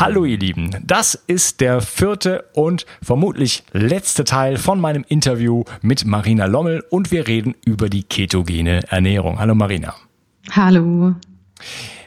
Hallo 0.00 0.24
ihr 0.24 0.38
Lieben, 0.38 0.70
das 0.84 1.16
ist 1.26 1.60
der 1.60 1.80
vierte 1.80 2.44
und 2.52 2.86
vermutlich 3.02 3.64
letzte 3.72 4.22
Teil 4.22 4.56
von 4.56 4.80
meinem 4.80 5.04
Interview 5.08 5.64
mit 5.82 6.04
Marina 6.04 6.46
Lommel 6.46 6.84
und 6.88 7.10
wir 7.10 7.26
reden 7.26 7.56
über 7.64 7.88
die 7.88 8.04
ketogene 8.04 8.88
Ernährung. 8.92 9.40
Hallo 9.40 9.56
Marina. 9.56 9.96
Hallo. 10.52 11.16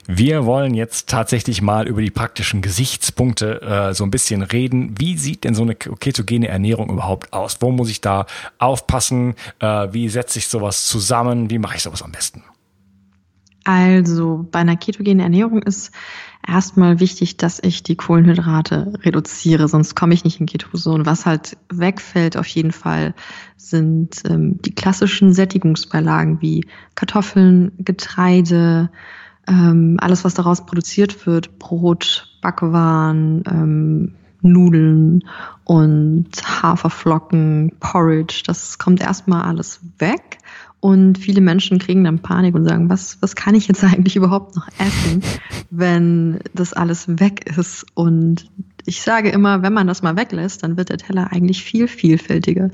Wir 0.08 0.46
wollen 0.46 0.74
jetzt 0.74 1.10
tatsächlich 1.10 1.62
mal 1.62 1.86
über 1.86 2.02
die 2.02 2.12
praktischen 2.12 2.62
Gesichtspunkte 2.62 3.62
äh, 3.62 3.94
so 3.94 4.06
ein 4.06 4.12
bisschen 4.12 4.42
reden. 4.42 4.96
Wie 4.98 5.18
sieht 5.18 5.44
denn 5.44 5.54
so 5.54 5.64
eine 5.64 5.76
ketogene 5.76 6.48
Ernährung 6.48 6.90
überhaupt 6.90 7.34
aus? 7.34 7.58
Wo 7.60 7.72
muss 7.72 7.90
ich 7.90 8.00
da 8.00 8.26
aufpassen? 8.58 9.36
Äh, 9.60 9.90
wie 9.92 10.08
setze 10.08 10.40
ich 10.40 10.48
sowas 10.48 10.86
zusammen? 10.86 11.50
Wie 11.50 11.60
mache 11.60 11.76
ich 11.76 11.84
sowas 11.84 12.04
am 12.04 12.14
besten? 12.14 12.42
Also 13.66 14.48
bei 14.50 14.60
einer 14.60 14.78
ketogenen 14.78 15.20
Ernährung 15.20 15.62
ist 15.62 15.92
erstmal 16.48 17.00
wichtig, 17.00 17.38
dass 17.38 17.60
ich 17.62 17.84
die 17.84 17.96
Kohlenhydrate 17.96 18.94
reduziere, 19.04 19.68
sonst 19.68 19.96
komme 19.96 20.14
ich 20.14 20.24
nicht 20.24 20.40
in 20.40 20.46
Ketose. 20.46 20.92
Und 20.92 21.06
was 21.06 21.26
halt 21.26 21.58
wegfällt 21.70 22.38
auf 22.38 22.48
jeden 22.48 22.72
Fall 22.72 23.14
sind 23.58 24.24
ähm, 24.26 24.62
die 24.62 24.74
klassischen 24.76 25.34
Sättigungsbeilagen 25.34 26.42
wie 26.42 26.66
Kartoffeln, 26.96 27.72
Getreide, 27.78 28.90
ähm, 29.48 29.98
alles, 30.00 30.24
was 30.24 30.34
daraus 30.34 30.66
produziert 30.66 31.26
wird, 31.26 31.60
Brot, 31.60 32.38
Backwaren, 32.42 33.44
ähm, 33.48 34.16
Nudeln 34.42 35.24
und 35.64 36.30
Haferflocken, 36.44 37.74
Porridge, 37.80 38.44
das 38.46 38.78
kommt 38.80 39.02
erstmal 39.02 39.44
alles 39.44 39.82
weg. 40.00 40.40
Und 40.82 41.20
viele 41.20 41.42
Menschen 41.42 41.78
kriegen 41.78 42.04
dann 42.04 42.20
Panik 42.20 42.56
und 42.56 42.66
sagen, 42.66 42.90
was, 42.90 43.18
was 43.22 43.36
kann 43.36 43.56
ich 43.56 43.68
jetzt 43.68 43.84
eigentlich 43.84 44.16
überhaupt 44.16 44.56
noch 44.56 44.68
essen, 44.80 45.24
wenn 45.70 46.40
das 46.54 46.74
alles 46.74 47.08
weg 47.08 47.56
ist? 47.56 47.86
Und 47.94 48.50
ich 48.86 49.02
sage 49.02 49.30
immer, 49.30 49.62
wenn 49.62 49.74
man 49.74 49.88
das 49.88 50.02
mal 50.02 50.18
weglässt, 50.18 50.64
dann 50.64 50.76
wird 50.76 50.90
der 50.90 50.98
Teller 50.98 51.32
eigentlich 51.32 51.64
viel 51.64 51.88
vielfältiger. 51.88 52.72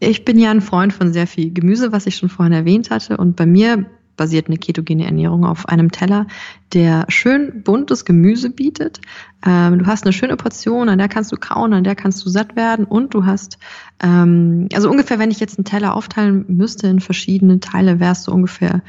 Ich 0.00 0.24
bin 0.24 0.38
ja 0.38 0.50
ein 0.50 0.62
Freund 0.62 0.92
von 0.92 1.12
sehr 1.12 1.26
viel 1.26 1.52
Gemüse, 1.52 1.92
was 1.92 2.06
ich 2.06 2.16
schon 2.16 2.28
vorhin 2.30 2.52
erwähnt 2.52 2.90
hatte. 2.90 3.18
Und 3.18 3.36
bei 3.36 3.46
mir 3.46 3.86
basiert 4.16 4.48
eine 4.48 4.56
ketogene 4.56 5.04
Ernährung 5.04 5.44
auf 5.44 5.68
einem 5.68 5.90
Teller, 5.92 6.26
der 6.72 7.06
schön 7.08 7.62
buntes 7.62 8.04
Gemüse 8.04 8.50
bietet. 8.50 9.00
Ähm, 9.46 9.78
du 9.78 9.86
hast 9.86 10.04
eine 10.04 10.12
schöne 10.12 10.36
Portion, 10.36 10.88
an 10.88 10.98
der 10.98 11.08
kannst 11.08 11.32
du 11.32 11.36
kauen, 11.36 11.72
an 11.72 11.84
der 11.84 11.94
kannst 11.94 12.24
du 12.24 12.30
satt 12.30 12.56
werden 12.56 12.84
und 12.84 13.14
du 13.14 13.26
hast, 13.26 13.58
ähm, 14.02 14.68
also 14.72 14.90
ungefähr, 14.90 15.18
wenn 15.18 15.30
ich 15.30 15.40
jetzt 15.40 15.58
einen 15.58 15.64
Teller 15.64 15.94
aufteilen 15.94 16.44
müsste 16.48 16.88
in 16.88 17.00
verschiedene 17.00 17.60
Teile, 17.60 18.00
wärst 18.00 18.26
du 18.26 18.32
ungefähr 18.32 18.82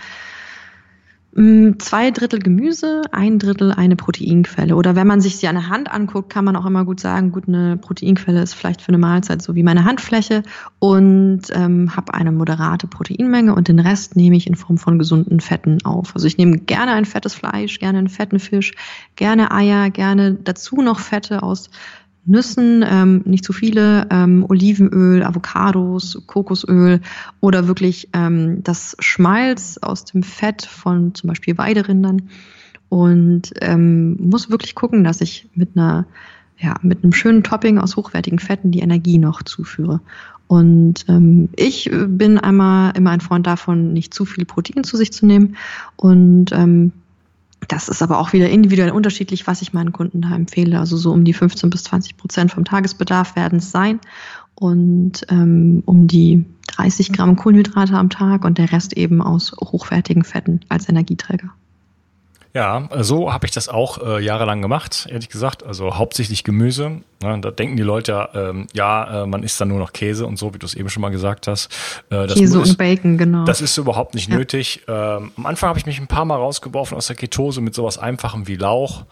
zwei 1.78 2.10
Drittel 2.10 2.40
Gemüse, 2.40 3.04
ein 3.12 3.38
Drittel 3.38 3.72
eine 3.72 3.96
Proteinquelle. 3.96 4.76
Oder 4.76 4.96
wenn 4.96 5.06
man 5.06 5.22
sich 5.22 5.38
sie 5.38 5.48
an 5.48 5.54
der 5.54 5.70
Hand 5.70 5.92
anguckt, 5.92 6.32
kann 6.32 6.44
man 6.44 6.56
auch 6.56 6.66
immer 6.66 6.84
gut 6.84 7.00
sagen, 7.00 7.32
gut, 7.32 7.48
eine 7.48 7.78
Proteinquelle 7.78 8.42
ist 8.42 8.56
vielleicht 8.56 8.82
für 8.82 8.88
eine 8.88 8.98
Mahlzeit 8.98 9.44
so 9.44 9.54
wie 9.54 9.62
meine 9.62 9.86
Handfläche 9.86 10.42
und 10.80 11.42
ähm, 11.52 11.96
habe 11.96 12.16
eine 12.16 12.32
moderate 12.32 12.88
Proteinmenge 12.88 13.54
und 13.54 13.68
den 13.68 13.78
Rest 13.78 14.16
nehme 14.16 14.36
ich 14.36 14.48
in 14.48 14.56
Form 14.56 14.80
von 14.80 14.98
gesunden 14.98 15.40
Fetten 15.40 15.78
auf. 15.86 16.16
Also 16.16 16.26
ich 16.26 16.40
nehme 16.40 16.58
gerne 16.58 16.94
ein 16.94 17.06
fettes 17.06 17.36
Fleisch, 17.36 17.78
gerne 17.78 18.00
einen 18.00 18.10
fetten 18.10 18.40
Fisch, 18.40 18.74
gerne 19.16 19.52
Eier, 19.52 19.92
gerne 19.92 20.34
dazu 20.34 20.82
noch 20.82 21.00
Fette 21.00 21.44
aus 21.44 21.70
Nüssen, 22.28 22.86
ähm, 22.88 23.22
nicht 23.26 23.44
zu 23.44 23.54
viele, 23.54 24.08
ähm, 24.12 24.46
Olivenöl, 24.48 25.24
Avocados, 25.24 26.22
Kokosöl 26.28 27.02
oder 27.40 27.68
wirklich 27.68 28.10
ähm, 28.14 28.64
das 28.64 28.96
Schmalz 29.00 29.80
aus 29.82 30.06
dem 30.06 30.24
Fett 30.24 30.66
von 30.66 31.16
zum 31.16 31.30
Beispiel 31.30 31.58
Weiderindern 31.58 32.30
und 32.90 33.54
ähm, 33.62 34.18
muss 34.20 34.50
wirklich 34.50 34.76
gucken, 34.76 35.04
dass 35.04 35.22
ich 35.22 35.50
mit 35.56 35.72
einer 35.76 36.06
ja, 36.60 36.76
mit 36.82 37.04
einem 37.04 37.14
schönen 37.14 37.44
Topping 37.44 37.78
aus 37.78 37.96
hochwertigen 37.96 38.40
Fetten 38.40 38.72
die 38.72 38.80
Energie 38.80 39.20
noch 39.20 39.44
zuführe. 39.44 40.02
Und 40.48 41.06
ähm, 41.08 41.50
ich 41.56 41.92
bin 41.92 42.40
einmal 42.40 42.94
immer 42.98 43.12
ein 43.12 43.22
Freund 43.22 43.46
davon, 43.46 43.94
nicht 43.94 44.14
zu 44.14 44.26
viel 44.26 44.46
Protein 44.46 44.84
zu 44.84 44.98
sich 44.98 45.12
zu 45.12 45.26
nehmen 45.26 45.56
und 45.98 46.52
ähm, 46.54 46.94
das 47.68 47.90
ist 47.90 48.02
aber 48.02 48.20
auch 48.20 48.34
wieder 48.34 48.50
individuell 48.50 48.92
unterschiedlich, 48.92 49.48
was 49.48 49.62
ich 49.62 49.74
meinen 49.74 49.92
Kunden 49.92 50.22
da 50.22 50.36
empfehle. 50.36 50.80
Also 50.80 50.98
so 50.98 51.12
um 51.12 51.24
die 51.24 51.34
15 51.34 51.70
bis 51.70 51.84
20 51.84 52.18
Prozent 52.18 52.52
vom 52.52 52.66
Tagesbedarf 52.66 53.36
werden 53.36 53.60
es 53.60 53.72
sein 53.72 54.00
und 54.56 55.26
ähm, 55.30 55.84
um 55.86 56.08
die 56.08 56.46
30 56.68 57.14
Gramm 57.14 57.36
Kohlenhydrate 57.36 57.94
am 57.94 58.10
Tag 58.10 58.46
und 58.46 58.58
der 58.58 58.72
Rest 58.72 58.94
eben 58.94 59.22
aus 59.22 59.54
hochwertigen 59.54 60.24
Fetten 60.24 60.62
als 60.70 60.90
Energieträger. 60.90 61.50
Ja, 62.58 62.90
so 63.02 63.32
habe 63.32 63.46
ich 63.46 63.52
das 63.52 63.70
auch 63.70 64.04
äh, 64.04 64.20
jahrelang 64.20 64.64
gemacht, 64.64 65.06
ehrlich 65.12 65.30
gesagt. 65.30 65.64
Also 65.64 65.96
hauptsächlich 65.96 66.44
Gemüse. 66.44 67.02
Ne? 67.22 67.40
Da 67.40 67.52
denken 67.52 67.78
die 67.78 67.84
Leute 67.84 68.12
ja, 68.12 68.30
ähm, 68.34 68.68
ja, 68.74 69.24
äh, 69.24 69.28
man 69.28 69.44
isst 69.44 69.62
dann 69.62 69.68
nur 69.68 69.78
noch 69.78 69.94
Käse 69.94 70.26
und 70.26 70.40
so, 70.40 70.56
wie 70.56 70.58
du 70.58 70.66
es 70.66 70.74
eben 70.74 70.90
schon 70.90 71.02
mal 71.02 71.10
gesagt 71.10 71.46
hast. 71.46 71.70
Äh, 72.10 72.26
Käse 72.26 72.60
und 72.60 72.76
Bacon, 72.80 73.20
genau. 73.20 73.46
Das 73.46 73.62
ist 73.62 73.78
überhaupt 73.78 74.16
nicht 74.16 74.30
ja. 74.30 74.38
nötig. 74.38 74.82
Ähm, 74.88 75.32
am 75.38 75.46
Anfang 75.46 75.70
habe 75.70 75.78
ich 75.78 75.86
mich 75.86 76.00
ein 76.00 76.08
paar 76.08 76.26
Mal 76.26 76.36
rausgeworfen 76.36 76.98
aus 76.98 77.06
der 77.06 77.16
Ketose 77.16 77.62
mit 77.62 77.76
sowas 77.76 78.00
Einfachem 78.00 78.48
wie 78.48 78.56
Lauch 78.56 79.04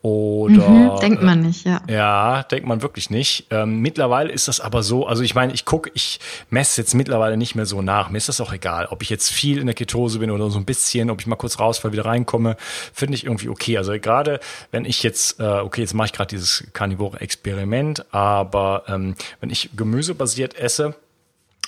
oder. 0.00 0.66
Mhm, 0.66 1.00
denkt 1.00 1.22
man 1.22 1.40
nicht, 1.40 1.66
ja. 1.66 1.82
Ja, 1.86 2.42
denkt 2.44 2.66
man 2.66 2.80
wirklich 2.80 3.10
nicht. 3.10 3.48
Ähm, 3.50 3.80
mittlerweile 3.80 4.32
ist 4.32 4.48
das 4.48 4.60
aber 4.60 4.82
so, 4.82 5.06
also 5.06 5.22
ich 5.22 5.34
meine, 5.34 5.52
ich 5.52 5.66
gucke, 5.66 5.90
ich 5.92 6.20
messe 6.48 6.80
jetzt 6.80 6.94
mittlerweile 6.94 7.36
nicht 7.36 7.54
mehr 7.54 7.66
so 7.66 7.82
nach. 7.82 8.08
Mir 8.08 8.16
ist 8.16 8.30
das 8.30 8.40
auch 8.40 8.54
egal, 8.54 8.86
ob 8.86 9.02
ich 9.02 9.10
jetzt 9.10 9.30
viel 9.30 9.58
in 9.58 9.66
der 9.66 9.74
Ketose 9.74 10.20
bin 10.20 10.30
oder 10.30 10.48
so 10.48 10.58
ein 10.58 10.64
bisschen, 10.64 11.10
ob 11.10 11.20
ich 11.20 11.26
mal 11.26 11.36
kurz 11.36 11.58
rausfall, 11.58 11.92
wieder 11.92 12.06
reinkomme 12.06 12.56
finde 12.94 13.16
ich 13.16 13.24
irgendwie 13.24 13.48
okay. 13.48 13.76
Also 13.76 13.92
gerade 13.92 14.40
wenn 14.70 14.86
ich 14.86 15.02
jetzt, 15.02 15.40
äh, 15.40 15.42
okay, 15.42 15.82
jetzt 15.82 15.92
mache 15.92 16.06
ich 16.06 16.12
gerade 16.12 16.28
dieses 16.28 16.64
Karnivore-Experiment, 16.72 18.06
aber 18.14 18.84
ähm, 18.88 19.16
wenn 19.40 19.50
ich 19.50 19.70
gemüsebasiert 19.76 20.56
esse, 20.56 20.94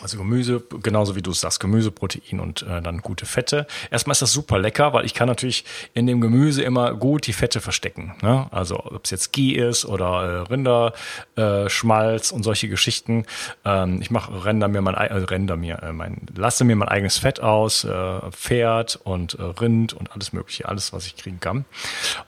Also 0.02 0.18
Gemüse, 0.18 0.62
genauso 0.82 1.16
wie 1.16 1.22
du 1.22 1.30
es 1.30 1.40
sagst, 1.40 1.58
Gemüse, 1.58 1.90
Protein 1.90 2.38
und 2.38 2.62
äh, 2.62 2.82
dann 2.82 2.98
gute 2.98 3.24
Fette. 3.24 3.66
Erstmal 3.90 4.12
ist 4.12 4.20
das 4.20 4.30
super 4.30 4.58
lecker, 4.58 4.92
weil 4.92 5.06
ich 5.06 5.14
kann 5.14 5.26
natürlich 5.26 5.64
in 5.94 6.06
dem 6.06 6.20
Gemüse 6.20 6.62
immer 6.62 6.92
gut 6.94 7.26
die 7.26 7.32
Fette 7.32 7.62
verstecken. 7.62 8.14
Ne? 8.20 8.46
Also 8.50 8.78
ob 8.78 9.04
es 9.04 9.10
jetzt 9.10 9.32
Ghee 9.32 9.52
ist 9.52 9.86
oder 9.86 10.44
äh, 10.50 10.52
Rinderschmalz 10.52 12.30
äh, 12.30 12.34
und 12.34 12.42
solche 12.42 12.68
Geschichten. 12.68 13.24
Ähm, 13.64 14.02
ich 14.02 14.10
mache 14.10 14.44
render 14.44 14.68
mir 14.68 14.82
mein, 14.82 14.94
äh, 14.96 15.14
render 15.14 15.56
mir 15.56 15.82
äh, 15.82 15.92
mein, 15.92 16.26
lasse 16.36 16.64
mir 16.64 16.76
mein 16.76 16.88
eigenes 16.88 17.16
Fett 17.16 17.40
aus, 17.40 17.84
äh, 17.84 18.30
Pferd 18.32 19.00
und 19.02 19.38
äh, 19.38 19.42
Rind 19.42 19.94
und 19.94 20.12
alles 20.12 20.34
mögliche, 20.34 20.68
alles 20.68 20.92
was 20.92 21.06
ich 21.06 21.16
kriegen 21.16 21.40
kann. 21.40 21.64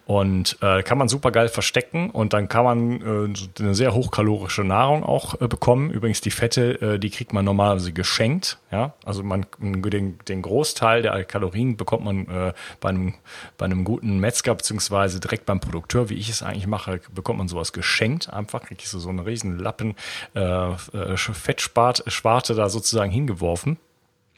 Und 0.07 0.57
äh, 0.63 0.83
kann 0.83 0.97
man 0.97 1.11
super 1.11 1.33
geil 1.33 1.49
verstecken 1.49 2.09
und 2.09 2.33
dann 2.33 2.49
kann 2.49 2.65
man 2.65 3.03
äh, 3.03 3.63
eine 3.63 3.75
sehr 3.75 3.93
hochkalorische 3.93 4.65
Nahrung 4.65 5.05
auch 5.05 5.39
äh, 5.43 5.49
bekommen. 5.49 5.91
Übrigens 5.91 6.23
die 6.23 6.31
Fette, 6.31 6.81
äh, 6.81 6.99
die 6.99 7.11
kriegt 7.11 7.35
man 7.35 7.45
normal 7.45 7.58
normalerweise 7.59 7.93
geschenkt. 7.93 8.59
Ja, 8.71 8.95
also 9.05 9.23
man 9.25 9.47
den, 9.59 10.19
den 10.29 10.43
Großteil 10.43 11.03
der 11.03 11.25
Kalorien 11.25 11.77
bekommt 11.77 12.05
man 12.05 12.29
äh, 12.29 12.53
bei 12.81 12.89
einem 12.89 13.15
bei 13.57 13.65
einem 13.65 13.85
guten 13.85 14.19
Metzger 14.21 14.55
beziehungsweise 14.55 15.19
direkt 15.21 15.45
beim 15.45 15.59
Produkteur, 15.61 16.09
wie 16.09 16.15
ich 16.15 16.31
es 16.31 16.43
eigentlich 16.43 16.69
mache, 16.69 17.01
bekommt 17.13 17.39
man 17.39 17.49
sowas 17.49 17.73
geschenkt. 17.73 18.33
Einfach 18.33 18.63
ich 18.71 18.89
so 18.89 18.99
so 18.99 19.09
einen 19.09 19.19
riesen 19.19 19.59
Lappen 19.59 19.97
äh, 20.35 20.41
äh 20.41 21.17
Fettsparte 21.17 22.55
da 22.55 22.69
sozusagen 22.69 23.11
hingeworfen. 23.11 23.77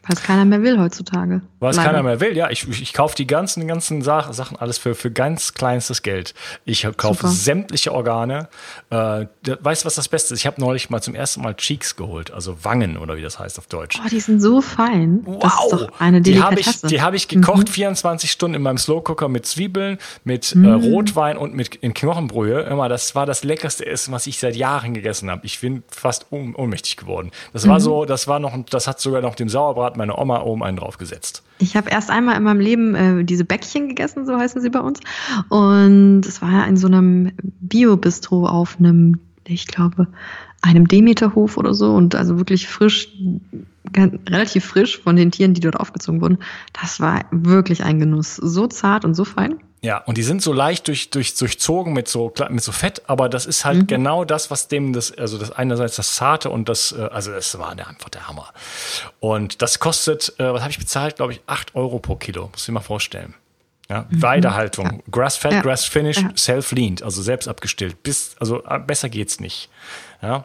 Es 0.09 0.23
keiner 0.23 0.47
mehr 0.47 0.63
will 0.63 0.79
heutzutage. 0.79 1.43
Weil 1.59 1.73
es 1.73 1.77
keiner 1.77 2.03
mehr 2.03 2.21
will, 2.21 2.35
ja. 2.35 2.49
Ich, 2.49 2.67
ich, 2.67 2.95
kaufe 2.95 3.15
die 3.15 3.27
ganzen, 3.27 3.67
ganzen 3.69 4.01
Sachen 4.01 4.57
alles 4.57 4.79
für, 4.79 4.95
für 4.95 5.11
ganz 5.11 5.53
kleinstes 5.53 6.01
Geld. 6.01 6.35
Ich 6.65 6.87
kaufe 6.97 7.29
sämtliche 7.29 7.93
Organe. 7.93 8.49
Äh, 8.89 9.27
weißt 9.61 9.83
du, 9.83 9.87
was 9.87 9.95
das 9.95 10.09
Beste 10.09 10.33
ist? 10.33 10.41
Ich 10.41 10.47
habe 10.47 10.59
neulich 10.59 10.89
mal 10.89 11.03
zum 11.03 11.15
ersten 11.15 11.43
Mal 11.43 11.55
Cheeks 11.55 11.97
geholt, 11.97 12.31
also 12.31 12.65
Wangen 12.65 12.97
oder 12.97 13.19
wie 13.19 13.23
das 13.23 13.39
heißt 13.39 13.59
auf 13.59 13.67
Deutsch. 13.67 14.01
Oh, 14.03 14.09
die 14.09 14.21
sind 14.21 14.41
so 14.41 14.63
fein. 14.63 15.21
Wow. 15.25 15.43
Das 15.43 15.65
ist 15.65 15.73
doch 15.73 16.01
eine 16.01 16.23
die 16.23 16.43
habe 16.43 16.59
ich, 16.59 16.81
die 16.81 17.03
hab 17.03 17.13
ich 17.13 17.29
gekocht, 17.29 17.69
mhm. 17.69 17.73
24 17.73 18.31
Stunden 18.31 18.55
in 18.55 18.63
meinem 18.63 18.79
Slowcooker 18.79 19.29
mit 19.29 19.45
Zwiebeln, 19.45 19.99
mit 20.25 20.53
äh, 20.53 20.59
mhm. 20.59 20.65
äh, 20.65 20.73
Rotwein 20.73 21.37
und 21.37 21.55
mit 21.55 21.75
in 21.75 21.93
Knochenbrühe. 21.93 22.63
Immer, 22.63 22.89
das 22.89 23.15
war 23.15 23.27
das 23.27 23.45
leckerste 23.45 23.85
Essen, 23.85 24.13
was 24.13 24.27
ich 24.27 24.39
seit 24.39 24.57
Jahren 24.57 24.95
gegessen 24.95 25.31
habe. 25.31 25.45
Ich 25.45 25.61
bin 25.61 25.83
fast 25.89 26.27
ohnmächtig 26.31 26.97
geworden. 26.97 27.33
Das 27.53 27.67
mhm. 27.67 27.71
war 27.71 27.81
so, 27.81 28.07
das 28.07 28.29
war 28.29 28.39
noch, 28.39 28.57
das 28.71 28.87
hat 28.87 28.99
sogar 28.99 29.21
noch 29.21 29.35
dem 29.35 29.51
Sauerbraten 29.51 29.90
hat 29.91 29.97
meine 29.97 30.17
Oma 30.17 30.43
oben 30.43 30.63
einen 30.63 30.77
draufgesetzt. 30.77 31.43
Ich 31.59 31.77
habe 31.77 31.91
erst 31.91 32.11
einmal 32.11 32.37
in 32.37 32.43
meinem 32.43 32.61
Leben 32.61 32.95
äh, 32.95 33.25
diese 33.25 33.45
Bäckchen 33.45 33.89
gegessen, 33.89 34.25
so 34.25 34.37
heißen 34.37 34.63
sie 34.63 34.71
bei 34.71 34.81
uns. 34.81 35.01
Und 35.49 36.23
es 36.27 36.41
war 36.41 36.67
in 36.67 36.77
so 36.77 36.87
einem 36.87 37.33
Bio-Bistro 37.61 38.47
auf 38.47 38.79
einem, 38.79 39.19
ich 39.45 39.67
glaube, 39.67 40.07
einem 40.63 40.87
Demeterhof 40.89 41.57
oder 41.57 41.75
so 41.75 41.95
und 41.95 42.15
also 42.15 42.39
wirklich 42.39 42.69
frisch, 42.69 43.09
relativ 43.97 44.65
frisch 44.65 45.01
von 45.01 45.17
den 45.17 45.31
Tieren, 45.31 45.55
die 45.55 45.61
dort 45.61 45.79
aufgezogen 45.79 46.21
wurden. 46.21 46.39
Das 46.81 47.01
war 47.01 47.25
wirklich 47.31 47.83
ein 47.83 47.99
Genuss. 47.99 48.37
So 48.37 48.67
zart 48.67 49.05
und 49.05 49.15
so 49.15 49.25
fein. 49.25 49.59
Ja, 49.83 49.99
und 49.99 50.19
die 50.19 50.23
sind 50.23 50.43
so 50.43 50.53
leicht 50.53 50.89
durch, 50.89 51.09
durch, 51.09 51.35
durchzogen 51.35 51.95
mit 51.95 52.07
so, 52.07 52.33
mit 52.51 52.63
so 52.63 52.71
Fett, 52.71 53.03
aber 53.07 53.31
das 53.31 53.47
ist 53.47 53.65
halt 53.65 53.79
mhm. 53.79 53.87
genau 53.87 54.25
das, 54.27 54.51
was 54.51 54.69
dem 54.69 54.93
das, 54.93 55.17
also 55.17 55.39
das 55.39 55.53
einerseits 55.53 55.97
das 55.97 56.15
Zarte 56.15 56.51
und 56.51 56.69
das, 56.69 56.93
äh, 56.93 57.09
also 57.11 57.33
das 57.33 57.59
war 57.59 57.71
einfach 57.71 58.11
der 58.11 58.29
Hammer. 58.29 58.53
Und 59.21 59.63
das 59.63 59.79
kostet, 59.79 60.35
äh, 60.39 60.53
was 60.53 60.61
habe 60.61 60.71
ich 60.71 60.79
bezahlt, 60.79 61.17
glaube 61.17 61.33
ich, 61.33 61.41
acht 61.47 61.75
Euro 61.75 61.99
pro 61.99 62.17
Kilo, 62.17 62.49
muss 62.53 62.69
ich 62.69 62.75
mir 62.75 62.83
vorstellen. 62.83 63.35
Ja, 63.89 64.07
mhm. 64.09 64.23
Weidehaltung. 64.23 65.03
Grass-Fed, 65.11 65.53
ja. 65.53 65.63
Grass-Finish, 65.63 66.19
ja. 66.19 66.31
self-leaned, 66.37 67.03
also 67.03 67.23
selbst 67.23 67.49
abgestillt. 67.49 68.03
Bis, 68.03 68.37
also 68.39 68.63
äh, 68.65 68.79
besser 68.79 69.09
geht's 69.09 69.41
nicht. 69.41 69.71
Ja, 70.21 70.45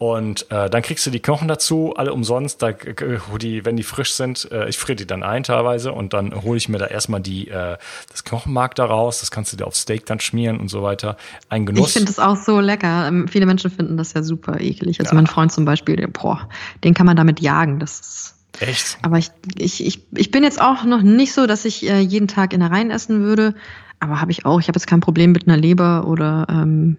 und 0.00 0.50
äh, 0.50 0.70
dann 0.70 0.80
kriegst 0.80 1.04
du 1.04 1.10
die 1.10 1.20
Knochen 1.20 1.46
dazu, 1.46 1.92
alle 1.94 2.14
umsonst, 2.14 2.62
da, 2.62 2.72
die, 2.72 3.66
wenn 3.66 3.76
die 3.76 3.82
frisch 3.82 4.14
sind. 4.14 4.50
Äh, 4.50 4.70
ich 4.70 4.78
friere 4.78 4.96
die 4.96 5.06
dann 5.06 5.22
ein 5.22 5.42
teilweise 5.42 5.92
und 5.92 6.14
dann 6.14 6.42
hole 6.42 6.56
ich 6.56 6.70
mir 6.70 6.78
da 6.78 6.86
erstmal 6.86 7.20
die, 7.20 7.48
äh, 7.48 7.76
das 8.10 8.24
Knochenmark 8.24 8.74
da 8.76 8.86
raus. 8.86 9.20
Das 9.20 9.30
kannst 9.30 9.52
du 9.52 9.58
dir 9.58 9.66
auf 9.66 9.76
Steak 9.76 10.06
dann 10.06 10.18
schmieren 10.18 10.58
und 10.58 10.68
so 10.68 10.82
weiter. 10.82 11.18
Ein 11.50 11.66
Genuss. 11.66 11.88
Ich 11.88 11.92
finde 11.92 12.06
das 12.06 12.18
auch 12.18 12.36
so 12.36 12.60
lecker. 12.60 13.08
Ähm, 13.08 13.28
viele 13.28 13.44
Menschen 13.44 13.70
finden 13.70 13.98
das 13.98 14.14
ja 14.14 14.22
super 14.22 14.58
eklig. 14.58 15.00
Also 15.00 15.10
ja. 15.10 15.16
mein 15.16 15.26
Freund 15.26 15.52
zum 15.52 15.66
Beispiel, 15.66 15.96
der, 15.96 16.08
boah, 16.08 16.48
den 16.82 16.94
kann 16.94 17.04
man 17.04 17.18
damit 17.18 17.40
jagen. 17.40 17.78
Das 17.78 18.00
ist 18.00 18.34
Echt? 18.58 18.96
Aber 19.02 19.18
ich, 19.18 19.30
ich, 19.58 19.84
ich, 19.84 20.06
ich 20.16 20.30
bin 20.30 20.42
jetzt 20.44 20.62
auch 20.62 20.84
noch 20.84 21.02
nicht 21.02 21.34
so, 21.34 21.46
dass 21.46 21.66
ich 21.66 21.86
äh, 21.86 22.00
jeden 22.00 22.26
Tag 22.26 22.54
in 22.54 22.60
der 22.60 22.70
Reihen 22.70 22.90
essen 22.90 23.20
würde. 23.20 23.54
Aber 23.98 24.18
habe 24.22 24.30
ich 24.30 24.46
auch. 24.46 24.60
Ich 24.60 24.68
habe 24.68 24.78
jetzt 24.78 24.86
kein 24.86 25.00
Problem 25.00 25.32
mit 25.32 25.46
einer 25.46 25.58
Leber 25.58 26.06
oder 26.06 26.46
ähm, 26.48 26.96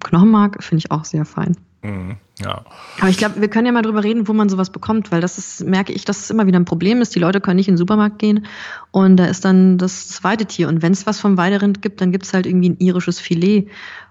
Knochenmark. 0.00 0.60
Finde 0.64 0.78
ich 0.80 0.90
auch 0.90 1.04
sehr 1.04 1.24
fein. 1.24 1.56
Mhm, 1.82 2.16
ja. 2.38 2.64
Aber 3.00 3.08
ich 3.08 3.18
glaube, 3.18 3.40
wir 3.40 3.48
können 3.48 3.66
ja 3.66 3.72
mal 3.72 3.82
drüber 3.82 4.04
reden, 4.04 4.28
wo 4.28 4.32
man 4.32 4.48
sowas 4.48 4.70
bekommt, 4.70 5.10
weil 5.10 5.20
das 5.20 5.36
ist, 5.36 5.64
merke 5.64 5.92
ich, 5.92 6.04
dass 6.04 6.20
es 6.20 6.30
immer 6.30 6.46
wieder 6.46 6.58
ein 6.58 6.64
Problem 6.64 7.00
ist. 7.00 7.14
Die 7.14 7.18
Leute 7.18 7.40
können 7.40 7.56
nicht 7.56 7.68
in 7.68 7.74
den 7.74 7.78
Supermarkt 7.78 8.20
gehen 8.20 8.46
und 8.92 9.16
da 9.16 9.26
ist 9.26 9.44
dann 9.44 9.78
das 9.78 10.08
zweite 10.08 10.46
Tier. 10.46 10.68
Und 10.68 10.82
wenn 10.82 10.92
es 10.92 11.06
was 11.06 11.18
vom 11.18 11.36
Weiderind 11.36 11.82
gibt, 11.82 12.00
dann 12.00 12.12
gibt 12.12 12.24
es 12.24 12.34
halt 12.34 12.46
irgendwie 12.46 12.70
ein 12.70 12.78
irisches 12.78 13.18
Filet. 13.18 13.68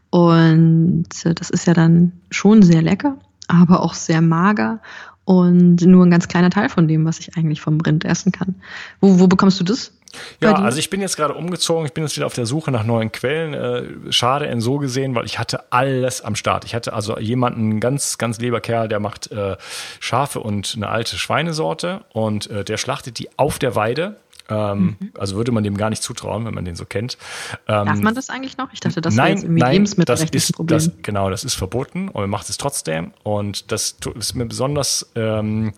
Und 0.10 1.06
äh, 1.24 1.34
das 1.34 1.50
ist 1.50 1.66
ja 1.66 1.74
dann 1.74 2.12
schon 2.30 2.62
sehr 2.62 2.82
lecker, 2.82 3.18
aber 3.48 3.82
auch 3.82 3.94
sehr 3.94 4.22
mager 4.22 4.82
und 5.24 5.82
nur 5.82 6.06
ein 6.06 6.12
ganz 6.12 6.28
kleiner 6.28 6.50
Teil 6.50 6.68
von 6.68 6.90
dem, 6.90 7.06
was 7.06 7.20
ich 7.20 7.38
eigentlich 7.38 7.62
vom 7.62 7.80
Rind 7.80 8.04
essen 8.04 8.34
kann. 8.34 8.56
Wo, 9.00 9.20
wo 9.20 9.28
bekommst 9.28 9.60
du 9.62 9.64
das? 9.64 9.94
Ja, 10.42 10.54
also 10.56 10.80
ich 10.80 10.90
bin 10.90 11.02
jetzt 11.02 11.16
gerade 11.16 11.34
umgezogen, 11.34 11.86
ich 11.86 11.94
bin 11.94 12.04
jetzt 12.04 12.16
wieder 12.16 12.26
auf 12.26 12.34
der 12.34 12.46
Suche 12.46 12.72
nach 12.72 12.84
neuen 12.84 13.12
Quellen. 13.12 13.54
Äh, 13.54 14.12
schade 14.12 14.46
in 14.46 14.62
so 14.62 14.78
gesehen, 14.78 15.16
weil 15.16 15.26
ich 15.26 15.40
hatte 15.40 15.72
alles 15.72 16.22
am 16.22 16.36
Start. 16.36 16.66
Ich 16.66 16.76
hatte 16.76 16.94
also 16.94 17.18
jemanden, 17.18 17.80
ganz, 17.80 18.18
ganz 18.18 18.40
lieber 18.40 18.62
Kerl, 18.62 18.88
der 18.88 19.00
macht 19.00 19.32
äh, 19.32 19.58
Schafe 20.00 20.40
und 20.40 20.74
eine 20.76 20.90
alte 20.90 21.18
Schweinesorte 21.18 22.02
und 22.14 22.50
äh, 22.50 22.64
der 22.64 22.78
schlachtet 22.78 23.20
die 23.20 23.30
auf 23.38 23.60
der 23.60 23.76
Weide 23.76 24.16
ähm, 24.52 24.98
mhm. 25.00 25.12
Also 25.18 25.38
würde 25.38 25.52
man 25.52 25.64
dem 25.64 25.78
gar 25.78 25.90
nicht 25.90 26.04
zutrauen, 26.04 26.46
wenn 26.46 26.54
man 26.54 26.66
den 26.66 26.76
so 26.76 26.86
kennt. 26.86 27.18
Ähm, 27.68 27.86
Darf 27.86 28.02
man 28.02 28.16
das 28.16 28.30
eigentlich 28.30 28.58
noch? 28.58 28.74
Ich 28.74 28.82
dachte, 28.82 29.00
das 29.00 29.16
nein, 29.16 29.42
wäre 29.42 29.52
nein, 29.54 29.72
Lebensmittelrechtliches 29.74 30.48
das 30.48 30.50
ist, 30.50 30.56
Problem. 30.56 30.78
Das, 30.78 30.92
genau, 31.04 31.30
das 31.30 31.44
ist 31.44 31.54
verboten 31.54 32.10
und 32.10 32.22
man 32.22 32.30
macht 32.30 32.50
es 32.50 32.58
trotzdem. 32.58 33.14
Und 33.24 33.72
das 33.72 33.96
ist 34.16 34.36
mir 34.36 34.46
besonders 34.46 35.10
ähm, 35.16 35.74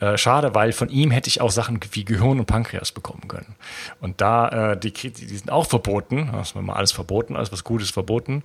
äh, 0.00 0.18
schade, 0.18 0.54
weil 0.54 0.72
von 0.72 0.90
ihm 0.90 1.10
hätte 1.10 1.28
ich 1.28 1.40
auch 1.40 1.50
Sachen 1.50 1.80
wie 1.92 2.04
Gehirn 2.04 2.38
und 2.38 2.46
Pankreas 2.46 2.92
bekommen 2.92 3.26
können. 3.26 3.56
Und 4.00 4.20
da, 4.20 4.72
äh, 4.72 4.78
die, 4.78 4.92
die 4.92 5.10
sind 5.10 5.50
auch 5.50 5.66
verboten. 5.66 6.30
Das 6.32 6.50
ist 6.50 6.54
mal 6.56 6.74
alles 6.74 6.92
verboten, 6.92 7.36
alles 7.36 7.52
was 7.52 7.64
Gutes 7.64 7.90
verboten. 7.90 8.42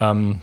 Ähm, 0.00 0.40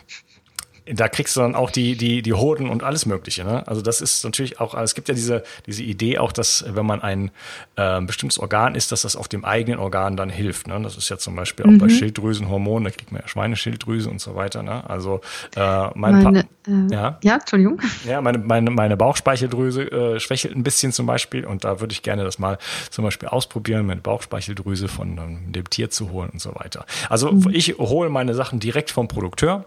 da 0.85 1.07
kriegst 1.09 1.35
du 1.35 1.41
dann 1.41 1.55
auch 1.55 1.71
die, 1.71 1.97
die, 1.97 2.21
die 2.21 2.33
Hoden 2.33 2.69
und 2.69 2.83
alles 2.83 3.05
Mögliche. 3.05 3.43
Ne? 3.43 3.67
Also 3.67 3.81
das 3.81 4.01
ist 4.01 4.23
natürlich 4.23 4.59
auch, 4.59 4.75
es 4.75 4.93
gibt 4.93 5.07
ja 5.07 5.15
diese, 5.15 5.43
diese 5.65 5.81
Idee 5.81 6.19
auch, 6.19 6.31
dass 6.31 6.63
wenn 6.67 6.85
man 6.85 7.01
ein 7.01 7.31
äh, 7.75 8.01
bestimmtes 8.01 8.37
Organ 8.37 8.75
isst, 8.75 8.91
dass 8.91 9.01
das 9.01 9.15
auf 9.15 9.27
dem 9.27 9.45
eigenen 9.45 9.79
Organ 9.79 10.15
dann 10.15 10.29
hilft. 10.29 10.67
Ne? 10.67 10.79
Das 10.83 10.95
ist 10.95 11.09
ja 11.09 11.17
zum 11.17 11.35
Beispiel 11.35 11.65
auch 11.65 11.71
mhm. 11.71 11.79
bei 11.79 11.89
Schilddrüsenhormonen, 11.89 12.85
da 12.85 12.91
kriegt 12.91 13.11
man 13.11 13.21
ja 13.21 13.27
Schweineschilddrüse 13.27 14.09
und 14.09 14.21
so 14.21 14.35
weiter. 14.35 14.61
Ne? 14.61 14.87
Also 14.87 15.21
äh, 15.55 15.87
mein 15.95 16.21
meine, 16.23 16.39
äh, 16.67 16.93
ja. 16.93 17.17
ja, 17.23 17.35
Entschuldigung. 17.35 17.81
Ja, 18.05 18.21
meine, 18.21 18.37
meine, 18.37 18.69
meine 18.69 18.95
Bauchspeicheldrüse 18.95 19.91
äh, 19.91 20.19
schwächelt 20.19 20.55
ein 20.55 20.63
bisschen 20.63 20.91
zum 20.91 21.07
Beispiel 21.07 21.45
und 21.45 21.63
da 21.63 21.79
würde 21.79 21.93
ich 21.93 22.03
gerne 22.03 22.23
das 22.23 22.37
mal 22.37 22.59
zum 22.91 23.03
Beispiel 23.03 23.29
ausprobieren, 23.29 23.87
meine 23.87 24.01
Bauchspeicheldrüse 24.01 24.87
von 24.87 25.17
ähm, 25.17 25.51
dem 25.51 25.67
Tier 25.69 25.89
zu 25.89 26.11
holen 26.11 26.29
und 26.29 26.41
so 26.41 26.53
weiter. 26.55 26.85
Also 27.09 27.31
mhm. 27.31 27.49
ich 27.51 27.77
hole 27.79 28.09
meine 28.09 28.35
Sachen 28.35 28.59
direkt 28.59 28.91
vom 28.91 29.07
Produkteur 29.07 29.65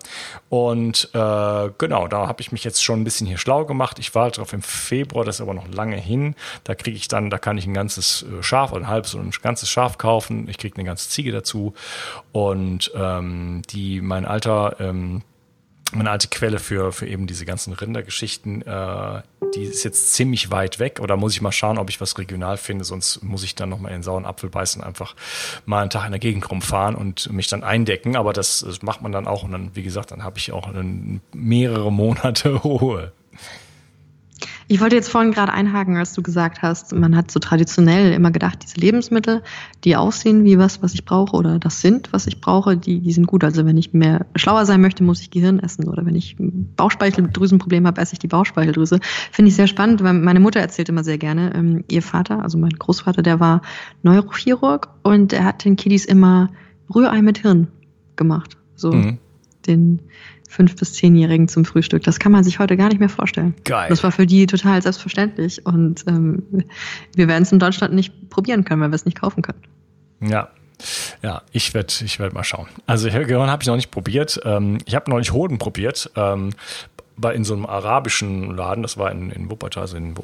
und 0.49 1.08
äh, 1.15 1.71
genau, 1.79 2.09
da 2.09 2.27
habe 2.27 2.41
ich 2.41 2.53
mich 2.53 2.65
jetzt 2.65 2.83
schon 2.83 3.01
ein 3.01 3.05
bisschen 3.05 3.27
hier 3.27 3.39
schlau 3.39 3.65
gemacht. 3.65 3.99
Ich 3.99 4.15
war 4.15 4.31
drauf 4.31 4.53
im 4.53 4.63
Februar, 4.63 5.25
das 5.25 5.37
ist 5.37 5.41
aber 5.41 5.55
noch 5.55 5.69
lange 5.69 5.97
hin. 5.97 6.35
Da 6.65 6.75
kriege 6.75 6.97
ich 6.97 7.09
dann, 7.09 7.31
da 7.31 7.39
kann 7.39 7.59
ich 7.59 7.67
ein 7.67 7.75
ganzes 7.75 8.23
äh, 8.23 8.43
Schaf 8.43 8.73
oder 8.73 8.83
ein 8.83 8.89
halbes 8.89 9.15
oder 9.15 9.25
ein 9.25 9.33
ganzes 9.43 9.69
Schaf 9.69 9.99
kaufen. 9.99 10.49
Ich 10.49 10.59
kriege 10.59 10.77
eine 10.77 10.85
ganze 10.85 11.09
Ziege 11.09 11.33
dazu. 11.33 11.75
Und 12.33 12.91
ähm, 12.95 13.63
die, 13.71 14.01
mein 14.01 14.25
alter 14.25 14.77
ähm, 14.81 15.23
meine 15.93 16.11
alte 16.11 16.29
Quelle 16.29 16.59
für, 16.59 16.93
für 16.93 17.07
eben 17.07 17.27
diese 17.27 17.47
ganzen 17.47 17.73
Rindergeschichten, 17.73 18.63
äh, 18.63 19.23
die 19.55 19.63
ist 19.63 19.85
jetzt 19.85 20.13
ziemlich 20.13 20.51
weit 20.51 20.79
weg. 20.79 21.01
Oder 21.01 21.17
muss 21.17 21.33
ich 21.33 21.41
mal 21.41 21.53
schauen, 21.53 21.79
ob 21.79 21.89
ich 21.89 22.01
was 22.01 22.19
regional 22.19 22.57
finde, 22.59 22.85
sonst 22.85 23.23
muss 23.23 23.43
ich 23.43 23.55
dann 23.55 23.71
nochmal 23.71 23.93
in 23.93 23.99
den 23.99 24.03
sauren 24.03 24.27
Apfel 24.27 24.51
beißen, 24.51 24.83
einfach 24.83 25.15
mal 25.65 25.81
einen 25.81 25.91
Tag 25.91 26.05
in 26.05 26.13
der 26.13 26.21
Gegend 26.21 26.51
rumfahren 26.51 26.95
und 26.95 27.33
mich 27.33 27.49
dann 27.49 27.65
eindecken. 27.65 28.17
Aber 28.17 28.33
das, 28.33 28.61
das 28.61 28.83
macht 28.83 29.01
man 29.01 29.13
dann 29.13 29.27
auch 29.27 29.45
und 29.45 29.53
dann, 29.53 29.75
wie 29.75 29.83
gesagt, 29.83 30.11
dann 30.11 30.25
habe 30.25 30.39
ich 30.39 30.53
auch 30.53 30.69
einen, 30.69 31.23
mehrere 31.33 31.91
Monate 31.91 32.55
Ruhe. 32.55 33.13
Ich 34.71 34.83
wollte 34.83 34.97
jetzt 34.97 35.09
vorhin 35.09 35.33
gerade 35.33 35.51
einhaken, 35.51 35.97
als 35.97 36.13
du 36.13 36.23
gesagt 36.23 36.61
hast, 36.61 36.95
man 36.95 37.17
hat 37.17 37.31
so 37.31 37.41
traditionell 37.41 38.13
immer 38.13 38.31
gedacht, 38.31 38.59
diese 38.63 38.79
Lebensmittel, 38.79 39.43
die 39.83 39.97
aussehen 39.97 40.45
wie 40.45 40.59
was, 40.59 40.83
was 40.83 40.93
ich 40.93 41.07
brauche 41.07 41.35
oder 41.35 41.59
das 41.59 41.81
sind, 41.81 42.13
was 42.13 42.27
ich 42.27 42.43
brauche, 42.43 42.77
die, 42.77 43.01
die 43.01 43.13
sind 43.13 43.27
gut. 43.27 43.45
Also 43.45 43.65
wenn 43.65 43.79
ich 43.79 43.95
mehr 43.95 44.27
schlauer 44.37 44.67
sein 44.67 44.83
möchte, 44.83 45.03
muss 45.03 45.23
ich 45.23 45.31
Gehirn 45.31 45.59
essen 45.59 45.89
oder 45.89 46.05
wenn 46.05 46.15
ich 46.15 46.37
Bauchspeicheldrüsenproblem 46.39 47.87
habe, 47.87 47.99
esse 47.99 48.13
ich 48.13 48.19
die 48.19 48.29
Bauchspeicheldrüse. 48.29 49.01
Finde 49.33 49.49
ich 49.49 49.57
sehr 49.57 49.69
spannend, 49.69 50.03
weil 50.03 50.13
meine 50.13 50.41
Mutter 50.41 50.61
erzählt 50.61 50.91
immer 50.91 51.03
sehr 51.03 51.17
gerne, 51.17 51.55
ähm, 51.55 51.85
ihr 51.89 52.03
Vater, 52.03 52.43
also 52.43 52.59
mein 52.59 52.71
Großvater, 52.71 53.23
der 53.23 53.41
war 53.41 53.63
Neurochirurg 54.03 54.91
und 55.03 55.33
er 55.33 55.45
hat 55.45 55.65
den 55.65 55.77
Kiddies 55.77 56.05
immer 56.05 56.51
Rührei 56.95 57.23
mit 57.23 57.39
Hirn 57.39 57.69
gemacht. 58.17 58.59
So 58.75 58.93
mhm. 58.93 59.17
den 59.67 60.03
fünf 60.49 60.75
bis 60.77 60.95
zehnjährigen 60.95 61.47
zum 61.47 61.65
Frühstück. 61.65 62.03
Das 62.03 62.19
kann 62.19 62.33
man 62.33 62.43
sich 62.43 62.59
heute 62.59 62.77
gar 62.77 62.89
nicht 62.89 62.99
mehr 62.99 63.09
vorstellen. 63.09 63.55
Geil. 63.65 63.89
Das 63.89 64.03
war 64.03 64.11
für 64.11 64.27
die 64.27 64.47
total 64.47 64.83
selbstverständlich 64.83 65.65
und 65.65 66.05
ähm, 66.09 66.43
wir 67.15 67.29
werden 67.29 67.43
es 67.43 67.53
in 67.53 67.59
Deutschland 67.59 67.95
nicht 67.95 68.31
probieren 68.31 68.65
können, 68.65 68.81
weil 68.81 68.91
wir 68.91 68.97
es 68.97 69.05
nicht 69.05 69.21
kaufen 69.21 69.43
können. 69.43 69.63
Ja, 70.21 70.49
ja, 71.23 71.43
ich 71.53 71.75
werde 71.75 71.93
ich 72.05 72.19
werd 72.19 72.33
mal 72.33 72.45
schauen. 72.45 72.69
Also 72.87 73.09
Gehirn 73.09 73.51
habe 73.51 73.63
ich 73.63 73.69
noch 73.69 73.77
nicht 73.77 73.91
probiert. 73.91 74.41
Ähm, 74.45 74.79
ich 74.85 74.95
habe 74.95 75.11
noch 75.11 75.19
nicht 75.19 75.33
Hoden 75.33 75.59
probiert. 75.59 76.11
Ähm, 76.17 76.51
bei, 77.17 77.35
in 77.35 77.45
so 77.45 77.55
einem 77.55 77.67
arabischen 77.67 78.57
Laden, 78.57 78.83
das 78.83 78.97
war 78.97 79.11
in, 79.11 79.31
in 79.31 79.51
Wuppertal, 79.51 79.83
also 79.83 79.97
in, 79.97 80.15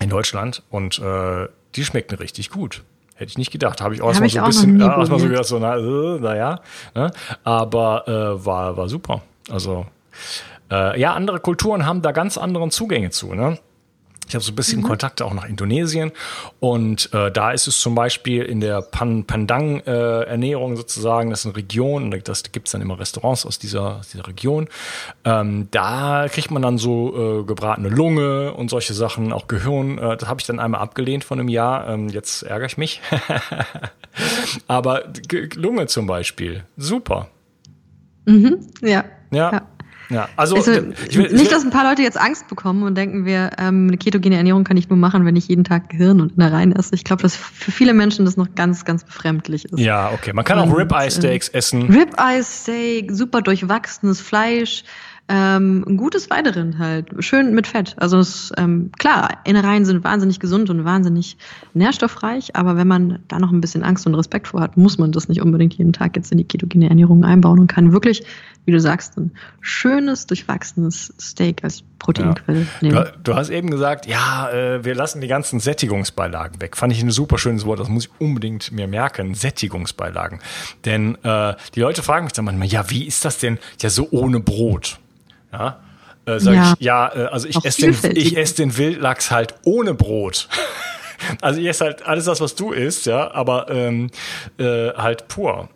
in 0.00 0.08
Deutschland. 0.08 0.62
Und 0.70 0.98
äh, 0.98 1.48
die 1.74 1.84
schmeckten 1.84 2.18
richtig 2.18 2.50
gut. 2.50 2.82
Hätte 3.16 3.30
ich 3.30 3.38
nicht 3.38 3.52
gedacht. 3.52 3.80
Habe 3.80 3.94
ich 3.94 4.02
auch 4.02 4.08
erstmal 4.08 4.30
so 4.30 4.38
ein 4.40 4.46
bisschen, 4.46 4.80
erstmal 4.80 5.20
so 5.20 5.28
gedacht, 5.28 5.44
so, 5.44 5.58
na, 5.58 5.76
äh, 5.76 6.20
naja. 6.20 6.60
Ne? 6.94 7.10
Aber 7.44 8.08
äh, 8.08 8.44
war, 8.44 8.76
war 8.76 8.88
super. 8.88 9.22
Also, 9.50 9.86
äh, 10.70 10.98
ja, 11.00 11.14
andere 11.14 11.40
Kulturen 11.40 11.86
haben 11.86 12.02
da 12.02 12.12
ganz 12.12 12.38
anderen 12.38 12.70
Zugänge 12.70 13.10
zu. 13.10 13.34
Ne? 13.34 13.58
Ich 14.28 14.34
habe 14.34 14.44
so 14.44 14.52
ein 14.52 14.56
bisschen 14.56 14.80
mhm. 14.80 14.84
Kontakte 14.84 15.24
auch 15.24 15.34
nach 15.34 15.44
Indonesien 15.44 16.12
und 16.60 17.12
äh, 17.12 17.30
da 17.30 17.52
ist 17.52 17.66
es 17.66 17.78
zum 17.78 17.94
Beispiel 17.94 18.42
in 18.42 18.60
der 18.60 18.80
Pan 18.80 19.24
Pandang-Ernährung 19.24 20.72
äh, 20.72 20.76
sozusagen, 20.76 21.30
das 21.30 21.40
ist 21.40 21.46
eine 21.46 21.56
Region, 21.56 22.04
und 22.04 22.28
das 22.28 22.42
gibt 22.50 22.68
es 22.68 22.72
dann 22.72 22.80
immer 22.80 22.98
Restaurants 22.98 23.44
aus 23.44 23.58
dieser, 23.58 23.96
aus 23.96 24.08
dieser 24.08 24.26
Region. 24.26 24.68
Ähm, 25.24 25.68
da 25.70 26.26
kriegt 26.30 26.50
man 26.50 26.62
dann 26.62 26.78
so 26.78 27.40
äh, 27.40 27.44
gebratene 27.44 27.90
Lunge 27.90 28.54
und 28.54 28.70
solche 28.70 28.94
Sachen, 28.94 29.32
auch 29.32 29.46
Gehirn. 29.46 29.98
Äh, 29.98 30.16
das 30.16 30.28
habe 30.28 30.40
ich 30.40 30.46
dann 30.46 30.58
einmal 30.58 30.80
abgelehnt 30.80 31.24
von 31.24 31.38
einem 31.38 31.48
Jahr. 31.48 31.88
Ähm, 31.88 32.08
jetzt 32.08 32.44
ärgere 32.44 32.66
ich 32.66 32.78
mich. 32.78 33.02
Aber 34.68 35.02
Lunge 35.54 35.86
zum 35.86 36.06
Beispiel, 36.06 36.64
super. 36.76 37.28
Mhm, 38.26 38.60
ja. 38.82 39.04
ja. 39.30 39.52
ja. 39.52 39.62
Ja, 40.10 40.28
also, 40.36 40.56
also 40.56 40.70
ich 41.08 41.16
will, 41.16 41.32
nicht, 41.32 41.50
dass 41.50 41.64
ein 41.64 41.70
paar 41.70 41.88
Leute 41.88 42.02
jetzt 42.02 42.20
Angst 42.20 42.48
bekommen 42.48 42.82
und 42.82 42.94
denken, 42.94 43.24
wir 43.24 43.50
ähm, 43.58 43.88
eine 43.88 43.96
ketogene 43.96 44.36
Ernährung 44.36 44.64
kann 44.64 44.76
ich 44.76 44.88
nur 44.88 44.98
machen, 44.98 45.24
wenn 45.24 45.36
ich 45.36 45.48
jeden 45.48 45.64
Tag 45.64 45.88
Gehirn 45.88 46.20
und 46.20 46.32
Innereien 46.34 46.72
esse. 46.72 46.94
Ich 46.94 47.04
glaube, 47.04 47.22
dass 47.22 47.34
für 47.36 47.70
viele 47.70 47.94
Menschen 47.94 48.24
das 48.24 48.36
noch 48.36 48.54
ganz, 48.54 48.84
ganz 48.84 49.04
befremdlich 49.04 49.64
ist. 49.64 49.78
Ja, 49.78 50.10
okay. 50.12 50.32
Man 50.32 50.44
kann 50.44 50.58
auch 50.58 50.76
Ribeye 50.76 51.10
Steaks 51.10 51.48
äh, 51.48 51.58
essen. 51.58 51.82
Ribeye 51.84 52.42
Steak, 52.42 53.12
super 53.12 53.40
durchwachsenes 53.40 54.20
Fleisch 54.20 54.84
ähm, 55.28 55.84
ein 55.88 55.96
gutes 55.96 56.28
Weiterind 56.28 56.78
halt, 56.78 57.06
schön 57.20 57.54
mit 57.54 57.66
Fett. 57.66 57.96
Also 57.98 58.18
es, 58.18 58.52
ähm, 58.58 58.90
klar, 58.98 59.38
Innereien 59.44 59.86
sind 59.86 60.04
wahnsinnig 60.04 60.38
gesund 60.38 60.68
und 60.68 60.84
wahnsinnig 60.84 61.38
nährstoffreich, 61.72 62.56
aber 62.56 62.76
wenn 62.76 62.88
man 62.88 63.20
da 63.28 63.38
noch 63.38 63.50
ein 63.50 63.62
bisschen 63.62 63.82
Angst 63.82 64.06
und 64.06 64.14
Respekt 64.14 64.48
vor 64.48 64.60
hat, 64.60 64.76
muss 64.76 64.98
man 64.98 65.12
das 65.12 65.28
nicht 65.28 65.40
unbedingt 65.40 65.74
jeden 65.74 65.94
Tag 65.94 66.16
jetzt 66.16 66.30
in 66.30 66.38
die 66.38 66.44
ketogene 66.44 66.90
Ernährung 66.90 67.24
einbauen 67.24 67.58
und 67.58 67.68
kann 67.68 67.92
wirklich, 67.92 68.22
wie 68.66 68.72
du 68.72 68.80
sagst, 68.80 69.16
ein 69.16 69.32
schönes, 69.62 70.26
durchwachsenes 70.26 71.14
Steak 71.18 71.64
als 71.64 71.84
Proteinquelle 72.04 72.66
ja. 72.82 73.04
Du, 73.04 73.12
du, 73.22 73.34
hast 73.34 73.48
eben 73.48 73.70
gesagt, 73.70 74.06
ja, 74.06 74.50
äh, 74.50 74.84
wir 74.84 74.94
lassen 74.94 75.20
die 75.20 75.26
ganzen 75.26 75.58
Sättigungsbeilagen 75.58 76.60
weg. 76.60 76.76
Fand 76.76 76.92
ich 76.92 77.02
ein 77.02 77.10
super 77.10 77.38
schönes 77.38 77.64
Wort, 77.64 77.80
das 77.80 77.88
muss 77.88 78.06
ich 78.06 78.10
unbedingt 78.18 78.72
mir 78.72 78.86
merken, 78.86 79.34
Sättigungsbeilagen. 79.34 80.40
Denn 80.84 81.16
äh, 81.24 81.54
die 81.74 81.80
Leute 81.80 82.02
fragen 82.02 82.24
mich 82.24 82.34
dann 82.34 82.44
manchmal, 82.44 82.68
ja, 82.68 82.90
wie 82.90 83.04
ist 83.04 83.24
das 83.24 83.38
denn 83.38 83.58
ja 83.80 83.88
so 83.88 84.08
ohne 84.10 84.40
Brot? 84.40 84.98
Ja, 85.52 85.80
äh, 86.26 86.38
sag 86.38 86.54
ja. 86.54 86.74
ich, 86.78 86.84
ja, 86.84 87.14
äh, 87.14 87.24
also 87.26 87.48
ich 87.48 87.64
esse 87.64 87.92
den, 87.92 88.16
ich 88.16 88.36
esse 88.36 88.56
den 88.56 88.76
Wildlachs 88.76 89.30
halt 89.30 89.54
ohne 89.64 89.94
Brot. 89.94 90.48
also 91.40 91.58
ich 91.58 91.66
esse 91.66 91.84
halt 91.84 92.06
alles 92.06 92.26
das, 92.26 92.40
was 92.42 92.54
du 92.54 92.72
isst, 92.72 93.06
ja, 93.06 93.32
aber 93.32 93.70
ähm, 93.70 94.10
äh, 94.58 94.90
halt 94.90 95.28
pur. 95.28 95.70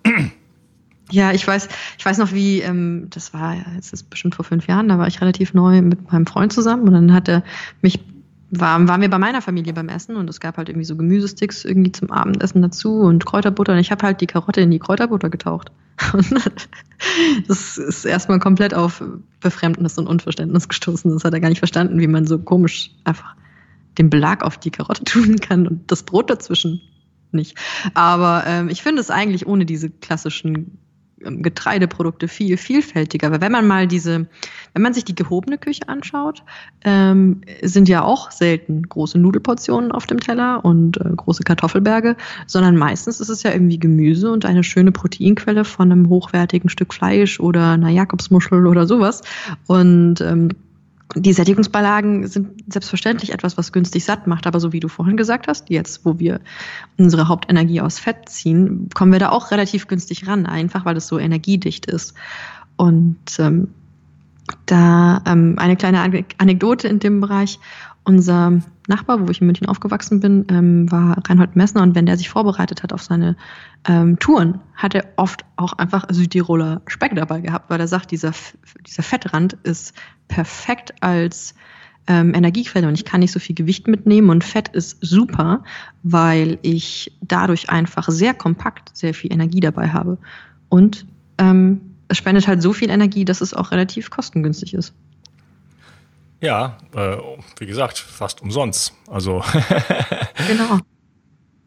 Ja, 1.11 1.33
ich 1.33 1.47
weiß, 1.47 1.69
ich 1.97 2.05
weiß 2.05 2.19
noch, 2.19 2.33
wie, 2.33 2.61
ähm, 2.61 3.07
das 3.11 3.33
war, 3.33 3.57
jetzt 3.75 3.93
ist 3.93 4.11
bestimmt 4.11 4.35
vor 4.35 4.45
fünf 4.45 4.67
Jahren, 4.67 4.89
da 4.89 4.99
war 4.99 5.07
ich 5.07 5.21
relativ 5.21 5.55
neu 5.55 5.81
mit 5.81 6.13
meinem 6.13 6.27
Freund 6.27 6.53
zusammen 6.53 6.87
und 6.87 6.93
dann 6.93 7.15
hat 7.15 7.29
er 7.29 7.43
mich 7.81 8.01
war, 8.51 8.89
waren 8.89 9.01
wir 9.01 9.11
bei 9.11 9.19
meiner 9.19 9.43
Familie 9.43 9.73
beim 9.73 9.89
Essen 9.89 10.17
und 10.17 10.29
es 10.31 10.41
gab 10.41 10.57
halt 10.57 10.69
irgendwie 10.69 10.87
so 10.87 10.97
Gemüsesticks 10.97 11.65
irgendwie 11.65 11.93
zum 11.93 12.11
Abendessen 12.11 12.63
dazu 12.63 13.01
und 13.01 13.27
Kräuterbutter 13.27 13.73
und 13.73 13.79
ich 13.79 13.91
habe 13.91 14.07
halt 14.07 14.21
die 14.21 14.27
Karotte 14.27 14.61
in 14.61 14.71
die 14.71 14.79
Kräuterbutter 14.79 15.29
getaucht. 15.29 15.71
das 17.49 17.77
ist 17.77 18.05
erstmal 18.05 18.39
komplett 18.39 18.73
auf 18.73 19.03
Befremdnis 19.41 19.99
und 19.99 20.07
Unverständnis 20.07 20.69
gestoßen. 20.69 21.13
Das 21.13 21.25
hat 21.25 21.35
er 21.35 21.41
gar 21.41 21.49
nicht 21.49 21.59
verstanden, 21.59 22.01
wie 22.01 22.07
man 22.07 22.27
so 22.27 22.39
komisch 22.39 22.91
einfach 23.05 23.35
den 23.99 24.11
Belag 24.11 24.43
auf 24.43 24.57
die 24.57 24.71
Karotte 24.71 25.05
tun 25.05 25.37
kann 25.37 25.67
und 25.67 25.91
das 25.91 26.05
Brot 26.05 26.31
dazwischen 26.31 26.81
nicht. 27.33 27.59
Aber 27.93 28.45
ähm, 28.47 28.69
ich 28.71 28.83
finde 28.83 29.01
es 29.01 29.11
eigentlich 29.11 29.47
ohne 29.47 29.67
diese 29.67 29.91
klassischen 29.91 30.79
Getreideprodukte 31.21 32.29
viel 32.29 32.57
vielfältiger. 32.57 33.31
Weil 33.31 33.41
wenn 33.41 33.53
man 33.53 33.67
mal 33.67 33.87
diese, 33.87 34.27
wenn 34.73 34.83
man 34.83 34.95
sich 34.95 35.05
die 35.05 35.15
gehobene 35.15 35.59
Küche 35.59 35.89
anschaut, 35.89 36.43
ähm, 36.85 37.41
sind 37.63 37.89
ja 37.89 38.03
auch 38.03 38.31
selten 38.31 38.83
große 38.83 39.19
Nudelportionen 39.19 39.93
auf 39.93 40.07
dem 40.07 40.21
Teller 40.21 40.65
und 40.65 40.99
äh, 40.99 41.11
große 41.17 41.43
Kartoffelberge, 41.43 42.17
sondern 42.47 42.77
meistens 42.77 43.21
ist 43.21 43.29
es 43.29 43.43
ja 43.43 43.53
irgendwie 43.53 43.79
Gemüse 43.79 44.31
und 44.31 44.45
eine 44.45 44.65
schöne 44.65 44.93
Proteinquelle 44.93 45.65
von 45.65 45.91
einem 45.91 46.09
hochwertigen 46.09 46.71
Stück 46.71 46.95
Fleisch 46.95 47.41
oder 47.41 47.73
einer 47.73 47.91
Jakobsmuschel 47.91 48.67
oder 48.67 48.87
sowas. 48.87 49.23
Und 49.67 50.21
ähm, 50.21 50.51
die 51.15 51.33
Sättigungsbeilagen 51.33 52.27
sind 52.27 52.71
selbstverständlich 52.73 53.33
etwas, 53.33 53.57
was 53.57 53.73
günstig 53.73 54.05
satt 54.05 54.27
macht, 54.27 54.47
aber 54.47 54.61
so 54.61 54.73
wie 54.73 54.81
du 54.81 54.89
vorhin 54.89 55.17
gesagt 55.17 55.49
hast, 55.49 55.71
jetzt, 55.71 56.05
wo 56.05 56.19
wir 56.19 56.41
unsere 56.99 57.29
Hauptenergie 57.29 57.81
aus 57.81 57.99
Fett 57.99 58.29
ziehen, 58.29 58.89
kommen 58.95 59.13
wir 59.13 59.19
da 59.19 59.31
auch 59.31 59.51
relativ 59.51 59.87
günstig 59.87 60.27
ran, 60.27 60.45
einfach 60.45 60.85
weil 60.85 60.97
es 60.97 61.07
so 61.07 61.19
energiedicht 61.19 61.87
ist. 61.87 62.15
Und 62.77 63.19
ähm, 63.39 63.69
da 64.67 65.23
ähm, 65.27 65.55
eine 65.59 65.77
kleine 65.77 66.01
Anekdote 66.39 66.89
in 66.89 66.99
dem 66.99 67.21
Bereich. 67.21 67.59
Unser 68.05 68.61
Nachbar, 68.89 69.21
wo 69.21 69.31
ich 69.31 69.41
in 69.41 69.47
München 69.47 69.67
aufgewachsen 69.67 70.21
bin, 70.21 70.47
ähm, 70.49 70.91
war 70.91 71.19
Reinhold 71.29 71.57
Messner. 71.57 71.83
Und 71.83 71.95
wenn 71.95 72.07
der 72.07 72.17
sich 72.17 72.31
vorbereitet 72.31 72.83
hat 72.83 72.93
auf 72.93 73.03
seine 73.03 73.37
ähm, 73.87 74.19
Touren, 74.19 74.61
hat 74.75 74.95
er 74.95 75.05
oft 75.17 75.45
auch 75.57 75.75
einfach 75.75 76.07
Südtiroler 76.11 76.81
Speck 76.87 77.15
dabei 77.15 77.41
gehabt, 77.43 77.69
weil 77.69 77.81
er 77.81 77.87
sagt, 77.87 78.11
dieser, 78.11 78.33
dieser 78.87 79.03
Fettrand 79.03 79.53
ist 79.63 79.95
perfekt 80.29 80.95
als 81.01 81.55
ähm, 82.07 82.35
Energiequelle. 82.35 82.89
Und 82.89 82.95
ich 82.95 83.05
kann 83.05 83.21
nicht 83.21 83.33
so 83.33 83.41
viel 83.41 83.55
Gewicht 83.55 83.87
mitnehmen. 83.89 84.31
Und 84.31 84.43
Fett 84.43 84.69
ist 84.69 84.97
super, 85.03 85.63
weil 86.03 86.59
ich 86.63 87.13
dadurch 87.21 87.69
einfach 87.69 88.09
sehr 88.09 88.33
kompakt 88.33 88.97
sehr 88.97 89.13
viel 89.13 89.33
Energie 89.33 89.61
dabei 89.61 89.91
habe. 89.91 90.17
Und 90.71 91.07
ähm, 91.37 91.83
es 92.09 92.17
spendet 92.17 92.49
halt 92.49 92.63
so 92.63 92.73
viel 92.73 92.89
Energie, 92.89 93.27
dass 93.27 93.43
es 93.43 93.53
auch 93.53 93.71
relativ 93.71 94.09
kostengünstig 94.09 94.73
ist. 94.73 94.95
Ja, 96.41 96.79
äh, 96.95 97.17
wie 97.59 97.67
gesagt, 97.67 97.99
fast 97.99 98.43
umsonst. 98.43 98.95
Also 99.09 99.43
genau, 100.49 100.79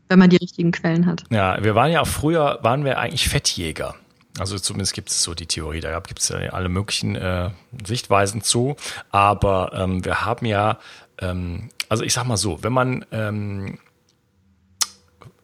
wenn 0.10 0.20
man 0.20 0.30
die 0.30 0.38
richtigen 0.38 0.72
Quellen 0.72 1.06
hat. 1.06 1.24
Ja, 1.30 1.62
wir 1.64 1.76
waren 1.76 1.92
ja 1.92 2.02
auch 2.02 2.08
früher, 2.08 2.60
waren 2.62 2.86
wir 2.86 3.00
eigentlich 3.00 3.28
Fettjäger. 3.28 3.96
Also 4.40 4.58
zumindest 4.58 4.94
gibt 4.94 5.10
es 5.10 5.24
so 5.24 5.34
die 5.34 5.46
Theorie, 5.46 5.82
da 5.82 6.00
gibt 6.00 6.20
es 6.20 6.30
ja 6.30 6.38
alle 6.52 6.70
möglichen 6.70 7.16
äh, 7.16 7.50
Sichtweisen 7.86 8.42
zu. 8.42 8.76
Aber 9.10 9.72
ähm, 9.74 10.06
wir 10.06 10.26
haben 10.26 10.46
ja, 10.46 10.80
ähm, 11.20 11.70
also 11.90 12.04
ich 12.04 12.14
sag 12.14 12.26
mal 12.26 12.38
so, 12.38 12.64
wenn 12.64 12.72
man 12.72 13.06
ähm, 13.12 13.78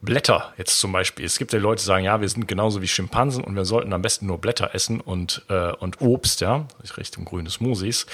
Blätter 0.01 0.53
jetzt 0.57 0.79
zum 0.79 0.91
Beispiel. 0.91 1.25
Es 1.25 1.39
gibt 1.39 1.53
ja 1.53 1.59
Leute, 1.59 1.81
die 1.81 1.85
sagen, 1.85 2.05
ja, 2.05 2.21
wir 2.21 2.29
sind 2.29 2.47
genauso 2.47 2.81
wie 2.81 2.87
Schimpansen 2.87 3.43
und 3.43 3.55
wir 3.55 3.65
sollten 3.65 3.93
am 3.93 4.03
besten 4.03 4.27
nur 4.27 4.37
Blätter 4.37 4.75
essen 4.75 5.01
und, 5.01 5.43
äh, 5.49 5.71
und 5.73 6.01
Obst, 6.01 6.41
ja, 6.41 6.67
Richtung 6.97 7.25
grüne 7.25 7.49
Smoothies. 7.49 8.05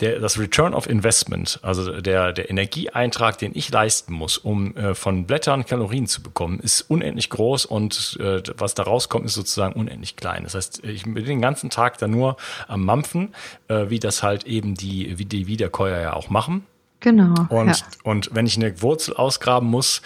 Der, 0.00 0.18
das 0.18 0.38
Return 0.38 0.74
of 0.74 0.88
Investment, 0.88 1.60
also 1.62 2.00
der, 2.00 2.32
der 2.32 2.50
Energieeintrag, 2.50 3.38
den 3.38 3.52
ich 3.54 3.70
leisten 3.70 4.12
muss, 4.12 4.38
um 4.38 4.76
äh, 4.76 4.94
von 4.94 5.26
Blättern 5.26 5.64
Kalorien 5.64 6.08
zu 6.08 6.20
bekommen, 6.20 6.58
ist 6.58 6.82
unendlich 6.82 7.30
groß 7.30 7.64
und 7.64 8.18
äh, 8.20 8.42
was 8.56 8.74
da 8.74 8.82
rauskommt, 8.82 9.26
ist 9.26 9.34
sozusagen 9.34 9.74
unendlich 9.74 10.16
klein. 10.16 10.42
Das 10.42 10.54
heißt, 10.54 10.84
ich 10.84 11.04
bin 11.04 11.24
den 11.24 11.40
ganzen 11.40 11.70
Tag 11.70 11.98
da 11.98 12.08
nur 12.08 12.36
am 12.66 12.84
Mampfen, 12.84 13.34
äh, 13.68 13.88
wie 13.88 14.00
das 14.00 14.24
halt 14.24 14.44
eben 14.44 14.74
die, 14.74 15.16
wie 15.18 15.26
die 15.26 15.46
Wiederkäuer 15.46 16.00
ja 16.00 16.12
auch 16.14 16.28
machen. 16.28 16.66
Genau. 17.00 17.34
Und, 17.48 17.68
ja. 17.68 17.86
und 18.04 18.28
wenn 18.34 18.44
ich 18.44 18.56
eine 18.56 18.82
Wurzel 18.82 19.14
ausgraben 19.14 19.68
muss 19.68 20.02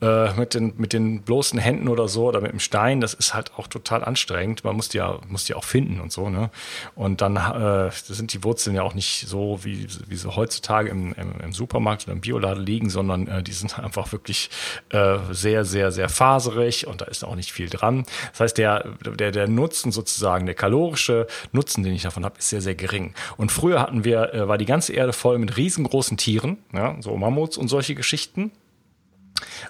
äh, 0.00 0.32
mit, 0.34 0.54
den, 0.54 0.74
mit 0.76 0.92
den 0.92 1.22
bloßen 1.22 1.58
Händen 1.58 1.88
oder 1.88 2.06
so 2.06 2.26
oder 2.26 2.40
mit 2.40 2.52
dem 2.52 2.60
Stein, 2.60 3.00
das 3.00 3.14
ist 3.14 3.34
halt 3.34 3.52
auch 3.56 3.66
total 3.66 4.04
anstrengend. 4.04 4.62
Man 4.62 4.76
muss 4.76 4.88
die 4.88 4.98
ja, 4.98 5.18
muss 5.28 5.44
die 5.44 5.54
auch 5.54 5.64
finden 5.64 6.00
und 6.00 6.12
so. 6.12 6.30
Ne? 6.30 6.50
Und 6.94 7.20
dann 7.20 7.36
äh, 7.36 7.90
sind 7.90 8.32
die 8.32 8.44
Wurzeln 8.44 8.76
ja 8.76 8.82
auch 8.82 8.94
nicht 8.94 9.26
so, 9.26 9.58
wie, 9.64 9.88
wie 10.06 10.16
sie 10.16 10.34
heutzutage 10.34 10.88
im, 10.88 11.14
im, 11.14 11.40
im 11.40 11.52
Supermarkt 11.52 12.04
oder 12.04 12.12
im 12.12 12.20
Bioladen 12.20 12.64
liegen, 12.64 12.90
sondern 12.90 13.26
äh, 13.26 13.42
die 13.42 13.52
sind 13.52 13.76
einfach 13.80 14.12
wirklich 14.12 14.48
äh, 14.90 15.16
sehr, 15.32 15.64
sehr, 15.64 15.90
sehr 15.90 16.08
faserig 16.08 16.86
und 16.86 17.00
da 17.00 17.06
ist 17.06 17.24
auch 17.24 17.34
nicht 17.34 17.50
viel 17.50 17.68
dran. 17.68 18.04
Das 18.30 18.40
heißt, 18.40 18.58
der, 18.58 18.84
der, 19.18 19.32
der 19.32 19.48
Nutzen 19.48 19.90
sozusagen, 19.90 20.46
der 20.46 20.54
kalorische 20.54 21.26
Nutzen, 21.50 21.82
den 21.82 21.92
ich 21.92 22.02
davon 22.02 22.24
habe, 22.24 22.38
ist 22.38 22.50
sehr, 22.50 22.60
sehr 22.60 22.76
gering. 22.76 23.14
Und 23.36 23.50
früher 23.50 23.80
hatten 23.80 24.04
wir, 24.04 24.32
äh, 24.32 24.46
war 24.46 24.58
die 24.58 24.64
ganze 24.64 24.92
Erde 24.92 25.12
voll 25.12 25.38
mit 25.38 25.56
riesengroßen 25.56 26.16
Tieren 26.16 26.35
Tieren, 26.36 26.58
ja, 26.72 26.96
so 27.00 27.16
Mammuts 27.16 27.56
und 27.56 27.68
solche 27.68 27.94
Geschichten. 27.94 28.52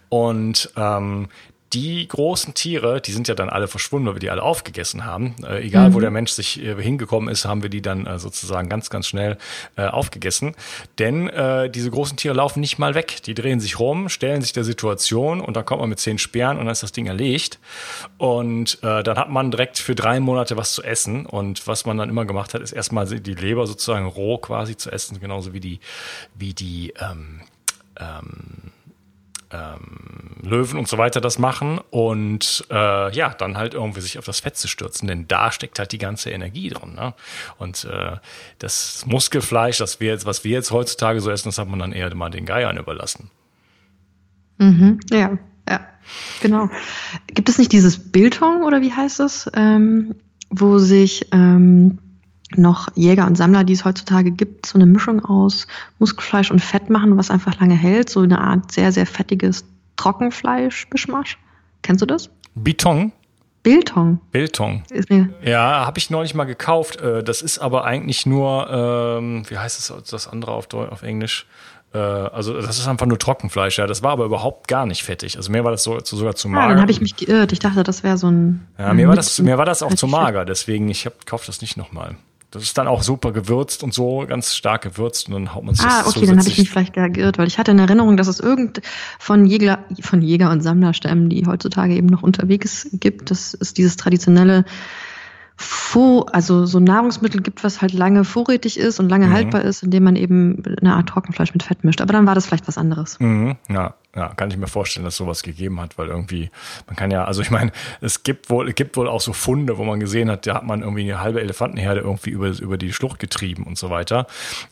Und 0.08 0.72
ähm, 0.76 1.28
die 1.72 2.06
großen 2.06 2.54
Tiere, 2.54 3.00
die 3.00 3.12
sind 3.12 3.28
ja 3.28 3.34
dann 3.34 3.48
alle 3.48 3.66
verschwunden, 3.66 4.06
weil 4.06 4.14
wir 4.14 4.20
die 4.20 4.30
alle 4.30 4.42
aufgegessen 4.42 5.04
haben. 5.04 5.34
Äh, 5.44 5.66
egal, 5.66 5.90
mhm. 5.90 5.94
wo 5.94 6.00
der 6.00 6.10
Mensch 6.10 6.30
sich 6.30 6.62
äh, 6.62 6.80
hingekommen 6.80 7.28
ist, 7.28 7.44
haben 7.44 7.62
wir 7.62 7.70
die 7.70 7.82
dann 7.82 8.06
äh, 8.06 8.18
sozusagen 8.18 8.68
ganz, 8.68 8.88
ganz 8.88 9.06
schnell 9.06 9.36
äh, 9.76 9.86
aufgegessen. 9.86 10.54
Denn 10.98 11.28
äh, 11.28 11.68
diese 11.68 11.90
großen 11.90 12.16
Tiere 12.16 12.34
laufen 12.34 12.60
nicht 12.60 12.78
mal 12.78 12.94
weg. 12.94 13.22
Die 13.24 13.34
drehen 13.34 13.58
sich 13.60 13.78
rum, 13.78 14.08
stellen 14.08 14.42
sich 14.42 14.52
der 14.52 14.64
Situation 14.64 15.40
und 15.40 15.56
dann 15.56 15.64
kommt 15.64 15.80
man 15.80 15.90
mit 15.90 15.98
zehn 15.98 16.18
Speeren 16.18 16.58
und 16.58 16.66
dann 16.66 16.72
ist 16.72 16.82
das 16.82 16.92
Ding 16.92 17.06
erlegt. 17.06 17.58
Und 18.16 18.78
äh, 18.82 19.02
dann 19.02 19.18
hat 19.18 19.30
man 19.30 19.50
direkt 19.50 19.78
für 19.78 19.94
drei 19.94 20.20
Monate 20.20 20.56
was 20.56 20.72
zu 20.72 20.82
essen. 20.82 21.26
Und 21.26 21.66
was 21.66 21.84
man 21.84 21.98
dann 21.98 22.08
immer 22.08 22.24
gemacht 22.24 22.54
hat, 22.54 22.62
ist 22.62 22.72
erstmal 22.72 23.06
die 23.06 23.34
Leber 23.34 23.66
sozusagen 23.66 24.06
roh 24.06 24.38
quasi 24.38 24.76
zu 24.76 24.90
essen, 24.90 25.18
genauso 25.20 25.52
wie 25.52 25.60
die, 25.60 25.80
wie 26.34 26.54
die 26.54 26.94
ähm, 27.00 27.40
ähm, 27.98 28.72
ähm, 29.50 30.36
Löwen 30.42 30.78
und 30.78 30.88
so 30.88 30.98
weiter 30.98 31.20
das 31.20 31.38
machen 31.38 31.80
und 31.90 32.64
äh, 32.70 33.14
ja, 33.14 33.30
dann 33.30 33.56
halt 33.56 33.74
irgendwie 33.74 34.00
sich 34.00 34.18
auf 34.18 34.24
das 34.24 34.40
Fett 34.40 34.56
zu 34.56 34.68
stürzen, 34.68 35.08
denn 35.08 35.28
da 35.28 35.52
steckt 35.52 35.78
halt 35.78 35.92
die 35.92 35.98
ganze 35.98 36.30
Energie 36.30 36.68
drin. 36.70 36.94
Ne? 36.94 37.14
Und 37.58 37.84
äh, 37.84 38.16
das 38.58 39.04
Muskelfleisch, 39.06 39.78
das 39.78 40.00
wir 40.00 40.10
jetzt, 40.12 40.26
was 40.26 40.44
wir 40.44 40.52
jetzt 40.52 40.70
heutzutage 40.70 41.20
so 41.20 41.30
essen, 41.30 41.48
das 41.48 41.58
hat 41.58 41.68
man 41.68 41.78
dann 41.78 41.92
eher 41.92 42.14
mal 42.14 42.30
den 42.30 42.46
Geiern 42.46 42.76
überlassen. 42.76 43.30
Mhm, 44.58 45.00
ja, 45.10 45.38
ja, 45.68 45.80
genau. 46.40 46.70
Gibt 47.26 47.48
es 47.48 47.58
nicht 47.58 47.72
dieses 47.72 48.10
Biltong 48.10 48.62
oder 48.62 48.80
wie 48.80 48.92
heißt 48.92 49.20
es, 49.20 49.50
ähm, 49.54 50.14
wo 50.50 50.78
sich 50.78 51.26
ähm, 51.32 51.98
noch 52.54 52.88
Jäger 52.94 53.26
und 53.26 53.36
Sammler, 53.36 53.64
die 53.64 53.72
es 53.72 53.84
heutzutage 53.84 54.30
gibt, 54.30 54.66
so 54.66 54.78
eine 54.78 54.86
Mischung 54.86 55.24
aus 55.24 55.66
Muskelfleisch 55.98 56.50
und 56.50 56.60
Fett 56.60 56.90
machen, 56.90 57.16
was 57.16 57.30
einfach 57.30 57.58
lange 57.60 57.74
hält, 57.74 58.08
so 58.08 58.20
eine 58.20 58.40
Art 58.40 58.70
sehr, 58.70 58.92
sehr 58.92 59.06
fettiges 59.06 59.64
Trockenfleisch-Bischmasch. 59.96 61.38
Kennst 61.82 62.02
du 62.02 62.06
das? 62.06 62.30
Bitong? 62.54 63.12
Biltong. 63.62 64.20
Biltong. 64.30 64.84
Ja, 65.42 65.84
habe 65.86 65.98
ich 65.98 66.08
neulich 66.08 66.34
mal 66.34 66.44
gekauft. 66.44 67.00
Äh, 67.00 67.24
das 67.24 67.42
ist 67.42 67.58
aber 67.58 67.84
eigentlich 67.84 68.24
nur, 68.24 68.70
ähm, 68.70 69.42
wie 69.48 69.58
heißt 69.58 69.78
es 69.80 70.08
das 70.08 70.28
andere 70.28 70.52
auf, 70.52 70.72
auf 70.72 71.02
Englisch? 71.02 71.46
Äh, 71.92 71.98
also 71.98 72.60
das 72.60 72.78
ist 72.78 72.86
einfach 72.86 73.06
nur 73.06 73.18
Trockenfleisch, 73.18 73.78
ja. 73.78 73.88
Das 73.88 74.04
war 74.04 74.12
aber 74.12 74.24
überhaupt 74.24 74.68
gar 74.68 74.86
nicht 74.86 75.02
fettig. 75.02 75.36
Also 75.36 75.50
mir 75.50 75.64
war 75.64 75.72
das 75.72 75.82
so, 75.82 75.98
sogar 76.00 76.36
zu 76.36 76.48
mager. 76.48 76.64
Ah, 76.64 76.68
dann 76.68 76.80
habe 76.80 76.92
ich 76.92 77.00
mich 77.00 77.16
geirrt. 77.16 77.50
Ich 77.50 77.58
dachte, 77.58 77.82
das 77.82 78.04
wäre 78.04 78.16
so 78.16 78.30
ein. 78.30 78.68
Ja, 78.78 78.94
mir 78.94 79.08
war 79.08 79.16
das, 79.16 79.36
mir 79.40 79.58
war 79.58 79.64
das 79.64 79.82
auch 79.82 79.94
zu 79.94 80.06
mager. 80.06 80.44
Deswegen 80.44 80.88
ich 80.88 81.08
kaufe 81.24 81.46
das 81.46 81.60
nicht 81.60 81.76
nochmal. 81.76 82.14
Das 82.50 82.62
ist 82.62 82.78
dann 82.78 82.86
auch 82.86 83.02
super 83.02 83.32
gewürzt 83.32 83.82
und 83.82 83.92
so, 83.92 84.24
ganz 84.26 84.54
stark 84.54 84.82
gewürzt 84.82 85.28
und 85.28 85.34
dann 85.34 85.54
haut 85.54 85.64
man 85.64 85.74
sich 85.74 85.84
Ah, 85.84 86.04
okay, 86.06 86.26
dann 86.26 86.38
habe 86.38 86.48
ich 86.48 86.58
mich 86.58 86.70
vielleicht 86.70 86.94
geirrt, 86.94 87.38
weil 87.38 87.48
ich 87.48 87.58
hatte 87.58 87.72
in 87.72 87.78
Erinnerung, 87.78 88.16
dass 88.16 88.28
es 88.28 88.40
irgend 88.40 88.80
von 89.18 89.46
Jäger, 89.46 89.80
von 90.00 90.22
Jäger 90.22 90.50
und 90.50 90.62
Sammlerstämmen, 90.62 91.28
die 91.28 91.44
heutzutage 91.46 91.94
eben 91.94 92.06
noch 92.06 92.22
unterwegs 92.22 92.88
gibt, 92.92 93.30
dass 93.30 93.56
es 93.58 93.74
dieses 93.74 93.96
traditionelle 93.96 94.64
vor, 95.56 96.34
also 96.34 96.66
so 96.66 96.80
Nahrungsmittel 96.80 97.40
gibt, 97.40 97.64
was 97.64 97.80
halt 97.80 97.92
lange 97.92 98.24
vorrätig 98.24 98.78
ist 98.78 99.00
und 99.00 99.08
lange 99.08 99.28
mhm. 99.28 99.32
haltbar 99.32 99.62
ist, 99.62 99.82
indem 99.82 100.04
man 100.04 100.14
eben 100.14 100.62
eine 100.80 100.94
Art 100.94 101.08
Trockenfleisch 101.08 101.54
mit 101.54 101.62
Fett 101.62 101.82
mischt. 101.82 102.02
Aber 102.02 102.12
dann 102.12 102.26
war 102.26 102.34
das 102.34 102.46
vielleicht 102.46 102.68
was 102.68 102.76
anderes. 102.76 103.18
Mhm. 103.20 103.56
Ja, 103.68 103.94
ja, 104.16 104.32
kann 104.34 104.50
ich 104.50 104.56
mir 104.56 104.66
vorstellen, 104.66 105.04
dass 105.04 105.16
sowas 105.16 105.42
gegeben 105.42 105.78
hat, 105.80 105.98
weil 105.98 106.08
irgendwie, 106.08 106.50
man 106.86 106.96
kann 106.96 107.10
ja, 107.10 107.24
also 107.24 107.42
ich 107.42 107.50
meine, 107.50 107.70
es 108.00 108.22
gibt 108.22 108.48
wohl, 108.48 108.68
es 108.68 108.74
gibt 108.74 108.96
wohl 108.96 109.08
auch 109.08 109.20
so 109.20 109.34
Funde, 109.34 109.76
wo 109.76 109.84
man 109.84 110.00
gesehen 110.00 110.30
hat, 110.30 110.46
da 110.46 110.54
hat 110.54 110.64
man 110.64 110.80
irgendwie 110.80 111.02
eine 111.02 111.20
halbe 111.20 111.40
Elefantenherde 111.40 112.00
irgendwie 112.00 112.30
über, 112.30 112.48
über 112.48 112.78
die 112.78 112.92
Schlucht 112.92 113.18
getrieben 113.18 113.64
und 113.64 113.76
so 113.76 113.90
weiter. 113.90 114.26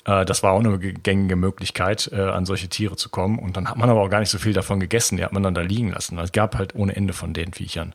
Äh, 0.06 0.24
das 0.24 0.42
war 0.42 0.52
auch 0.52 0.60
eine 0.60 0.78
gängige 0.78 1.36
Möglichkeit, 1.36 2.10
äh, 2.12 2.20
an 2.20 2.46
solche 2.46 2.68
Tiere 2.68 2.96
zu 2.96 3.10
kommen. 3.10 3.38
Und 3.38 3.56
dann 3.56 3.68
hat 3.68 3.76
man 3.76 3.90
aber 3.90 4.00
auch 4.00 4.10
gar 4.10 4.20
nicht 4.20 4.30
so 4.30 4.38
viel 4.38 4.54
davon 4.54 4.80
gegessen, 4.80 5.18
die 5.18 5.24
hat 5.24 5.32
man 5.32 5.42
dann 5.42 5.54
da 5.54 5.60
liegen 5.60 5.90
lassen. 5.90 6.18
Es 6.18 6.32
gab 6.32 6.56
halt 6.56 6.74
ohne 6.74 6.96
Ende 6.96 7.12
von 7.12 7.34
den 7.34 7.52
Viechern. 7.52 7.94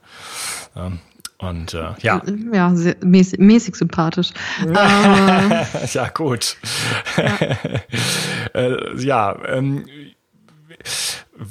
Ähm, 0.75 0.99
und 1.39 1.73
äh, 1.73 1.93
ja. 2.01 2.21
Ja, 2.51 2.75
sehr, 2.75 2.97
mäßig, 3.01 3.39
mäßig 3.39 3.75
sympathisch. 3.75 4.31
ja, 4.67 6.09
gut. 6.13 6.57
Ja, 7.17 7.39
äh, 8.53 8.97
ja 8.97 9.37
ähm, 9.47 9.85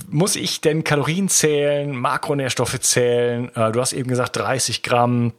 muss 0.08 0.36
ich 0.36 0.60
denn 0.60 0.84
Kalorien 0.84 1.28
zählen, 1.28 1.94
Makronährstoffe 1.94 2.78
zählen? 2.80 3.54
Äh, 3.54 3.72
du 3.72 3.80
hast 3.80 3.92
eben 3.92 4.08
gesagt 4.08 4.36
30 4.36 4.82
Gramm. 4.82 5.32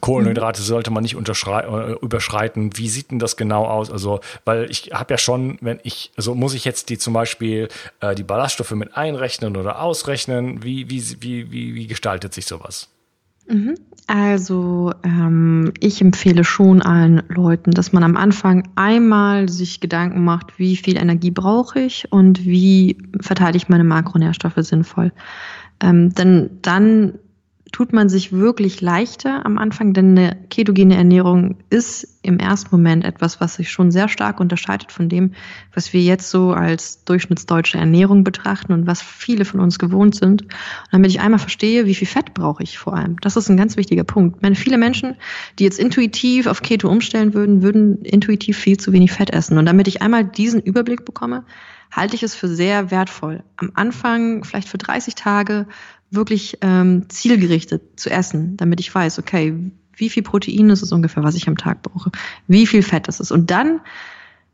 Kohlenhydrate 0.00 0.60
sollte 0.60 0.90
man 0.90 1.02
nicht 1.02 1.14
äh, 1.14 1.92
überschreiten. 2.02 2.76
Wie 2.76 2.88
sieht 2.88 3.10
denn 3.10 3.18
das 3.18 3.36
genau 3.36 3.64
aus? 3.64 3.90
Also, 3.90 4.20
weil 4.44 4.70
ich 4.70 4.90
habe 4.92 5.14
ja 5.14 5.18
schon, 5.18 5.56
wenn 5.62 5.80
ich, 5.84 6.12
also 6.16 6.34
muss 6.34 6.52
ich 6.52 6.64
jetzt 6.66 6.90
die 6.90 6.98
zum 6.98 7.14
Beispiel 7.14 7.68
äh, 8.00 8.14
die 8.14 8.22
Ballaststoffe 8.22 8.72
mit 8.72 8.96
einrechnen 8.96 9.56
oder 9.56 9.80
ausrechnen? 9.80 10.62
Wie, 10.62 10.90
wie, 10.90 11.02
wie, 11.22 11.50
wie, 11.50 11.74
wie 11.74 11.86
gestaltet 11.86 12.34
sich 12.34 12.44
sowas? 12.44 12.88
Mhm. 13.48 13.76
Also 14.08 14.92
ähm, 15.02 15.72
ich 15.80 16.00
empfehle 16.00 16.44
schon 16.44 16.80
allen 16.80 17.24
Leuten, 17.28 17.72
dass 17.72 17.92
man 17.92 18.04
am 18.04 18.16
Anfang 18.16 18.68
einmal 18.76 19.48
sich 19.48 19.80
Gedanken 19.80 20.22
macht, 20.22 20.60
wie 20.60 20.76
viel 20.76 20.96
Energie 20.96 21.32
brauche 21.32 21.80
ich 21.80 22.10
und 22.12 22.44
wie 22.44 22.98
verteile 23.20 23.56
ich 23.56 23.68
meine 23.68 23.82
Makronährstoffe 23.82 24.58
sinnvoll. 24.58 25.12
Ähm, 25.80 26.14
denn 26.14 26.50
dann 26.62 27.18
tut 27.76 27.92
man 27.92 28.08
sich 28.08 28.32
wirklich 28.32 28.80
leichter 28.80 29.44
am 29.44 29.58
Anfang, 29.58 29.92
denn 29.92 30.16
eine 30.16 30.34
ketogene 30.48 30.96
Ernährung 30.96 31.58
ist 31.68 32.08
im 32.22 32.38
ersten 32.38 32.74
Moment 32.74 33.04
etwas, 33.04 33.38
was 33.38 33.56
sich 33.56 33.70
schon 33.70 33.90
sehr 33.90 34.08
stark 34.08 34.40
unterscheidet 34.40 34.92
von 34.92 35.10
dem, 35.10 35.34
was 35.74 35.92
wir 35.92 36.00
jetzt 36.00 36.30
so 36.30 36.54
als 36.54 37.04
durchschnittsdeutsche 37.04 37.76
Ernährung 37.76 38.24
betrachten 38.24 38.72
und 38.72 38.86
was 38.86 39.02
viele 39.02 39.44
von 39.44 39.60
uns 39.60 39.78
gewohnt 39.78 40.14
sind. 40.14 40.44
Und 40.44 40.52
damit 40.90 41.10
ich 41.10 41.20
einmal 41.20 41.38
verstehe, 41.38 41.84
wie 41.84 41.94
viel 41.94 42.08
Fett 42.08 42.32
brauche 42.32 42.62
ich 42.62 42.78
vor 42.78 42.94
allem. 42.94 43.20
Das 43.20 43.36
ist 43.36 43.50
ein 43.50 43.58
ganz 43.58 43.76
wichtiger 43.76 44.04
Punkt. 44.04 44.36
Ich 44.36 44.42
meine, 44.42 44.56
viele 44.56 44.78
Menschen, 44.78 45.16
die 45.58 45.64
jetzt 45.64 45.78
intuitiv 45.78 46.46
auf 46.46 46.62
Keto 46.62 46.88
umstellen 46.88 47.34
würden, 47.34 47.60
würden 47.60 48.00
intuitiv 48.04 48.56
viel 48.56 48.78
zu 48.78 48.94
wenig 48.94 49.12
Fett 49.12 49.28
essen. 49.28 49.58
Und 49.58 49.66
damit 49.66 49.86
ich 49.86 50.00
einmal 50.00 50.24
diesen 50.24 50.62
Überblick 50.62 51.04
bekomme, 51.04 51.44
halte 51.90 52.16
ich 52.16 52.22
es 52.22 52.34
für 52.34 52.48
sehr 52.48 52.90
wertvoll. 52.90 53.42
Am 53.56 53.72
Anfang, 53.74 54.44
vielleicht 54.44 54.68
für 54.68 54.78
30 54.78 55.14
Tage, 55.14 55.66
wirklich 56.10 56.58
ähm, 56.60 57.08
zielgerichtet 57.08 57.98
zu 57.98 58.10
essen, 58.10 58.56
damit 58.56 58.80
ich 58.80 58.94
weiß, 58.94 59.18
okay, 59.18 59.54
wie 59.96 60.10
viel 60.10 60.22
Protein 60.22 60.70
ist 60.70 60.82
es 60.82 60.92
ungefähr, 60.92 61.22
was 61.22 61.34
ich 61.34 61.48
am 61.48 61.56
Tag 61.56 61.82
brauche, 61.82 62.10
wie 62.46 62.66
viel 62.66 62.82
Fett 62.82 63.08
ist 63.08 63.20
es. 63.20 63.32
Und 63.32 63.50
dann, 63.50 63.80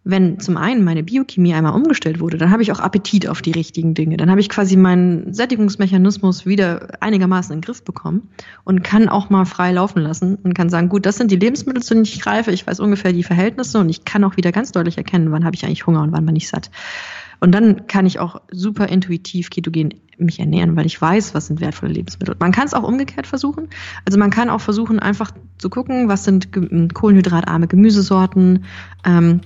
wenn 0.05 0.41
zum 0.41 0.57
einen 0.57 0.85
meine 0.85 1.03
Biochemie 1.03 1.55
einmal 1.55 1.75
umgestellt 1.75 2.21
wurde, 2.21 2.39
dann 2.39 2.51
habe 2.51 2.63
ich 2.63 2.73
auch 2.73 2.81
Appetit 2.81 3.29
auf 3.29 3.43
die 3.43 3.53
richtigen 3.53 3.95
Dinge. 3.95 4.17
Dann 4.17 4.31
habe 4.31 4.41
ich 4.41 4.49
quasi 4.49 4.77
meinen 4.77 5.33
Sättigungsmechanismus 5.33 6.47
wieder 6.47 7.01
einigermaßen 7.01 7.53
in 7.53 7.61
den 7.61 7.65
Griff 7.65 7.85
bekommen 7.85 8.29
und 8.65 8.83
kann 8.83 9.09
auch 9.09 9.31
mal 9.31 9.45
frei 9.45 9.73
laufen 9.73 10.01
lassen 10.01 10.37
und 10.37 10.55
kann 10.55 10.71
sagen, 10.71 10.89
gut, 10.89 11.07
das 11.07 11.17
sind 11.17 11.31
die 11.31 11.37
Lebensmittel, 11.37 11.83
zu 11.83 11.95
denen 11.95 12.05
ich 12.05 12.21
greife. 12.21 12.51
Ich 12.51 12.67
weiß 12.67 12.81
ungefähr 12.81 13.13
die 13.13 13.23
Verhältnisse 13.23 13.79
und 13.79 13.89
ich 13.89 14.05
kann 14.05 14.25
auch 14.25 14.37
wieder 14.37 14.53
ganz 14.53 14.73
deutlich 14.73 14.97
erkennen, 14.97 15.31
wann 15.33 15.45
habe 15.45 15.55
ich 15.55 15.65
eigentlich 15.65 15.87
Hunger 15.87 16.03
und 16.03 16.13
wann 16.13 16.27
bin 16.27 16.37
ich 16.37 16.49
satt. 16.49 16.71
Und 17.41 17.53
dann 17.53 17.89
kann 17.89 18.07
ich 18.07 18.21
auch 18.21 18.41
super 18.53 18.89
intuitiv 18.89 19.51
ketogen 19.51 19.95
mich 20.25 20.39
ernähren, 20.39 20.77
weil 20.77 20.87
ich 20.87 21.01
weiß, 21.01 21.35
was 21.35 21.47
sind 21.47 21.61
wertvolle 21.61 21.93
Lebensmittel. 21.93 22.37
Man 22.39 22.53
kann 22.53 22.67
es 22.67 22.75
auch 22.75 22.83
umgekehrt 22.83 23.27
versuchen. 23.27 23.69
Also 24.05 24.19
man 24.19 24.31
kann 24.31 24.51
auch 24.51 24.61
versuchen, 24.61 24.99
einfach 24.99 25.31
zu 25.59 25.71
gucken, 25.71 26.09
was 26.09 26.25
sind 26.25 26.51
kohlenhydratarme 26.95 27.67
Gemüsesorten, 27.67 28.65
ähm, 29.05 29.41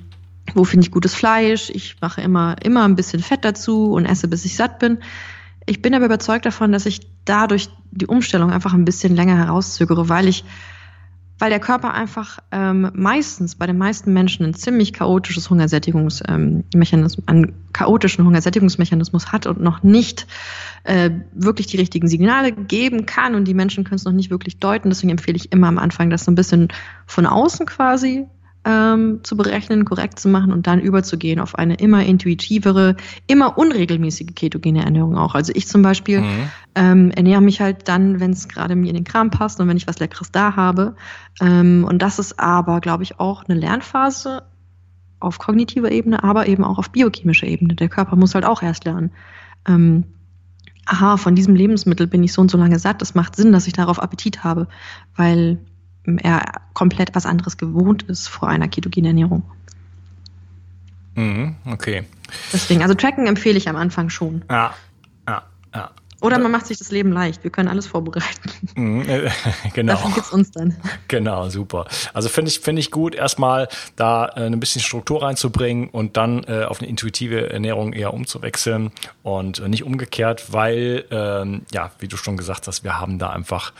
wo 0.55 0.65
finde 0.65 0.87
ich 0.87 0.93
gutes 0.93 1.15
Fleisch. 1.15 1.71
Ich 1.71 1.97
mache 2.01 2.21
immer, 2.21 2.57
immer 2.62 2.85
ein 2.85 2.97
bisschen 2.97 3.23
Fett 3.23 3.45
dazu 3.45 3.93
und 3.93 4.07
esse, 4.07 4.29
bis 4.29 4.45
ich 4.45 4.57
satt 4.57 4.79
bin. 4.79 4.99
Ich 5.67 5.83
bin 5.83 5.95
aber 5.95 6.07
überzeugt 6.07 6.47
davon, 6.47 6.71
dass 6.71 6.87
ich 6.87 7.01
dadurch 7.25 7.69
die 7.91 8.07
Umstellung 8.07 8.53
einfach 8.53 8.73
ein 8.73 8.85
bisschen 8.85 9.17
länger 9.17 9.37
herauszögere, 9.37 10.09
weil 10.09 10.29
ich 10.29 10.45
weil 11.38 11.51
der 11.51 11.61
Körper 11.61 11.92
einfach 11.92 12.38
ähm, 12.51 12.90
meistens 12.94 13.57
bei 13.57 13.66
den 13.66 13.77
meisten 13.77 14.12
Menschen 14.12 14.46
ein 14.46 14.55
ziemlich 14.55 14.92
chaotisches 14.92 15.51
Hungersättigungsmechanismus, 15.51 17.18
ähm, 17.18 17.25
einen 17.27 17.53
chaotischen 17.72 18.25
Hungersättigungsmechanismus 18.25 19.33
hat 19.33 19.46
und 19.46 19.61
noch 19.61 19.83
nicht 19.83 20.27
äh, 20.85 21.11
wirklich 21.33 21.66
die 21.66 21.77
richtigen 21.77 22.09
Signale 22.09 22.53
geben 22.53 23.05
kann 23.05 23.35
und 23.35 23.44
die 23.44 23.55
Menschen 23.55 23.85
können 23.85 23.96
es 23.96 24.05
noch 24.05 24.12
nicht 24.12 24.31
wirklich 24.31 24.59
deuten. 24.59 24.88
Deswegen 24.88 25.11
empfehle 25.11 25.37
ich 25.37 25.53
immer 25.53 25.68
am 25.68 25.79
Anfang, 25.79 26.09
das 26.09 26.25
so 26.25 26.31
ein 26.31 26.37
bisschen 26.37 26.68
von 27.07 27.27
außen 27.27 27.66
quasi 27.66 28.27
ähm, 28.66 29.20
zu 29.22 29.37
berechnen, 29.37 29.85
korrekt 29.85 30.18
zu 30.18 30.29
machen 30.29 30.52
und 30.52 30.66
dann 30.66 30.81
überzugehen 30.81 31.38
auf 31.38 31.55
eine 31.55 31.76
immer 31.76 32.05
intuitivere, 32.05 32.96
immer 33.29 33.57
unregelmäßige 33.57 34.35
ketogene 34.35 34.85
Ernährung 34.85 35.16
auch. 35.16 35.37
Also 35.37 35.52
ich 35.55 35.68
zum 35.68 35.83
Beispiel 35.83 36.22
mhm. 36.22 36.50
ähm, 36.74 37.11
ernähre 37.12 37.40
mich 37.40 37.61
halt 37.61 37.88
dann, 37.88 38.18
wenn 38.18 38.33
es 38.33 38.48
gerade 38.48 38.74
mir 38.74 38.88
in 38.88 38.96
den 38.96 39.05
Kram 39.05 39.31
passt 39.31 39.61
und 39.61 39.68
wenn 39.68 39.76
ich 39.76 39.87
was 39.87 40.00
Leckeres 40.00 40.33
da 40.33 40.57
habe. 40.57 40.96
Ähm, 41.40 41.87
und 41.88 42.02
das 42.02 42.18
ist 42.18 42.40
aber, 42.40 42.81
glaube 42.81 43.05
ich, 43.05 43.20
auch 43.20 43.44
eine 43.44 43.59
Lernphase 43.59 44.42
auf 45.20 45.38
kognitiver 45.38 45.92
Ebene, 45.92 46.24
aber 46.24 46.48
eben 46.48 46.64
auch 46.64 46.79
auf 46.79 46.90
biochemischer 46.90 47.46
Ebene. 47.46 47.76
Der 47.76 47.88
Körper 47.88 48.16
muss 48.16 48.35
halt 48.35 48.44
auch 48.44 48.62
erst 48.62 48.85
lernen. 48.85 49.12
Ähm, 49.68 50.05
aha, 50.87 51.16
von 51.18 51.37
diesem 51.37 51.55
Lebensmittel 51.55 52.09
bin 52.09 52.24
ich 52.24 52.33
so 52.33 52.40
und 52.40 52.50
so 52.50 52.59
lange 52.59 52.81
satt. 52.81 53.00
Es 53.00 53.14
macht 53.14 53.37
Sinn, 53.37 53.52
dass 53.52 53.68
ich 53.68 53.72
darauf 53.74 54.02
Appetit 54.02 54.42
habe, 54.42 54.66
weil 55.14 55.59
er 56.19 56.61
komplett 56.73 57.14
was 57.14 57.27
anderes 57.27 57.57
gewohnt 57.57 58.03
ist 58.05 58.29
vor 58.29 58.49
einer 58.49 58.69
ketogenen 58.69 59.11
Ernährung. 59.11 59.42
Mhm, 61.14 61.57
okay. 61.66 62.05
Deswegen, 62.53 62.83
also 62.83 62.95
Tracken 62.95 63.27
empfehle 63.27 63.57
ich 63.57 63.69
am 63.69 63.77
Anfang 63.77 64.11
schon. 64.11 64.45
Ja, 64.51 64.75
ja, 65.27 65.42
ja. 65.75 65.90
Oder 66.20 66.38
man 66.38 66.50
macht 66.50 66.66
sich 66.66 66.79
das 66.79 66.90
Leben 66.90 67.12
leicht. 67.12 67.44
Wir 67.44 67.50
können 67.50 67.68
alles 67.68 67.87
vorbereiten. 67.87 68.50
Mhm, 68.74 69.02
äh, 69.02 69.31
genau. 69.74 69.94
Dafür 69.94 70.14
gibt's 70.14 70.33
uns 70.33 70.50
dann. 70.50 70.76
Genau, 71.09 71.48
super. 71.50 71.87
Also 72.14 72.29
finde 72.29 72.50
ich, 72.50 72.61
finde 72.61 72.81
ich 72.81 72.90
gut, 72.90 73.14
erstmal 73.14 73.68
da 73.96 74.26
äh, 74.29 74.46
ein 74.46 74.59
bisschen 74.59 74.81
Struktur 74.81 75.22
reinzubringen 75.22 75.88
und 75.88 76.16
dann 76.16 76.44
äh, 76.44 76.64
auf 76.64 76.81
eine 76.81 76.88
intuitive 76.88 77.50
Ernährung 77.50 77.92
eher 77.92 78.14
umzuwechseln 78.14 78.92
und 79.22 79.59
äh, 79.59 79.68
nicht 79.68 79.85
umgekehrt, 79.85 80.52
weil, 80.52 81.05
ähm, 81.11 81.62
ja, 81.72 81.90
wie 81.98 82.09
du 82.09 82.16
schon 82.16 82.37
gesagt 82.37 82.66
hast, 82.66 82.83
wir 82.83 82.98
haben 82.98 83.18
da 83.18 83.31
einfach, 83.31 83.72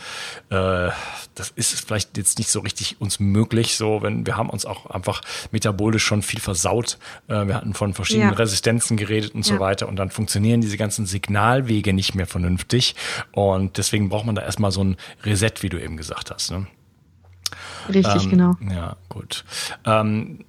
äh, 0.49 0.89
das 1.33 1.49
ist 1.55 1.87
vielleicht 1.87 2.17
jetzt 2.17 2.37
nicht 2.37 2.49
so 2.49 2.59
richtig 2.59 3.01
uns 3.01 3.19
möglich, 3.19 3.77
so, 3.77 4.03
wenn 4.03 4.25
wir 4.25 4.37
haben 4.37 4.49
uns 4.49 4.65
auch 4.65 4.85
einfach 4.87 5.21
metabolisch 5.51 6.03
schon 6.03 6.21
viel 6.21 6.39
versaut. 6.39 6.99
Äh, 7.27 7.47
wir 7.47 7.55
hatten 7.55 7.73
von 7.73 7.95
verschiedenen 7.95 8.31
ja. 8.31 8.35
Resistenzen 8.35 8.95
geredet 8.95 9.33
und 9.33 9.45
ja. 9.47 9.55
so 9.55 9.59
weiter 9.59 9.87
und 9.87 9.95
dann 9.95 10.11
funktionieren 10.11 10.61
diese 10.61 10.77
ganzen 10.77 11.07
Signalwege 11.07 11.93
nicht 11.93 12.13
mehr 12.13 12.26
vernünftig 12.27 12.95
und 13.31 13.77
deswegen 13.77 14.09
braucht 14.09 14.25
man 14.25 14.35
da 14.35 14.41
erstmal 14.41 14.71
so 14.71 14.83
ein 14.83 14.97
Reset, 15.23 15.53
wie 15.61 15.69
du 15.69 15.81
eben 15.81 15.97
gesagt 15.97 16.31
hast. 16.31 16.51
Ne? 16.51 16.67
Richtig, 17.93 18.23
ähm, 18.25 18.29
genau. 18.29 18.55
Ja, 18.69 18.97
gut. 19.09 19.45
Ähm, 19.85 20.45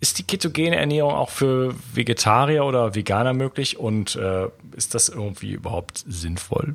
ist 0.00 0.18
die 0.18 0.22
ketogene 0.22 0.76
Ernährung 0.76 1.12
auch 1.12 1.28
für 1.28 1.74
Vegetarier 1.92 2.64
oder 2.64 2.94
Veganer 2.94 3.34
möglich 3.34 3.78
und 3.78 4.16
äh, 4.16 4.48
ist 4.74 4.94
das 4.94 5.08
irgendwie 5.10 5.52
überhaupt 5.52 6.02
sinnvoll? 6.06 6.74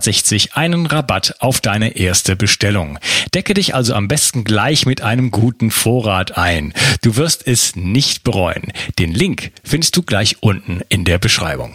BIO360 0.01 0.53
einen 0.53 0.85
Rabatt 0.85 1.35
auf 1.39 1.61
deine 1.61 1.95
erste 1.95 2.35
Bestellung. 2.35 2.97
Decke 3.33 3.53
dich 3.53 3.75
also 3.75 3.93
am 3.93 4.07
besten 4.07 4.43
gleich 4.43 4.85
mit 4.85 5.01
einem 5.01 5.31
guten 5.31 5.71
Vorrat 5.71 6.37
ein. 6.37 6.73
Du 7.01 7.15
wirst 7.15 7.47
es 7.47 7.75
nicht 7.75 8.23
bereuen. 8.23 8.73
Den 8.99 9.13
Link 9.13 9.51
findest 9.63 9.95
du 9.95 10.03
gleich 10.03 10.37
unten 10.41 10.81
in 10.89 11.05
der 11.05 11.19
Beschreibung. 11.19 11.73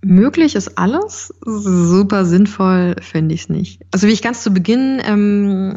Möglich 0.00 0.54
ist 0.54 0.78
alles, 0.78 1.34
super 1.44 2.24
sinnvoll 2.24 2.94
finde 3.00 3.34
ich 3.34 3.42
es 3.42 3.48
nicht. 3.48 3.80
Also 3.90 4.06
wie 4.06 4.12
ich 4.12 4.22
ganz 4.22 4.42
zu 4.42 4.52
Beginn 4.52 5.02
ähm, 5.04 5.74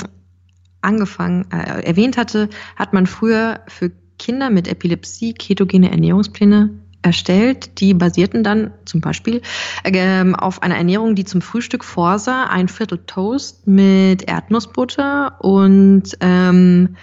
angefangen, 0.81 1.45
äh, 1.51 1.83
erwähnt 1.83 2.17
hatte, 2.17 2.49
hat 2.75 2.93
man 2.93 3.07
früher 3.07 3.61
für 3.67 3.91
Kinder 4.19 4.51
mit 4.51 4.67
Epilepsie 4.67 5.33
ketogene 5.33 5.89
Ernährungspläne 5.89 6.69
erstellt. 7.01 7.79
Die 7.79 7.93
basierten 7.93 8.43
dann 8.43 8.71
zum 8.85 9.01
Beispiel 9.01 9.41
ähm, 9.83 10.35
auf 10.35 10.61
einer 10.61 10.77
Ernährung, 10.77 11.15
die 11.15 11.25
zum 11.25 11.41
Frühstück 11.41 11.83
vorsah, 11.83 12.45
ein 12.45 12.67
Viertel 12.67 12.99
Toast 13.05 13.67
mit 13.67 14.23
Erdnussbutter 14.23 15.43
und 15.43 16.17
ähm, 16.19 16.95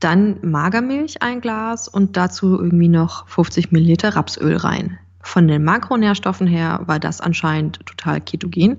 dann 0.00 0.38
Magermilch 0.42 1.22
ein 1.22 1.40
Glas 1.40 1.86
und 1.86 2.16
dazu 2.16 2.58
irgendwie 2.58 2.88
noch 2.88 3.28
50 3.28 3.70
Milliliter 3.70 4.16
Rapsöl 4.16 4.56
rein. 4.56 4.98
Von 5.22 5.46
den 5.46 5.62
Makronährstoffen 5.62 6.48
her 6.48 6.80
war 6.86 6.98
das 6.98 7.20
anscheinend 7.20 7.86
total 7.86 8.20
ketogen, 8.20 8.78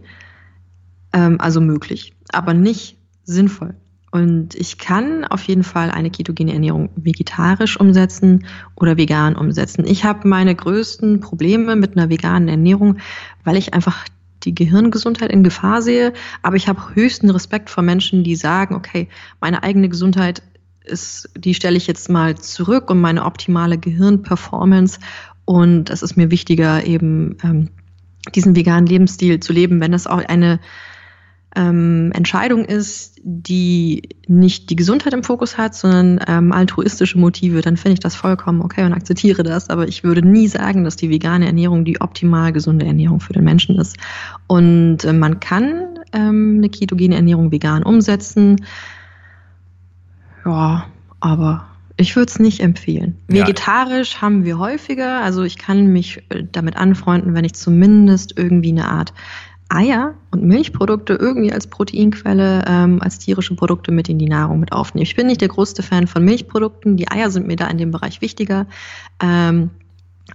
ähm, 1.14 1.40
also 1.40 1.62
möglich, 1.62 2.14
aber 2.34 2.54
nicht 2.54 2.98
sinnvoll. 3.24 3.76
Und 4.14 4.54
ich 4.54 4.78
kann 4.78 5.26
auf 5.26 5.42
jeden 5.46 5.64
Fall 5.64 5.90
eine 5.90 6.12
ketogene 6.12 6.54
Ernährung 6.54 6.92
vegetarisch 6.96 7.80
umsetzen 7.80 8.46
oder 8.76 8.96
vegan 8.96 9.36
umsetzen. 9.36 9.88
Ich 9.88 10.06
habe 10.06 10.28
meine 10.28 10.54
größten 10.54 11.20
Probleme 11.20 11.76
mit 11.76 11.98
einer 11.98 12.12
veganen 12.12 12.48
Ernährung, 12.48 13.00
weil 13.44 13.58
ich 13.58 13.74
einfach 13.74 14.06
die 14.44 14.54
Gehirngesundheit 14.54 15.32
in 15.32 15.44
Gefahr 15.44 15.82
sehe. 15.82 16.14
Aber 16.44 16.56
ich 16.56 16.68
habe 16.68 16.94
höchsten 16.94 17.32
Respekt 17.32 17.72
vor 17.72 17.82
Menschen, 17.82 18.24
die 18.24 18.36
sagen, 18.36 18.76
okay, 18.76 19.10
meine 19.42 19.64
eigene 19.64 19.90
Gesundheit 19.90 20.44
ist, 20.84 21.32
die 21.36 21.56
stelle 21.56 21.78
ich 21.78 21.88
jetzt 21.88 22.08
mal 22.08 22.38
zurück 22.38 22.92
und 22.92 23.02
meine 23.02 23.26
optimale 23.26 23.80
Gehirnperformance. 23.80 25.00
Und 25.46 25.90
es 25.90 26.04
ist 26.04 26.18
mir 26.18 26.30
wichtiger, 26.30 26.86
eben 26.86 27.38
ähm, 27.44 27.70
diesen 28.36 28.56
veganen 28.56 28.86
Lebensstil 28.86 29.40
zu 29.40 29.54
leben, 29.54 29.82
wenn 29.82 29.92
das 29.92 30.06
auch 30.06 30.24
eine 30.24 30.60
ähm, 31.56 32.12
Entscheidung 32.14 32.66
ist, 32.66 33.20
die 33.24 34.10
nicht 34.28 34.70
die 34.70 34.76
Gesundheit 34.76 35.14
im 35.14 35.24
Fokus 35.24 35.58
hat, 35.58 35.76
sondern 35.76 36.20
ähm, 36.28 36.52
altruistische 36.52 37.18
Motive, 37.18 37.62
dann 37.62 37.78
finde 37.78 37.94
ich 37.94 38.00
das 38.00 38.16
vollkommen 38.16 38.62
okay 38.62 38.84
und 38.84 38.94
akzeptiere 38.94 39.44
das. 39.44 39.70
Aber 39.70 39.88
ich 39.88 40.04
würde 40.04 40.28
nie 40.28 40.48
sagen, 40.48 40.84
dass 40.84 40.96
die 40.96 41.10
vegane 41.10 41.46
Ernährung 41.46 41.86
die 41.86 42.02
optimal 42.02 42.52
gesunde 42.54 42.86
Ernährung 42.86 43.20
für 43.20 43.34
den 43.34 43.44
Menschen 43.44 43.78
ist. 43.78 43.98
Und 44.48 45.04
äh, 45.04 45.14
man 45.14 45.40
kann 45.40 46.00
ähm, 46.12 46.56
eine 46.58 46.70
ketogene 46.70 47.16
Ernährung 47.16 47.52
vegan 47.52 47.84
umsetzen. 47.84 48.66
Ja, 50.46 50.86
aber 51.20 51.68
ich 51.98 52.16
würde 52.16 52.30
es 52.30 52.40
nicht 52.40 52.60
empfehlen. 52.62 53.18
Vegetarisch 53.28 54.16
ja. 54.16 54.22
haben 54.22 54.44
wir 54.44 54.58
häufiger. 54.58 55.22
Also 55.22 55.44
ich 55.44 55.58
kann 55.58 55.88
mich 55.88 56.24
äh, 56.30 56.44
damit 56.52 56.78
anfreunden, 56.78 57.36
wenn 57.36 57.46
ich 57.46 57.54
zumindest 57.54 58.38
irgendwie 58.38 58.72
eine 58.72 58.90
Art 58.90 59.14
Eier 59.74 60.14
und 60.32 60.44
Milchprodukte 60.44 61.14
irgendwie 61.14 61.52
als 61.52 61.68
Proteinquelle, 61.68 62.64
ähm, 62.68 63.02
als 63.02 63.20
tierische 63.20 63.56
Produkte 63.56 63.92
mit 63.92 64.08
in 64.10 64.20
die 64.20 64.30
Nahrung 64.30 64.60
mit 64.60 64.72
aufnehme. 64.72 65.04
Ich 65.04 65.16
bin 65.16 65.28
nicht 65.28 65.42
der 65.42 65.48
größte 65.48 65.84
Fan 65.84 66.08
von 66.08 66.24
Milchprodukten. 66.24 66.98
Die 66.98 67.10
Eier 67.10 67.32
sind 67.32 67.48
mir 67.48 67.56
da 67.56 67.68
in 67.68 67.78
dem 67.78 67.92
Bereich 67.92 68.22
wichtiger. 68.22 68.68
Ähm, 69.22 69.72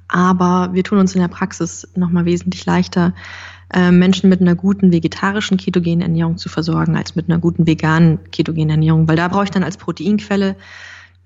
aber 0.09 0.71
wir 0.73 0.85
tun 0.85 0.99
uns 0.99 1.15
in 1.15 1.21
der 1.21 1.29
Praxis 1.29 1.89
nochmal 1.95 2.25
wesentlich 2.25 2.67
leichter, 2.67 3.15
äh, 3.73 3.91
Menschen 3.91 4.29
mit 4.29 4.41
einer 4.41 4.55
guten 4.55 4.93
vegetarischen 4.93 5.57
ketogenen 5.57 6.01
Ernährung 6.01 6.39
zu 6.39 6.49
versorgen, 6.49 6.97
als 6.97 7.15
mit 7.15 7.29
einer 7.29 7.39
guten 7.39 7.67
veganen 7.67 8.19
ketogenen 8.31 8.71
Ernährung. 8.71 9.09
Weil 9.09 9.17
da 9.17 9.29
brauche 9.29 9.45
ich 9.45 9.51
dann 9.51 9.65
als 9.65 9.77
Proteinquelle 9.77 10.57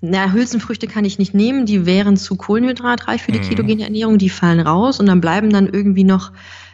na, 0.05 0.33
Hülsenfrüchte 0.33 0.87
kann 0.87 1.05
ich 1.05 1.17
nicht 1.17 1.33
nehmen, 1.33 1.65
die 1.65 1.85
wären 1.85 2.17
zu 2.17 2.35
kohlenhydratreich 2.35 3.23
für 3.23 3.31
die 3.31 3.39
mhm. 3.39 3.43
ketogene 3.43 3.83
Ernährung, 3.85 4.17
die 4.17 4.29
fallen 4.29 4.59
raus 4.59 4.99
und 4.99 5.05
dann 5.05 5.21
bleiben 5.21 5.49
dann 5.49 5.65
irgendwie 5.65 6.03
noch 6.03 6.33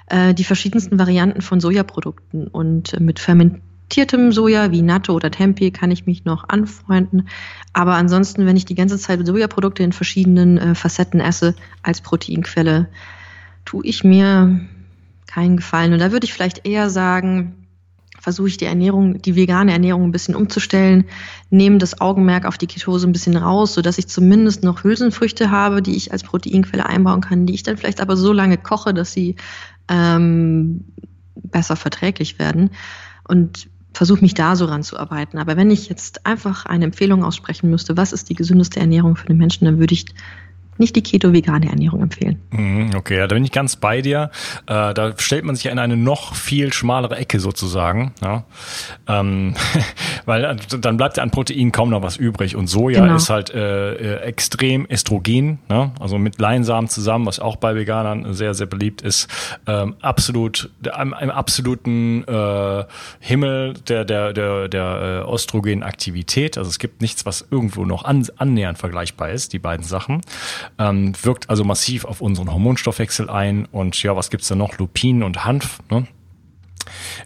äh, 0.09 0.33
die 0.33 0.43
verschiedensten 0.43 0.99
Varianten 0.99 1.41
von 1.41 1.59
Sojaprodukten. 1.59 2.47
Und 2.47 2.93
äh, 2.93 2.99
mit 2.99 3.19
fermentiertem 3.19 4.31
Soja 4.31 4.71
wie 4.71 4.81
Natto 4.81 5.13
oder 5.13 5.31
Tempeh 5.31 5.71
kann 5.71 5.91
ich 5.91 6.05
mich 6.05 6.25
noch 6.25 6.49
anfreunden. 6.49 7.27
Aber 7.73 7.93
ansonsten, 7.95 8.45
wenn 8.45 8.57
ich 8.57 8.65
die 8.65 8.75
ganze 8.75 8.97
Zeit 8.97 9.25
Sojaprodukte 9.25 9.83
in 9.83 9.93
verschiedenen 9.93 10.57
äh, 10.57 10.75
Facetten 10.75 11.19
esse 11.19 11.55
als 11.83 12.01
Proteinquelle, 12.01 12.87
tue 13.65 13.85
ich 13.85 14.03
mir 14.03 14.59
keinen 15.27 15.57
Gefallen. 15.57 15.93
Und 15.93 15.99
da 15.99 16.11
würde 16.11 16.25
ich 16.25 16.33
vielleicht 16.33 16.65
eher 16.67 16.89
sagen, 16.89 17.67
versuche 18.21 18.47
ich 18.49 18.57
die 18.57 18.65
Ernährung, 18.65 19.21
die 19.21 19.35
vegane 19.35 19.71
Ernährung 19.71 20.03
ein 20.03 20.11
bisschen 20.11 20.35
umzustellen, 20.35 21.05
nehme 21.49 21.77
das 21.77 22.01
Augenmerk 22.01 22.45
auf 22.45 22.57
die 22.57 22.67
Ketose 22.67 23.07
ein 23.07 23.11
bisschen 23.11 23.37
raus, 23.37 23.73
sodass 23.73 23.97
ich 23.97 24.07
zumindest 24.07 24.63
noch 24.63 24.83
Hülsenfrüchte 24.83 25.51
habe, 25.51 25.81
die 25.81 25.95
ich 25.95 26.11
als 26.11 26.23
Proteinquelle 26.23 26.85
einbauen 26.85 27.21
kann, 27.21 27.45
die 27.45 27.53
ich 27.53 27.63
dann 27.63 27.77
vielleicht 27.77 28.01
aber 28.01 28.17
so 28.17 28.33
lange 28.33 28.57
koche, 28.57 28.93
dass 28.93 29.13
sie 29.13 29.35
ähm, 29.87 30.85
besser 31.35 31.75
verträglich 31.75 32.39
werden 32.39 32.71
und 33.27 33.69
versuche 33.93 34.21
mich 34.21 34.33
da 34.33 34.55
so 34.55 34.65
ranzuarbeiten. 34.65 35.39
Aber 35.39 35.57
wenn 35.57 35.71
ich 35.71 35.89
jetzt 35.89 36.25
einfach 36.25 36.65
eine 36.65 36.85
Empfehlung 36.85 37.23
aussprechen 37.23 37.69
müsste, 37.69 37.97
was 37.97 38.13
ist 38.13 38.29
die 38.29 38.35
gesündeste 38.35 38.79
Ernährung 38.79 39.15
für 39.15 39.27
den 39.27 39.37
Menschen, 39.37 39.65
dann 39.65 39.79
würde 39.79 39.93
ich 39.93 40.05
nicht 40.79 40.95
die 40.95 41.03
keto-vegane 41.03 41.69
Ernährung 41.69 42.01
empfehlen. 42.01 42.39
Mhm, 42.51 42.91
okay, 42.95 43.17
ja, 43.17 43.27
da 43.27 43.35
bin 43.35 43.43
ich 43.43 43.51
ganz 43.51 43.75
bei 43.75 44.01
dir. 44.01 44.31
Äh, 44.65 44.93
da 44.93 45.13
stellt 45.17 45.45
man 45.45 45.55
sich 45.55 45.65
in 45.67 45.79
eine 45.79 45.97
noch 45.97 46.35
viel 46.35 46.73
schmalere 46.73 47.17
Ecke 47.17 47.39
sozusagen. 47.39 48.13
Ja? 48.21 48.45
Ähm, 49.07 49.55
weil 50.25 50.43
äh, 50.43 50.55
dann 50.79 50.97
bleibt 50.97 51.17
ja 51.17 51.23
an 51.23 51.31
Protein 51.31 51.71
kaum 51.71 51.89
noch 51.89 52.01
was 52.01 52.17
übrig. 52.17 52.55
Und 52.55 52.67
Soja 52.67 53.01
genau. 53.01 53.15
ist 53.15 53.29
halt 53.29 53.53
äh, 53.53 53.93
äh, 53.93 54.21
extrem 54.21 54.85
estrogen, 54.87 55.59
ne? 55.69 55.91
also 55.99 56.17
mit 56.17 56.39
Leinsamen 56.39 56.89
zusammen, 56.89 57.25
was 57.25 57.39
auch 57.39 57.57
bei 57.57 57.75
Veganern 57.75 58.33
sehr, 58.33 58.53
sehr 58.53 58.67
beliebt 58.67 59.01
ist. 59.01 59.27
Ähm, 59.67 59.95
absolut, 60.01 60.69
im, 60.83 61.15
im 61.19 61.29
absoluten 61.29 62.23
äh, 62.27 62.83
Himmel 63.19 63.73
der, 63.87 64.05
der, 64.05 64.33
der, 64.33 64.67
der 64.67 65.25
äh, 65.27 65.33
Östrogenaktivität. 65.33 66.57
Also 66.57 66.69
es 66.69 66.79
gibt 66.79 67.01
nichts, 67.01 67.25
was 67.25 67.45
irgendwo 67.51 67.85
noch 67.85 68.05
an, 68.05 68.25
annähernd 68.37 68.77
vergleichbar 68.77 69.31
ist, 69.31 69.53
die 69.53 69.59
beiden 69.59 69.85
Sachen. 69.85 70.21
Ähm, 70.77 71.13
wirkt 71.21 71.49
also 71.49 71.63
massiv 71.63 72.05
auf 72.05 72.21
unseren 72.21 72.51
Hormonstoffwechsel 72.51 73.29
ein. 73.29 73.65
Und 73.65 74.01
ja, 74.03 74.15
was 74.15 74.29
gibt's 74.29 74.47
da 74.47 74.55
noch? 74.55 74.77
Lupin 74.77 75.23
und 75.23 75.45
Hanf. 75.45 75.79
Ne? 75.89 76.07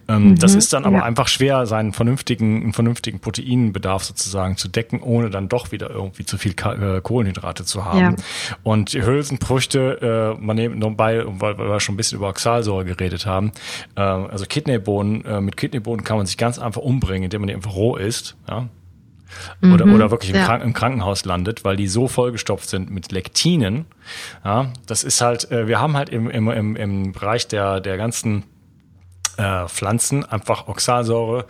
Ähm, 0.08 0.30
mhm, 0.30 0.38
das 0.38 0.54
ist 0.54 0.72
dann 0.72 0.84
aber 0.84 0.98
ja. 0.98 1.02
einfach 1.04 1.28
schwer, 1.28 1.66
seinen 1.66 1.92
vernünftigen, 1.92 2.62
einen 2.62 2.72
vernünftigen 2.72 3.20
Proteinbedarf 3.20 4.04
sozusagen 4.04 4.56
zu 4.56 4.68
decken, 4.68 5.00
ohne 5.00 5.30
dann 5.30 5.48
doch 5.48 5.72
wieder 5.72 5.90
irgendwie 5.90 6.24
zu 6.24 6.38
viel 6.38 6.52
äh, 6.52 7.00
Kohlenhydrate 7.00 7.64
zu 7.64 7.84
haben. 7.84 7.98
Ja. 7.98 8.14
Und 8.62 8.90
Hülsenfrüchte, 8.90 10.34
äh, 10.36 10.42
man 10.42 10.56
nimmt 10.56 10.78
noch 10.78 10.90
bei, 10.92 11.22
weil, 11.24 11.58
weil 11.58 11.68
wir 11.68 11.80
schon 11.80 11.94
ein 11.94 11.96
bisschen 11.96 12.18
über 12.18 12.28
Oxalsäure 12.28 12.84
geredet 12.84 13.26
haben, 13.26 13.52
äh, 13.96 14.00
also 14.00 14.46
Kidneybohnen, 14.46 15.24
äh, 15.24 15.40
mit 15.40 15.56
Kidneybohnen 15.56 16.04
kann 16.04 16.16
man 16.16 16.26
sich 16.26 16.36
ganz 16.36 16.58
einfach 16.58 16.82
umbringen, 16.82 17.24
indem 17.24 17.42
man 17.42 17.48
die 17.48 17.54
einfach 17.54 17.74
roh 17.74 17.96
isst. 17.96 18.36
Ja? 18.48 18.68
Oder, 19.62 19.86
mhm, 19.86 19.94
oder 19.94 20.10
wirklich 20.10 20.30
im, 20.30 20.36
ja. 20.36 20.44
Kranken, 20.44 20.68
im, 20.68 20.72
Krankenhaus 20.72 21.24
landet, 21.24 21.64
weil 21.64 21.76
die 21.76 21.88
so 21.88 22.08
vollgestopft 22.08 22.68
sind 22.68 22.90
mit 22.90 23.12
Lektinen. 23.12 23.86
Ja, 24.44 24.72
das 24.86 25.04
ist 25.04 25.20
halt, 25.20 25.50
äh, 25.50 25.66
wir 25.66 25.80
haben 25.80 25.96
halt 25.96 26.08
im, 26.08 26.30
im, 26.30 26.50
im, 26.50 26.76
im 26.76 27.12
Bereich 27.12 27.48
der, 27.48 27.80
der 27.80 27.96
ganzen 27.96 28.44
äh, 29.36 29.68
Pflanzen, 29.68 30.24
einfach 30.24 30.68
Oxalsäure, 30.68 31.46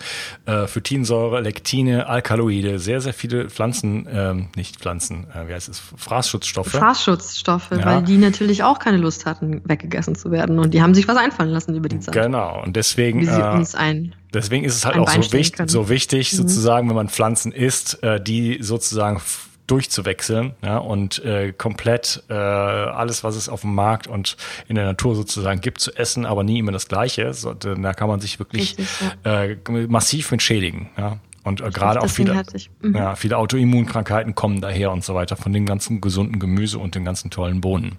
äh, 0.46 0.66
Phytinsäure, 0.66 1.40
Lektine, 1.40 2.06
Alkaloide, 2.06 2.78
sehr, 2.78 3.00
sehr 3.00 3.14
viele 3.14 3.50
Pflanzen, 3.50 4.06
ähm, 4.10 4.48
nicht 4.56 4.76
Pflanzen, 4.76 5.26
äh, 5.30 5.48
wie 5.48 5.54
heißt 5.54 5.68
es, 5.68 5.80
Fraßschutzstoffe. 5.96 6.70
Fraßschutzstoffe, 6.70 7.70
ja. 7.70 7.84
weil 7.84 8.02
die 8.02 8.16
natürlich 8.16 8.62
auch 8.62 8.78
keine 8.78 8.96
Lust 8.96 9.26
hatten, 9.26 9.62
weggegessen 9.64 10.14
zu 10.14 10.30
werden 10.30 10.58
und 10.58 10.74
die 10.74 10.82
haben 10.82 10.94
sich 10.94 11.08
was 11.08 11.16
einfallen 11.16 11.50
lassen 11.50 11.74
über 11.74 11.88
die 11.88 12.00
Zeit. 12.00 12.14
Genau, 12.14 12.62
und 12.62 12.76
deswegen. 12.76 13.20
Wie 13.20 13.26
sie 13.26 13.40
äh, 13.40 13.52
uns 13.54 13.74
ein 13.74 14.14
Deswegen 14.34 14.64
ist 14.64 14.74
es 14.74 14.84
halt 14.84 14.98
auch 14.98 15.08
so, 15.08 15.32
wichtig, 15.32 15.70
so 15.70 15.88
wichtig, 15.88 16.32
mhm. 16.32 16.36
sozusagen, 16.38 16.88
wenn 16.88 16.96
man 16.96 17.08
Pflanzen 17.08 17.52
isst, 17.52 18.02
äh, 18.02 18.20
die 18.20 18.58
sozusagen 18.60 19.20
durchzuwechseln 19.66 20.54
ja, 20.62 20.78
und 20.78 21.24
äh, 21.24 21.52
komplett 21.52 22.22
äh, 22.28 22.34
alles, 22.34 23.24
was 23.24 23.36
es 23.36 23.48
auf 23.48 23.62
dem 23.62 23.74
Markt 23.74 24.06
und 24.06 24.36
in 24.68 24.74
der 24.74 24.84
Natur 24.84 25.14
sozusagen 25.14 25.60
gibt, 25.60 25.80
zu 25.80 25.92
essen, 25.96 26.26
aber 26.26 26.44
nie 26.44 26.58
immer 26.58 26.72
das 26.72 26.88
Gleiche. 26.88 27.32
So, 27.32 27.54
da 27.54 27.94
kann 27.94 28.08
man 28.08 28.20
sich 28.20 28.38
wirklich 28.38 28.76
äh, 29.24 29.56
massiv 29.88 30.30
mit 30.30 30.42
schädigen. 30.42 30.90
Ja. 30.98 31.18
Und 31.44 31.60
äh, 31.60 31.70
gerade 31.70 32.00
auch 32.00 32.08
viele, 32.08 32.42
mhm. 32.82 32.94
ja, 32.94 33.16
viele 33.16 33.38
Autoimmunkrankheiten 33.38 34.34
kommen 34.34 34.60
daher 34.60 34.92
und 34.92 35.04
so 35.04 35.14
weiter 35.14 35.36
von 35.36 35.52
dem 35.52 35.66
ganzen 35.66 36.00
gesunden 36.00 36.38
Gemüse 36.38 36.78
und 36.78 36.94
den 36.94 37.04
ganzen 37.04 37.30
tollen 37.30 37.60
Bohnen. 37.60 37.96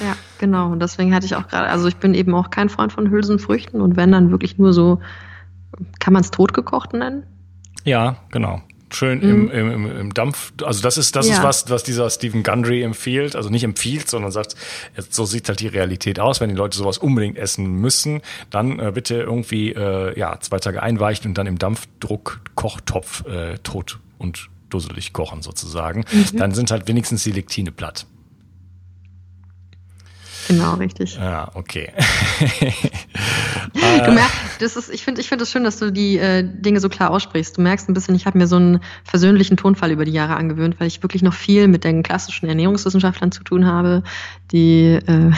Ja, 0.00 0.14
genau. 0.38 0.70
Und 0.70 0.80
deswegen 0.80 1.14
hatte 1.14 1.26
ich 1.26 1.34
auch 1.34 1.48
gerade, 1.48 1.68
also 1.68 1.88
ich 1.88 1.96
bin 1.96 2.14
eben 2.14 2.34
auch 2.34 2.50
kein 2.50 2.68
Freund 2.68 2.92
von 2.92 3.10
Hülsenfrüchten 3.10 3.80
und 3.80 3.96
wenn 3.96 4.12
dann 4.12 4.30
wirklich 4.30 4.56
nur 4.56 4.72
so, 4.72 5.00
kann 5.98 6.12
man 6.12 6.22
es 6.22 6.30
totgekocht 6.30 6.92
nennen? 6.92 7.24
Ja, 7.84 8.16
genau 8.30 8.62
schön 8.94 9.18
mhm. 9.18 9.50
im, 9.50 9.70
im, 9.72 9.98
im 9.98 10.14
Dampf. 10.14 10.52
Also 10.62 10.82
das 10.82 10.98
ist 10.98 11.16
das 11.16 11.28
ja. 11.28 11.34
ist 11.34 11.42
was, 11.42 11.70
was 11.70 11.82
dieser 11.82 12.08
Stephen 12.10 12.42
Gundry 12.42 12.82
empfiehlt. 12.82 13.36
Also 13.36 13.50
nicht 13.50 13.64
empfiehlt, 13.64 14.08
sondern 14.08 14.30
sagt, 14.30 14.56
so 15.08 15.24
sieht 15.24 15.48
halt 15.48 15.60
die 15.60 15.68
Realität 15.68 16.20
aus. 16.20 16.40
Wenn 16.40 16.50
die 16.50 16.56
Leute 16.56 16.76
sowas 16.76 16.98
unbedingt 16.98 17.38
essen 17.38 17.66
müssen, 17.66 18.20
dann 18.50 18.78
äh, 18.78 18.92
bitte 18.92 19.16
irgendwie 19.16 19.72
äh, 19.72 20.18
ja 20.18 20.38
zwei 20.40 20.58
Tage 20.58 20.82
einweichen 20.82 21.28
und 21.28 21.38
dann 21.38 21.46
im 21.46 21.58
Dampfdruck-Kochtopf 21.58 23.26
äh, 23.26 23.58
tot 23.58 23.98
und 24.18 24.48
dusselig 24.68 25.12
kochen 25.12 25.42
sozusagen. 25.42 26.04
Mhm. 26.12 26.36
Dann 26.36 26.54
sind 26.54 26.70
halt 26.70 26.88
wenigstens 26.88 27.24
die 27.24 27.32
Lektine 27.32 27.72
platt. 27.72 28.06
Genau, 30.50 30.74
richtig. 30.74 31.14
Ja, 31.14 31.48
okay. 31.54 31.92
du 33.72 34.12
merkst, 34.12 34.36
das 34.58 34.74
ist, 34.76 34.90
ich 34.92 35.04
finde 35.04 35.20
ich 35.20 35.28
finde 35.28 35.44
es 35.44 35.50
schön, 35.52 35.62
dass 35.62 35.78
du 35.78 35.92
die 35.92 36.18
äh, 36.18 36.42
Dinge 36.42 36.80
so 36.80 36.88
klar 36.88 37.12
aussprichst. 37.12 37.56
Du 37.56 37.62
merkst 37.62 37.88
ein 37.88 37.94
bisschen, 37.94 38.16
ich 38.16 38.26
habe 38.26 38.36
mir 38.36 38.48
so 38.48 38.56
einen 38.56 38.80
versöhnlichen 39.04 39.56
Tonfall 39.56 39.92
über 39.92 40.04
die 40.04 40.10
Jahre 40.10 40.34
angewöhnt, 40.34 40.80
weil 40.80 40.88
ich 40.88 41.04
wirklich 41.04 41.22
noch 41.22 41.34
viel 41.34 41.68
mit 41.68 41.84
den 41.84 42.02
klassischen 42.02 42.48
Ernährungswissenschaftlern 42.48 43.30
zu 43.30 43.44
tun 43.44 43.64
habe, 43.64 44.02
die 44.50 44.98
äh, 45.06 45.30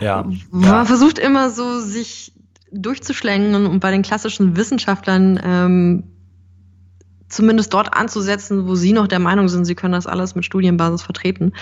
ja, 0.00 0.28
man 0.50 0.62
ja. 0.62 0.84
versucht 0.84 1.18
immer 1.18 1.48
so 1.48 1.80
sich 1.80 2.34
durchzuschlängen 2.70 3.66
und 3.66 3.80
bei 3.80 3.90
den 3.90 4.02
klassischen 4.02 4.54
Wissenschaftlern 4.54 5.40
ähm, 5.42 6.04
zumindest 7.28 7.74
dort 7.74 7.94
anzusetzen, 7.94 8.66
wo 8.66 8.74
Sie 8.74 8.92
noch 8.92 9.08
der 9.08 9.18
Meinung 9.18 9.48
sind, 9.48 9.64
Sie 9.64 9.74
können 9.74 9.92
das 9.92 10.06
alles 10.06 10.34
mit 10.34 10.44
Studienbasis 10.44 11.02
vertreten. 11.02 11.52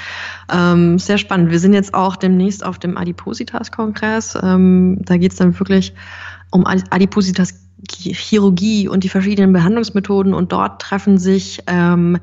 Ähm, 0.53 0.99
sehr 0.99 1.19
spannend. 1.19 1.51
Wir 1.51 1.59
sind 1.59 1.75
jetzt 1.75 1.95
auch 1.95 2.17
demnächst 2.17 2.65
auf 2.65 2.79
dem 2.79 2.97
Adipositas-Kongress. 2.97 4.39
Ähm, 4.43 4.99
da 5.01 5.17
geht 5.17 5.33
es 5.33 5.39
dann 5.39 5.59
wirklich 5.59 5.95
um 6.51 6.67
Adipositas-Chirurgie 6.67 8.89
und 8.89 9.05
die 9.05 9.09
verschiedenen 9.09 9.53
Behandlungsmethoden 9.53 10.35
und 10.35 10.53
dort 10.53 10.81
treffen 10.81 11.19
sich 11.19 11.63
ähm, 11.67 12.19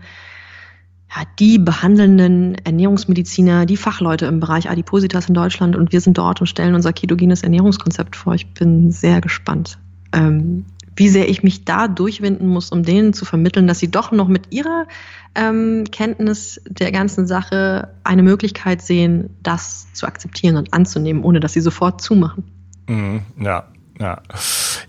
ja, 1.16 1.24
die 1.40 1.60
behandelnden 1.60 2.56
Ernährungsmediziner, 2.64 3.66
die 3.66 3.78
Fachleute 3.78 4.26
im 4.26 4.40
Bereich 4.40 4.70
Adipositas 4.70 5.28
in 5.28 5.36
Deutschland 5.36 5.76
und 5.76 5.92
wir 5.92 6.02
sind 6.02 6.18
dort 6.18 6.42
und 6.42 6.48
stellen 6.48 6.76
unser 6.76 6.94
ketogenes 6.94 7.44
Ernährungskonzept 7.44 8.16
vor. 8.16 8.34
Ich 8.34 8.54
bin 8.54 8.92
sehr 8.92 9.22
gespannt. 9.22 9.78
Ähm, 10.14 10.66
wie 10.96 11.10
sehr 11.10 11.30
ich 11.30 11.44
mich 11.44 11.66
da 11.66 11.88
durchwinden 11.88 12.48
muss, 12.48 12.72
um 12.72 12.84
denen 12.84 13.14
zu 13.14 13.26
vermitteln, 13.26 13.68
dass 13.68 13.80
sie 13.80 13.90
doch 13.90 14.12
noch 14.12 14.28
mit 14.28 14.52
ihrer 14.52 14.88
ähm, 15.36 15.86
Kenntnis 15.92 16.62
der 16.68 16.92
ganzen 16.92 17.28
Sache 17.28 17.96
eine 18.04 18.24
Möglichkeit 18.24 18.82
sehen, 18.82 19.32
das 19.42 19.92
zu 19.94 20.06
akzeptieren 20.06 20.58
und 20.58 20.74
anzunehmen, 20.74 21.24
ohne 21.24 21.40
dass 21.40 21.54
sie 21.54 21.62
sofort 21.62 22.02
zumachen. 22.02 22.44
Mhm, 22.88 23.22
ja, 23.40 23.68
ja. 24.00 24.22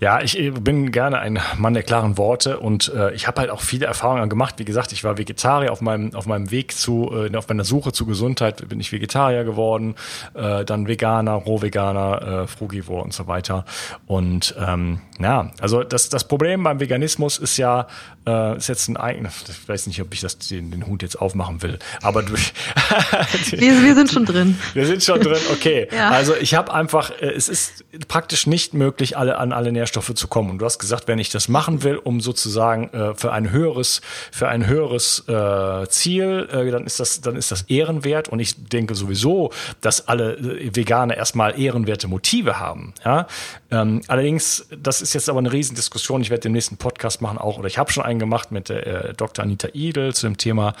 Ja, 0.01 0.21
ich 0.21 0.53
bin 0.61 0.91
gerne 0.91 1.19
ein 1.19 1.39
Mann 1.57 1.73
der 1.73 1.83
klaren 1.83 2.17
Worte 2.17 2.59
und 2.59 2.91
äh, 2.93 3.13
ich 3.13 3.27
habe 3.27 3.41
halt 3.41 3.49
auch 3.49 3.61
viele 3.61 3.85
Erfahrungen 3.85 4.29
gemacht. 4.29 4.55
Wie 4.57 4.65
gesagt, 4.65 4.91
ich 4.91 5.03
war 5.03 5.17
Vegetarier 5.17 5.71
auf 5.71 5.81
meinem 5.81 6.13
auf 6.15 6.25
meinem 6.25 6.51
Weg 6.51 6.73
zu 6.73 7.11
äh, 7.13 7.35
auf 7.35 7.47
meiner 7.47 7.63
Suche 7.63 7.91
zu 7.91 8.05
Gesundheit 8.05 8.67
bin 8.67 8.79
ich 8.79 8.91
Vegetarier 8.91 9.43
geworden, 9.43 9.95
äh, 10.33 10.65
dann 10.65 10.87
Veganer, 10.87 11.33
Rohveganer, 11.33 12.43
äh, 12.43 12.47
Frugivore 12.47 13.03
und 13.03 13.13
so 13.13 13.27
weiter. 13.27 13.65
Und 14.05 14.55
ähm, 14.59 14.99
ja, 15.19 15.51
also 15.61 15.83
das 15.83 16.09
das 16.09 16.27
Problem 16.27 16.63
beim 16.63 16.79
Veganismus 16.79 17.37
ist 17.37 17.57
ja 17.57 17.87
äh, 18.27 18.57
ist 18.57 18.67
jetzt 18.67 18.87
ein 18.87 18.97
eigenes. 18.97 19.43
Ich 19.49 19.67
weiß 19.67 19.87
nicht, 19.87 20.01
ob 20.01 20.13
ich 20.13 20.21
das 20.21 20.37
den, 20.37 20.71
den 20.71 20.87
Hut 20.87 21.01
jetzt 21.01 21.21
aufmachen 21.21 21.61
will, 21.61 21.79
aber 22.01 22.23
durch 22.23 22.53
wir, 23.51 23.83
wir 23.83 23.95
sind 23.95 24.11
schon 24.11 24.25
drin. 24.25 24.57
Wir 24.73 24.85
sind 24.85 25.03
schon 25.03 25.19
drin. 25.19 25.39
Okay, 25.51 25.87
ja. 25.95 26.09
also 26.09 26.35
ich 26.35 26.55
habe 26.55 26.73
einfach 26.73 27.11
äh, 27.21 27.35
es 27.35 27.49
ist 27.49 27.85
praktisch 28.07 28.47
nicht 28.47 28.73
möglich 28.73 29.17
alle 29.17 29.37
an 29.37 29.51
alle 29.51 29.71
Nährstoffe 29.71 30.13
zu 30.13 30.27
kommen. 30.27 30.51
Und 30.51 30.59
du 30.59 30.65
hast 30.65 30.79
gesagt, 30.79 31.07
wenn 31.07 31.19
ich 31.19 31.29
das 31.29 31.47
machen 31.47 31.83
will, 31.83 31.97
um 31.97 32.21
sozusagen 32.21 32.89
äh, 32.89 33.15
für 33.15 33.31
ein 33.31 33.51
höheres, 33.51 34.01
für 34.31 34.47
ein 34.47 34.67
höheres 34.67 35.27
äh, 35.27 35.87
Ziel, 35.89 36.47
äh, 36.51 36.71
dann 36.71 36.85
ist 36.85 36.99
das, 36.99 37.21
dann 37.21 37.35
ist 37.35 37.51
das 37.51 37.63
ehrenwert. 37.63 38.29
Und 38.29 38.39
ich 38.39 38.67
denke 38.67 38.95
sowieso, 38.95 39.51
dass 39.81 40.07
alle 40.07 40.35
äh, 40.35 40.75
Veganer 40.75 41.17
erstmal 41.17 41.59
ehrenwerte 41.59 42.07
Motive 42.07 42.59
haben. 42.59 42.93
Ja? 43.03 43.27
Ähm, 43.71 44.01
allerdings, 44.07 44.67
das 44.77 45.01
ist 45.01 45.13
jetzt 45.13 45.29
aber 45.29 45.39
eine 45.39 45.51
Riesendiskussion. 45.51 46.21
Ich 46.21 46.29
werde 46.29 46.41
den 46.41 46.53
nächsten 46.53 46.77
Podcast 46.77 47.21
machen 47.21 47.37
auch, 47.37 47.57
oder 47.57 47.67
ich 47.67 47.77
habe 47.77 47.91
schon 47.91 48.03
einen 48.03 48.14
gemacht 48.19 48.51
mit 48.51 48.69
der 48.69 48.87
äh, 48.87 49.13
Dr. 49.13 49.43
Anita 49.43 49.69
Idel 49.73 50.13
zu 50.13 50.27
dem 50.27 50.37
Thema 50.37 50.73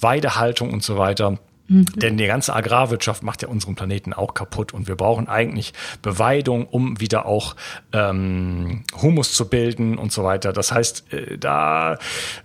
Weidehaltung 0.00 0.72
und 0.72 0.82
so 0.82 0.96
weiter. 0.98 1.38
Mhm. 1.70 1.86
Denn 1.94 2.16
die 2.16 2.26
ganze 2.26 2.54
Agrarwirtschaft 2.54 3.22
macht 3.22 3.42
ja 3.42 3.48
unseren 3.48 3.76
Planeten 3.76 4.12
auch 4.12 4.34
kaputt 4.34 4.74
und 4.74 4.88
wir 4.88 4.96
brauchen 4.96 5.28
eigentlich 5.28 5.72
Beweidung, 6.02 6.66
um 6.66 6.98
wieder 7.00 7.26
auch 7.26 7.54
ähm, 7.92 8.82
Humus 9.00 9.32
zu 9.34 9.48
bilden 9.48 9.96
und 9.96 10.10
so 10.10 10.24
weiter. 10.24 10.52
Das 10.52 10.72
heißt, 10.72 11.12
äh, 11.12 11.38
da 11.38 11.98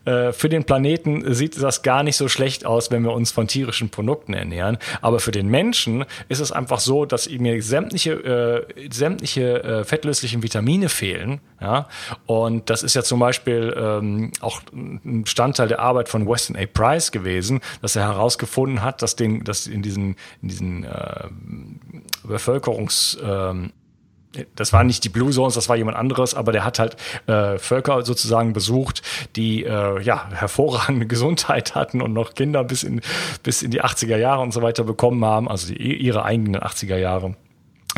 äh, 0.06 0.32
für 0.32 0.48
den 0.48 0.64
Planeten 0.64 1.34
sieht 1.34 1.60
das 1.60 1.82
gar 1.82 2.04
nicht 2.04 2.18
so 2.18 2.28
schlecht 2.28 2.68
aus, 2.68 2.92
wenn 2.92 3.04
wir 3.04 3.14
uns 3.14 3.32
von 3.32 3.48
tierischen 3.48 3.90
Produkten 3.90 4.34
ernähren. 4.34 4.78
Aber 5.02 5.20
für 5.20 5.32
den 5.32 5.48
Menschen 5.48 6.06
ist 6.30 6.40
es 6.40 6.52
einfach 6.52 6.80
so, 6.80 7.06
dass 7.06 7.28
mir 7.28 7.64
sämtliche, 7.64 8.12
äh, 8.78 8.90
sämtliche 8.92 9.64
äh, 9.64 9.84
fettlöslichen 9.86 10.44
Vitamine 10.44 10.88
fehlen. 10.88 11.40
Ja? 11.60 11.88
Und 12.28 12.70
das 12.70 12.84
ist 12.84 12.94
ja 12.94 13.02
zum 13.02 13.20
Beispiel 13.20 13.76
ähm, 13.76 14.32
auch 14.42 14.62
ein 14.72 15.24
Bestandteil 15.24 15.68
der 15.68 15.80
Arbeit 15.80 16.10
von 16.10 16.28
Weston 16.28 16.56
A. 16.56 16.68
Price 16.72 17.12
gewesen, 17.12 17.62
dass 17.82 17.96
er 17.96 18.04
herausgefunden 18.04 18.84
hat, 18.84 19.02
dass 19.02 19.14
den, 19.15 19.43
dass 19.43 19.67
in 19.67 19.82
diesen, 19.82 20.15
in 20.41 20.47
diesen 20.47 20.84
äh, 20.84 21.28
Bevölkerungs, 22.23 23.15
äh, 23.15 23.54
das 24.56 24.73
waren 24.73 24.88
nicht 24.88 25.04
die 25.04 25.10
Blue 25.10 25.32
Zones, 25.32 25.54
das 25.54 25.69
war 25.69 25.75
jemand 25.75 25.97
anderes, 25.97 26.34
aber 26.34 26.51
der 26.51 26.65
hat 26.65 26.80
halt 26.80 26.97
äh, 27.28 27.58
Völker 27.58 28.04
sozusagen 28.04 28.54
besucht, 28.54 29.01
die 29.36 29.63
äh, 29.63 30.01
ja 30.01 30.30
hervorragende 30.32 31.06
Gesundheit 31.08 31.75
hatten 31.75 32.01
und 32.01 32.13
noch 32.13 32.34
Kinder 32.34 32.63
bis 32.63 32.84
in 32.84 33.01
bis 33.43 33.62
in 33.62 33.71
die 33.71 33.82
80er 33.82 34.17
Jahre 34.17 34.41
und 34.41 34.54
so 34.54 34.62
weiter 34.62 34.84
bekommen 34.84 35.23
haben, 35.23 35.47
also 35.47 35.73
die, 35.73 35.95
ihre 35.95 36.25
eigenen 36.25 36.62
80er 36.62 36.97
Jahre. 36.97 37.36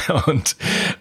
Und 0.26 0.56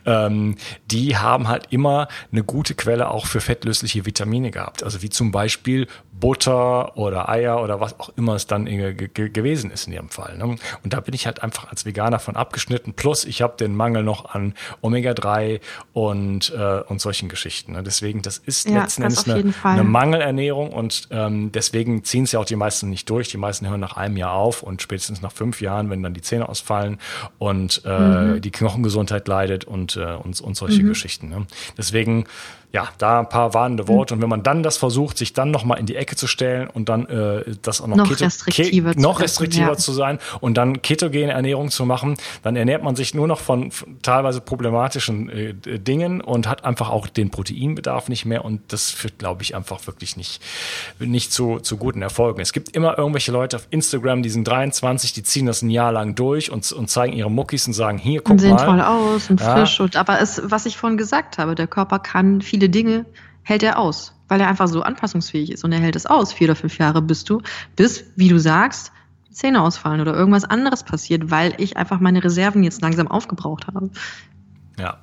ähm, 0.04 0.56
die 0.90 1.16
haben 1.16 1.48
halt 1.48 1.66
immer 1.70 2.08
eine 2.32 2.42
gute 2.42 2.74
Quelle 2.74 3.10
auch 3.10 3.26
für 3.26 3.40
fettlösliche 3.40 4.06
Vitamine 4.06 4.50
gehabt. 4.50 4.82
Also 4.82 5.02
wie 5.02 5.10
zum 5.10 5.32
Beispiel 5.32 5.86
Butter 6.20 6.96
oder 6.96 7.28
Eier 7.28 7.62
oder 7.62 7.80
was 7.80 7.98
auch 8.00 8.10
immer 8.16 8.34
es 8.34 8.46
dann 8.46 8.64
gewesen 8.64 9.70
ist 9.70 9.86
in 9.86 9.92
ihrem 9.92 10.08
Fall. 10.08 10.38
Ne? 10.38 10.44
Und 10.44 10.92
da 10.92 11.00
bin 11.00 11.14
ich 11.14 11.26
halt 11.26 11.42
einfach 11.42 11.70
als 11.70 11.84
Veganer 11.84 12.18
von 12.18 12.36
abgeschnitten. 12.36 12.94
Plus 12.94 13.24
ich 13.24 13.42
habe 13.42 13.56
den 13.58 13.74
Mangel 13.74 14.02
noch 14.02 14.34
an 14.34 14.54
Omega-3 14.80 15.60
und, 15.92 16.52
äh, 16.56 16.80
und 16.88 17.00
solchen 17.00 17.28
Geschichten. 17.28 17.72
Ne? 17.72 17.82
Deswegen, 17.82 18.22
das 18.22 18.38
ist 18.38 18.68
ja, 18.68 18.82
letzten 18.82 19.02
Endes 19.02 19.28
eine, 19.28 19.52
eine, 19.62 19.84
Mangelernährung 19.84 20.70
und 20.70 21.08
ähm, 21.10 21.52
deswegen 21.52 22.04
ziehen 22.04 22.24
es 22.24 22.32
ja 22.32 22.40
auch 22.40 22.44
die 22.44 22.56
meisten 22.56 22.88
nicht 22.88 23.08
durch. 23.10 23.28
Die 23.28 23.36
meisten 23.36 23.68
hören 23.68 23.80
nach 23.80 23.96
einem 23.96 24.16
Jahr 24.16 24.32
auf 24.32 24.62
und 24.62 24.82
spätestens 24.82 25.20
nach 25.22 25.32
fünf 25.32 25.60
Jahren, 25.60 25.90
wenn 25.90 26.02
dann 26.02 26.14
die 26.14 26.22
Zähne 26.22 26.48
ausfallen 26.48 26.98
und 27.38 27.82
äh, 27.84 27.98
mhm. 27.98 28.40
die 28.40 28.50
Knochengesundheit 28.96 29.28
leidet 29.28 29.64
und, 29.64 29.96
äh, 29.96 30.14
und, 30.14 30.40
und 30.40 30.56
solche 30.56 30.82
mhm. 30.82 30.88
Geschichten. 30.88 31.28
Ne? 31.28 31.46
Deswegen 31.76 32.24
ja, 32.76 32.88
da 32.98 33.20
ein 33.20 33.28
paar 33.30 33.54
warnende 33.54 33.88
Worte. 33.88 34.12
Und 34.12 34.20
wenn 34.20 34.28
man 34.28 34.42
dann 34.42 34.62
das 34.62 34.76
versucht, 34.76 35.16
sich 35.16 35.32
dann 35.32 35.50
nochmal 35.50 35.78
in 35.78 35.86
die 35.86 35.96
Ecke 35.96 36.14
zu 36.14 36.26
stellen 36.26 36.68
und 36.68 36.90
dann 36.90 37.06
äh, 37.06 37.56
das 37.62 37.80
auch 37.80 37.86
noch, 37.86 37.96
noch 37.96 38.08
Keto 38.08 38.24
restriktiver, 38.24 38.92
Ke 38.92 39.00
noch 39.00 39.20
restriktiver 39.20 39.68
ja. 39.68 39.76
zu 39.78 39.94
sein 39.94 40.18
und 40.40 40.58
dann 40.58 40.82
ketogene 40.82 41.32
Ernährung 41.32 41.70
zu 41.70 41.86
machen, 41.86 42.18
dann 42.42 42.54
ernährt 42.54 42.82
man 42.82 42.94
sich 42.94 43.14
nur 43.14 43.28
noch 43.28 43.40
von, 43.40 43.70
teilweise 44.02 44.42
problematischen 44.42 45.30
äh, 45.30 45.54
Dingen 45.54 46.20
und 46.20 46.48
hat 46.48 46.66
einfach 46.66 46.90
auch 46.90 47.06
den 47.06 47.30
Proteinbedarf 47.30 48.10
nicht 48.10 48.26
mehr. 48.26 48.44
Und 48.44 48.60
das 48.68 48.90
führt, 48.90 49.18
glaube 49.18 49.42
ich, 49.42 49.56
einfach 49.56 49.86
wirklich 49.86 50.18
nicht, 50.18 50.42
nicht 50.98 51.32
zu, 51.32 51.60
zu 51.60 51.78
guten 51.78 52.02
Erfolgen. 52.02 52.42
Es 52.42 52.52
gibt 52.52 52.76
immer 52.76 52.98
irgendwelche 52.98 53.32
Leute 53.32 53.56
auf 53.56 53.66
Instagram, 53.70 54.22
die 54.22 54.28
sind 54.28 54.46
23, 54.46 55.14
die 55.14 55.22
ziehen 55.22 55.46
das 55.46 55.62
ein 55.62 55.70
Jahr 55.70 55.92
lang 55.92 56.14
durch 56.14 56.50
und, 56.50 56.70
und 56.72 56.90
zeigen 56.90 57.14
ihre 57.14 57.30
Muckis 57.30 57.66
und 57.66 57.72
sagen, 57.72 57.96
hier, 57.96 58.20
guck 58.20 58.32
und 58.32 58.38
sehen 58.38 58.50
mal. 58.50 58.58
sehen 58.58 58.66
toll 58.66 58.80
aus 58.82 59.30
und 59.30 59.40
ja. 59.40 59.56
frisch. 59.56 59.80
Und, 59.80 59.96
aber 59.96 60.20
es, 60.20 60.42
was 60.44 60.66
ich 60.66 60.76
vorhin 60.76 60.98
gesagt 60.98 61.38
habe, 61.38 61.54
der 61.54 61.66
Körper 61.66 62.00
kann 62.00 62.42
viele 62.42 62.65
viele 62.66 62.70
Dinge 62.70 63.06
hält 63.42 63.62
er 63.62 63.78
aus, 63.78 64.12
weil 64.28 64.40
er 64.40 64.48
einfach 64.48 64.68
so 64.68 64.82
anpassungsfähig 64.82 65.52
ist 65.52 65.64
und 65.64 65.72
er 65.72 65.78
hält 65.78 65.96
es 65.96 66.06
aus. 66.06 66.32
Vier 66.32 66.48
oder 66.48 66.56
fünf 66.56 66.78
Jahre 66.78 67.00
bist 67.00 67.30
du, 67.30 67.40
bis, 67.76 68.04
wie 68.16 68.28
du 68.28 68.38
sagst, 68.38 68.92
Zähne 69.30 69.62
ausfallen 69.62 70.00
oder 70.00 70.14
irgendwas 70.14 70.44
anderes 70.44 70.82
passiert, 70.82 71.30
weil 71.30 71.54
ich 71.58 71.76
einfach 71.76 72.00
meine 72.00 72.24
Reserven 72.24 72.64
jetzt 72.64 72.80
langsam 72.80 73.06
aufgebraucht 73.06 73.66
habe. 73.66 73.90
Ja. 74.78 74.98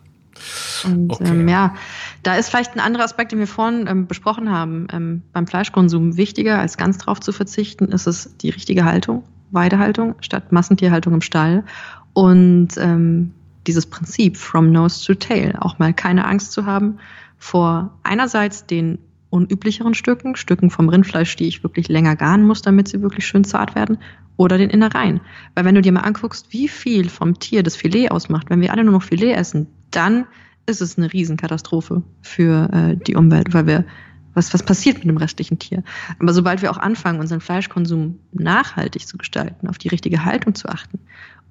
Und 0.83 1.11
okay. 1.11 1.29
ähm, 1.29 1.47
ja, 1.47 1.75
da 2.23 2.35
ist 2.35 2.49
vielleicht 2.49 2.73
ein 2.73 2.79
anderer 2.79 3.05
Aspekt, 3.05 3.31
den 3.31 3.39
wir 3.39 3.47
vorhin 3.47 3.85
ähm, 3.87 4.07
besprochen 4.07 4.51
haben. 4.51 4.87
Ähm, 4.91 5.21
beim 5.31 5.47
Fleischkonsum 5.47 6.17
wichtiger, 6.17 6.59
als 6.59 6.77
ganz 6.77 6.97
drauf 6.97 7.19
zu 7.19 7.31
verzichten, 7.31 7.85
ist 7.85 8.07
es 8.07 8.35
die 8.37 8.49
richtige 8.49 8.83
Haltung, 8.83 9.23
Weidehaltung 9.51 10.15
statt 10.19 10.51
Massentierhaltung 10.51 11.13
im 11.13 11.21
Stall. 11.21 11.63
Und 12.13 12.69
ähm, 12.77 13.33
dieses 13.67 13.85
Prinzip 13.85 14.35
from 14.35 14.71
nose 14.71 15.05
to 15.05 15.13
tail, 15.13 15.55
auch 15.59 15.79
mal 15.79 15.93
keine 15.93 16.25
Angst 16.25 16.51
zu 16.51 16.65
haben 16.65 16.97
vor 17.43 17.99
einerseits 18.03 18.67
den 18.67 18.99
unüblicheren 19.29 19.93
Stücken, 19.93 20.37
Stücken 20.37 20.69
vom 20.69 20.87
Rindfleisch, 20.87 21.35
die 21.35 21.45
ich 21.45 21.61
wirklich 21.61 21.89
länger 21.89 22.15
garen 22.15 22.47
muss, 22.47 22.61
damit 22.61 22.87
sie 22.87 23.01
wirklich 23.01 23.27
schön 23.27 23.43
zart 23.43 23.75
werden, 23.75 23.97
oder 24.37 24.57
den 24.57 24.69
Innereien. 24.69 25.19
Weil 25.53 25.65
wenn 25.65 25.75
du 25.75 25.81
dir 25.81 25.91
mal 25.91 26.01
anguckst, 26.01 26.53
wie 26.53 26.69
viel 26.69 27.09
vom 27.09 27.37
Tier 27.39 27.61
das 27.61 27.75
Filet 27.75 28.11
ausmacht, 28.11 28.49
wenn 28.49 28.61
wir 28.61 28.71
alle 28.71 28.85
nur 28.85 28.93
noch 28.93 29.03
Filet 29.03 29.33
essen, 29.33 29.67
dann 29.91 30.25
ist 30.67 30.81
es 30.81 30.97
eine 30.97 31.11
Riesenkatastrophe 31.11 32.01
für 32.21 32.69
äh, 32.71 32.95
die 32.95 33.15
Umwelt, 33.15 33.53
weil 33.53 33.67
wir 33.67 33.85
was, 34.33 34.53
was 34.53 34.63
passiert 34.63 34.99
mit 34.99 35.09
dem 35.09 35.17
restlichen 35.17 35.59
Tier. 35.59 35.83
Aber 36.19 36.31
sobald 36.31 36.61
wir 36.61 36.71
auch 36.71 36.77
anfangen, 36.77 37.19
unseren 37.19 37.41
Fleischkonsum 37.41 38.19
nachhaltig 38.31 39.05
zu 39.05 39.17
gestalten, 39.17 39.67
auf 39.67 39.77
die 39.77 39.89
richtige 39.89 40.23
Haltung 40.23 40.55
zu 40.55 40.69
achten 40.69 40.97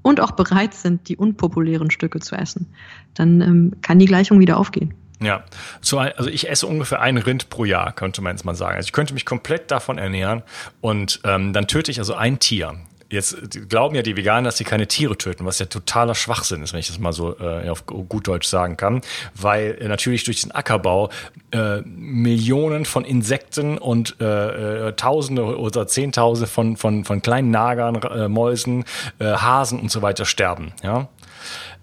und 0.01 0.23
auch 0.23 0.31
bereit 0.31 0.73
sind, 0.73 1.11
die 1.11 1.19
unpopulären 1.19 1.91
Stücke 1.91 2.19
zu 2.19 2.35
essen, 2.35 2.69
dann 3.13 3.43
ähm, 3.43 3.73
kann 3.83 3.99
die 3.99 4.07
Gleichung 4.07 4.41
wieder 4.41 4.57
aufgehen. 4.57 4.95
Ja, 5.23 5.45
so, 5.81 5.99
also 5.99 6.29
ich 6.29 6.49
esse 6.49 6.67
ungefähr 6.67 7.01
ein 7.01 7.17
Rind 7.17 7.49
pro 7.49 7.65
Jahr, 7.65 7.93
könnte 7.93 8.23
man 8.23 8.35
jetzt 8.35 8.45
mal 8.45 8.55
sagen. 8.55 8.77
Also 8.77 8.87
ich 8.87 8.93
könnte 8.93 9.15
mich 9.15 9.25
komplett 9.25 9.71
davon 9.71 9.99
ernähren 9.99 10.43
und 10.81 11.21
ähm, 11.25 11.53
dann 11.53 11.67
töte 11.67 11.91
ich 11.91 11.99
also 11.99 12.15
ein 12.15 12.39
Tier. 12.39 12.75
Jetzt 13.13 13.69
glauben 13.69 13.95
ja 13.95 14.01
die 14.01 14.17
Veganer, 14.17 14.47
dass 14.47 14.57
sie 14.57 14.65
keine 14.65 14.87
Tiere 14.87 15.19
töten, 15.19 15.45
was 15.45 15.59
ja 15.59 15.67
totaler 15.67 16.15
Schwachsinn 16.15 16.63
ist, 16.63 16.73
wenn 16.73 16.81
ich 16.81 16.87
das 16.87 16.99
mal 16.99 17.13
so 17.13 17.39
äh, 17.39 17.69
auf 17.69 17.85
gut 17.85 18.27
Deutsch 18.27 18.49
sagen 18.49 18.79
kann, 18.79 19.03
weil 19.35 19.77
äh, 19.79 19.87
natürlich 19.87 20.25
durch 20.25 20.41
den 20.41 20.51
Ackerbau 20.51 21.11
äh, 21.51 21.83
Millionen 21.83 22.87
von 22.87 23.05
Insekten 23.05 23.77
und 23.77 24.17
äh, 24.19 24.89
äh, 24.89 24.93
Tausende 24.95 25.59
oder 25.59 25.87
Zehntausende 25.87 26.51
von, 26.51 26.79
von, 26.79 27.05
von 27.05 27.21
kleinen 27.21 27.51
Nagern, 27.51 27.97
äh, 27.97 28.29
Mäusen, 28.29 28.87
äh, 29.19 29.27
Hasen 29.27 29.79
und 29.79 29.91
so 29.91 30.01
weiter 30.01 30.25
sterben. 30.25 30.73
Ja, 30.83 31.09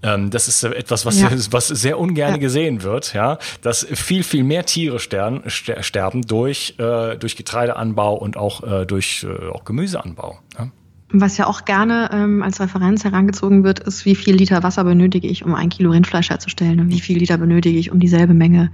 ähm, 0.02 0.30
das 0.30 0.48
ist 0.48 0.64
etwas, 0.64 1.06
was, 1.06 1.20
ja. 1.20 1.30
was 1.52 1.68
sehr 1.68 2.00
ungern 2.00 2.32
ja. 2.32 2.38
gesehen 2.38 2.84
wird, 2.84 3.14
ja, 3.14 3.38
dass 3.62 3.86
viel, 3.86 4.24
viel 4.24 4.44
mehr 4.44 4.66
Tiere 4.66 5.00
sterben, 5.00 5.44
sterben 5.48 6.22
durch, 6.22 6.76
äh, 6.78 7.18
durch 7.18 7.36
Getreideanbau 7.36 8.16
und 8.16 8.38
auch 8.38 8.64
äh, 8.64 8.86
durch 8.86 9.26
äh, 9.26 9.50
auch 9.50 9.66
Gemüseanbau. 9.66 10.40
Ja? 10.58 10.70
Was 11.12 11.38
ja 11.38 11.48
auch 11.48 11.66
gerne 11.66 12.10
ähm, 12.14 12.44
als 12.44 12.60
Referenz 12.60 13.04
herangezogen 13.04 13.64
wird, 13.64 13.80
ist, 13.80 14.06
wie 14.06 14.16
viel 14.16 14.36
Liter 14.36 14.62
Wasser 14.62 14.84
benötige 14.84 15.28
ich, 15.28 15.44
um 15.44 15.56
ein 15.56 15.70
Kilo 15.70 15.92
Rindfleisch 15.92 16.30
herzustellen 16.30 16.80
und 16.80 16.90
wie 16.90 17.00
viel 17.00 17.18
Liter 17.18 17.38
benötige 17.38 17.80
ich, 17.80 17.92
um 17.92 18.00
dieselbe 18.00 18.36
Menge, 18.36 18.72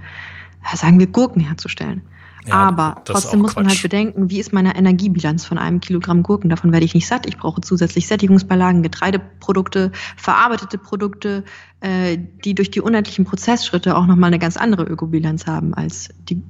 sagen 0.74 0.98
wir, 0.98 1.06
Gurken 1.06 1.40
herzustellen. 1.40 2.02
Ja, 2.46 2.54
Aber 2.54 3.02
trotzdem 3.04 3.40
muss 3.40 3.56
man 3.56 3.66
halt 3.66 3.82
bedenken, 3.82 4.30
wie 4.30 4.38
ist 4.38 4.52
meine 4.52 4.76
Energiebilanz 4.76 5.44
von 5.44 5.58
einem 5.58 5.80
Kilogramm 5.80 6.22
Gurken? 6.22 6.48
Davon 6.48 6.72
werde 6.72 6.84
ich 6.84 6.94
nicht 6.94 7.06
satt. 7.06 7.26
Ich 7.26 7.36
brauche 7.36 7.60
zusätzlich 7.60 8.06
Sättigungsbeilagen, 8.06 8.82
Getreideprodukte, 8.82 9.90
verarbeitete 10.16 10.78
Produkte, 10.78 11.44
äh, 11.80 12.18
die 12.44 12.54
durch 12.54 12.70
die 12.70 12.80
unendlichen 12.80 13.24
Prozessschritte 13.24 13.96
auch 13.96 14.06
nochmal 14.06 14.28
eine 14.28 14.38
ganz 14.38 14.56
andere 14.56 14.84
Ökobilanz 14.84 15.46
haben 15.46 15.74
als 15.74 16.10
die, 16.28 16.42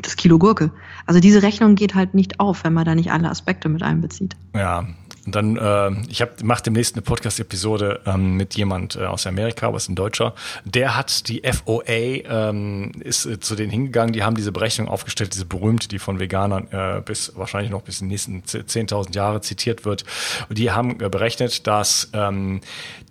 das 0.00 0.16
Kilo 0.16 0.38
Gurke. 0.38 0.70
Also 1.06 1.20
diese 1.20 1.42
Rechnung 1.42 1.74
geht 1.74 1.94
halt 1.94 2.14
nicht 2.14 2.38
auf, 2.38 2.64
wenn 2.64 2.72
man 2.72 2.84
da 2.84 2.94
nicht 2.94 3.10
alle 3.10 3.28
Aspekte 3.28 3.68
mit 3.68 3.82
einbezieht. 3.82 4.36
Ja, 4.54 4.86
und 5.26 5.34
dann, 5.34 5.56
äh, 5.56 5.90
ich 6.08 6.24
mache 6.42 6.62
demnächst 6.62 6.94
eine 6.94 7.02
Podcast-Episode 7.02 8.00
ähm, 8.06 8.36
mit 8.36 8.54
jemand 8.54 8.96
äh, 8.96 9.04
aus 9.04 9.26
Amerika, 9.26 9.74
ist 9.76 9.88
ein 9.88 9.94
Deutscher. 9.94 10.34
Der 10.64 10.96
hat 10.96 11.28
die 11.28 11.42
FOA, 11.42 11.82
ähm, 11.84 12.92
ist 13.00 13.26
äh, 13.26 13.38
zu 13.38 13.54
denen 13.54 13.70
hingegangen, 13.70 14.12
die 14.12 14.22
haben 14.22 14.34
diese 14.34 14.52
Berechnung 14.52 14.88
aufgestellt, 14.88 15.34
diese 15.34 15.44
berühmte, 15.44 15.88
die 15.88 15.98
von 15.98 16.18
Veganern 16.20 16.68
äh, 16.70 17.02
bis 17.04 17.32
wahrscheinlich 17.36 17.70
noch 17.70 17.82
bis 17.82 18.00
in 18.00 18.08
die 18.08 18.14
nächsten 18.14 18.42
10.000 18.42 19.14
Jahre 19.14 19.40
zitiert 19.40 19.84
wird. 19.84 20.04
Und 20.48 20.58
die 20.58 20.70
haben 20.70 21.00
äh, 21.00 21.08
berechnet, 21.08 21.66
dass 21.66 22.10
ähm, 22.12 22.60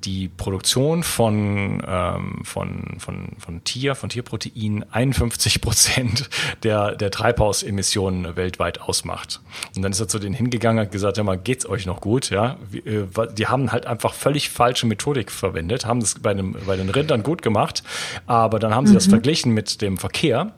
die 0.03 0.29
Produktion 0.29 1.03
von, 1.03 1.83
ähm, 1.85 2.41
von, 2.43 2.95
von, 2.99 3.29
von 3.37 3.63
Tier, 3.63 3.95
von 3.95 4.09
Tierprotein 4.09 4.85
51 4.91 5.61
Prozent 5.61 6.29
der, 6.63 6.95
der 6.95 7.11
Treibhausemissionen 7.11 8.35
weltweit 8.35 8.81
ausmacht. 8.81 9.41
Und 9.75 9.81
dann 9.81 9.91
ist 9.91 9.99
er 9.99 10.07
zu 10.07 10.19
denen 10.19 10.35
hingegangen 10.35 10.85
und 10.85 10.91
gesagt, 10.91 11.17
ja 11.17 11.23
mal, 11.23 11.37
geht's 11.37 11.67
euch 11.67 11.85
noch 11.85 11.98
gut, 12.01 12.29
ja? 12.29 12.57
Äh, 12.73 13.05
die 13.37 13.47
haben 13.47 13.71
halt 13.71 13.85
einfach 13.85 14.13
völlig 14.13 14.49
falsche 14.49 14.85
Methodik 14.87 15.31
verwendet, 15.31 15.85
haben 15.85 15.99
das 15.99 16.15
bei, 16.15 16.33
dem, 16.33 16.55
bei 16.65 16.75
den 16.75 16.89
Rindern 16.89 17.23
gut 17.23 17.41
gemacht, 17.41 17.83
aber 18.27 18.59
dann 18.59 18.75
haben 18.75 18.87
sie 18.87 18.93
mhm. 18.93 18.97
das 18.97 19.07
verglichen 19.07 19.53
mit 19.53 19.81
dem 19.81 19.97
Verkehr 19.97 20.53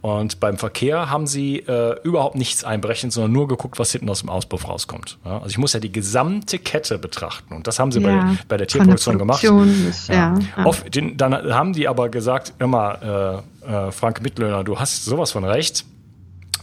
und 0.00 0.40
beim 0.40 0.58
Verkehr 0.58 1.10
haben 1.10 1.26
sie 1.26 1.60
äh, 1.60 1.96
überhaupt 2.02 2.36
nichts 2.36 2.64
einberechnet, 2.64 3.12
sondern 3.12 3.32
nur 3.32 3.48
geguckt, 3.48 3.78
was 3.78 3.92
hinten 3.92 4.10
aus 4.10 4.20
dem 4.20 4.28
Auspuff 4.28 4.68
rauskommt. 4.68 5.18
Ja? 5.24 5.38
Also 5.38 5.48
ich 5.48 5.58
muss 5.58 5.72
ja 5.72 5.80
die 5.80 5.92
gesamte 5.92 6.58
Kette 6.58 6.98
betrachten 6.98 7.54
und 7.54 7.66
das 7.66 7.78
haben 7.78 7.92
sie 7.92 8.00
ja. 8.00 8.08
bei, 8.08 8.38
bei 8.48 8.56
der 8.56 8.66
Tierproduktion 8.66 9.18
Produktion 9.18 9.66
gemacht. 9.66 9.88
Ist. 9.88 10.08
Ja, 10.08 10.34
Oft, 10.64 10.94
den, 10.94 11.16
dann 11.16 11.34
haben 11.34 11.72
die 11.72 11.88
aber 11.88 12.08
gesagt, 12.08 12.54
immer, 12.58 13.42
äh, 13.64 13.88
äh, 13.88 13.92
Frank 13.92 14.22
Mittlöhner, 14.22 14.64
du 14.64 14.78
hast 14.78 15.04
sowas 15.04 15.32
von 15.32 15.44
recht. 15.44 15.84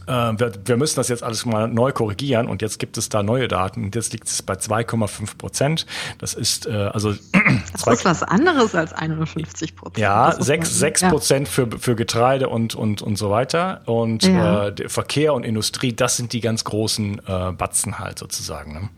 Äh, 0.07 0.11
wir, 0.11 0.51
wir, 0.65 0.77
müssen 0.77 0.95
das 0.97 1.07
jetzt 1.07 1.23
alles 1.23 1.45
mal 1.45 1.67
neu 1.67 1.91
korrigieren 1.91 2.47
und 2.47 2.61
jetzt 2.61 2.79
gibt 2.79 2.97
es 2.97 3.09
da 3.09 3.23
neue 3.23 3.47
Daten 3.47 3.85
und 3.85 3.95
jetzt 3.95 4.13
liegt 4.13 4.27
es 4.27 4.41
bei 4.41 4.53
2,5 4.53 5.37
Prozent. 5.37 5.85
Das 6.17 6.33
ist 6.33 6.65
äh, 6.65 6.71
also 6.71 7.13
das 7.73 7.87
ist 7.87 8.05
was 8.05 8.23
anderes 8.23 8.75
als 8.75 8.93
51 8.93 9.75
Prozent. 9.75 9.97
Ja, 9.97 10.35
6, 10.37 10.79
6 10.79 11.01
Prozent 11.03 11.47
für, 11.47 11.69
für 11.77 11.95
Getreide 11.95 12.49
und, 12.49 12.75
und, 12.75 13.01
und 13.01 13.17
so 13.17 13.29
weiter. 13.29 13.81
Und 13.85 14.23
ja. 14.23 14.67
äh, 14.67 14.89
Verkehr 14.89 15.33
und 15.33 15.43
Industrie, 15.43 15.93
das 15.93 16.17
sind 16.17 16.33
die 16.33 16.41
ganz 16.41 16.63
großen 16.63 17.19
äh, 17.19 17.51
Batzen 17.51 17.99
halt 17.99 18.19
sozusagen. 18.19 18.73
Ne? 18.73 18.89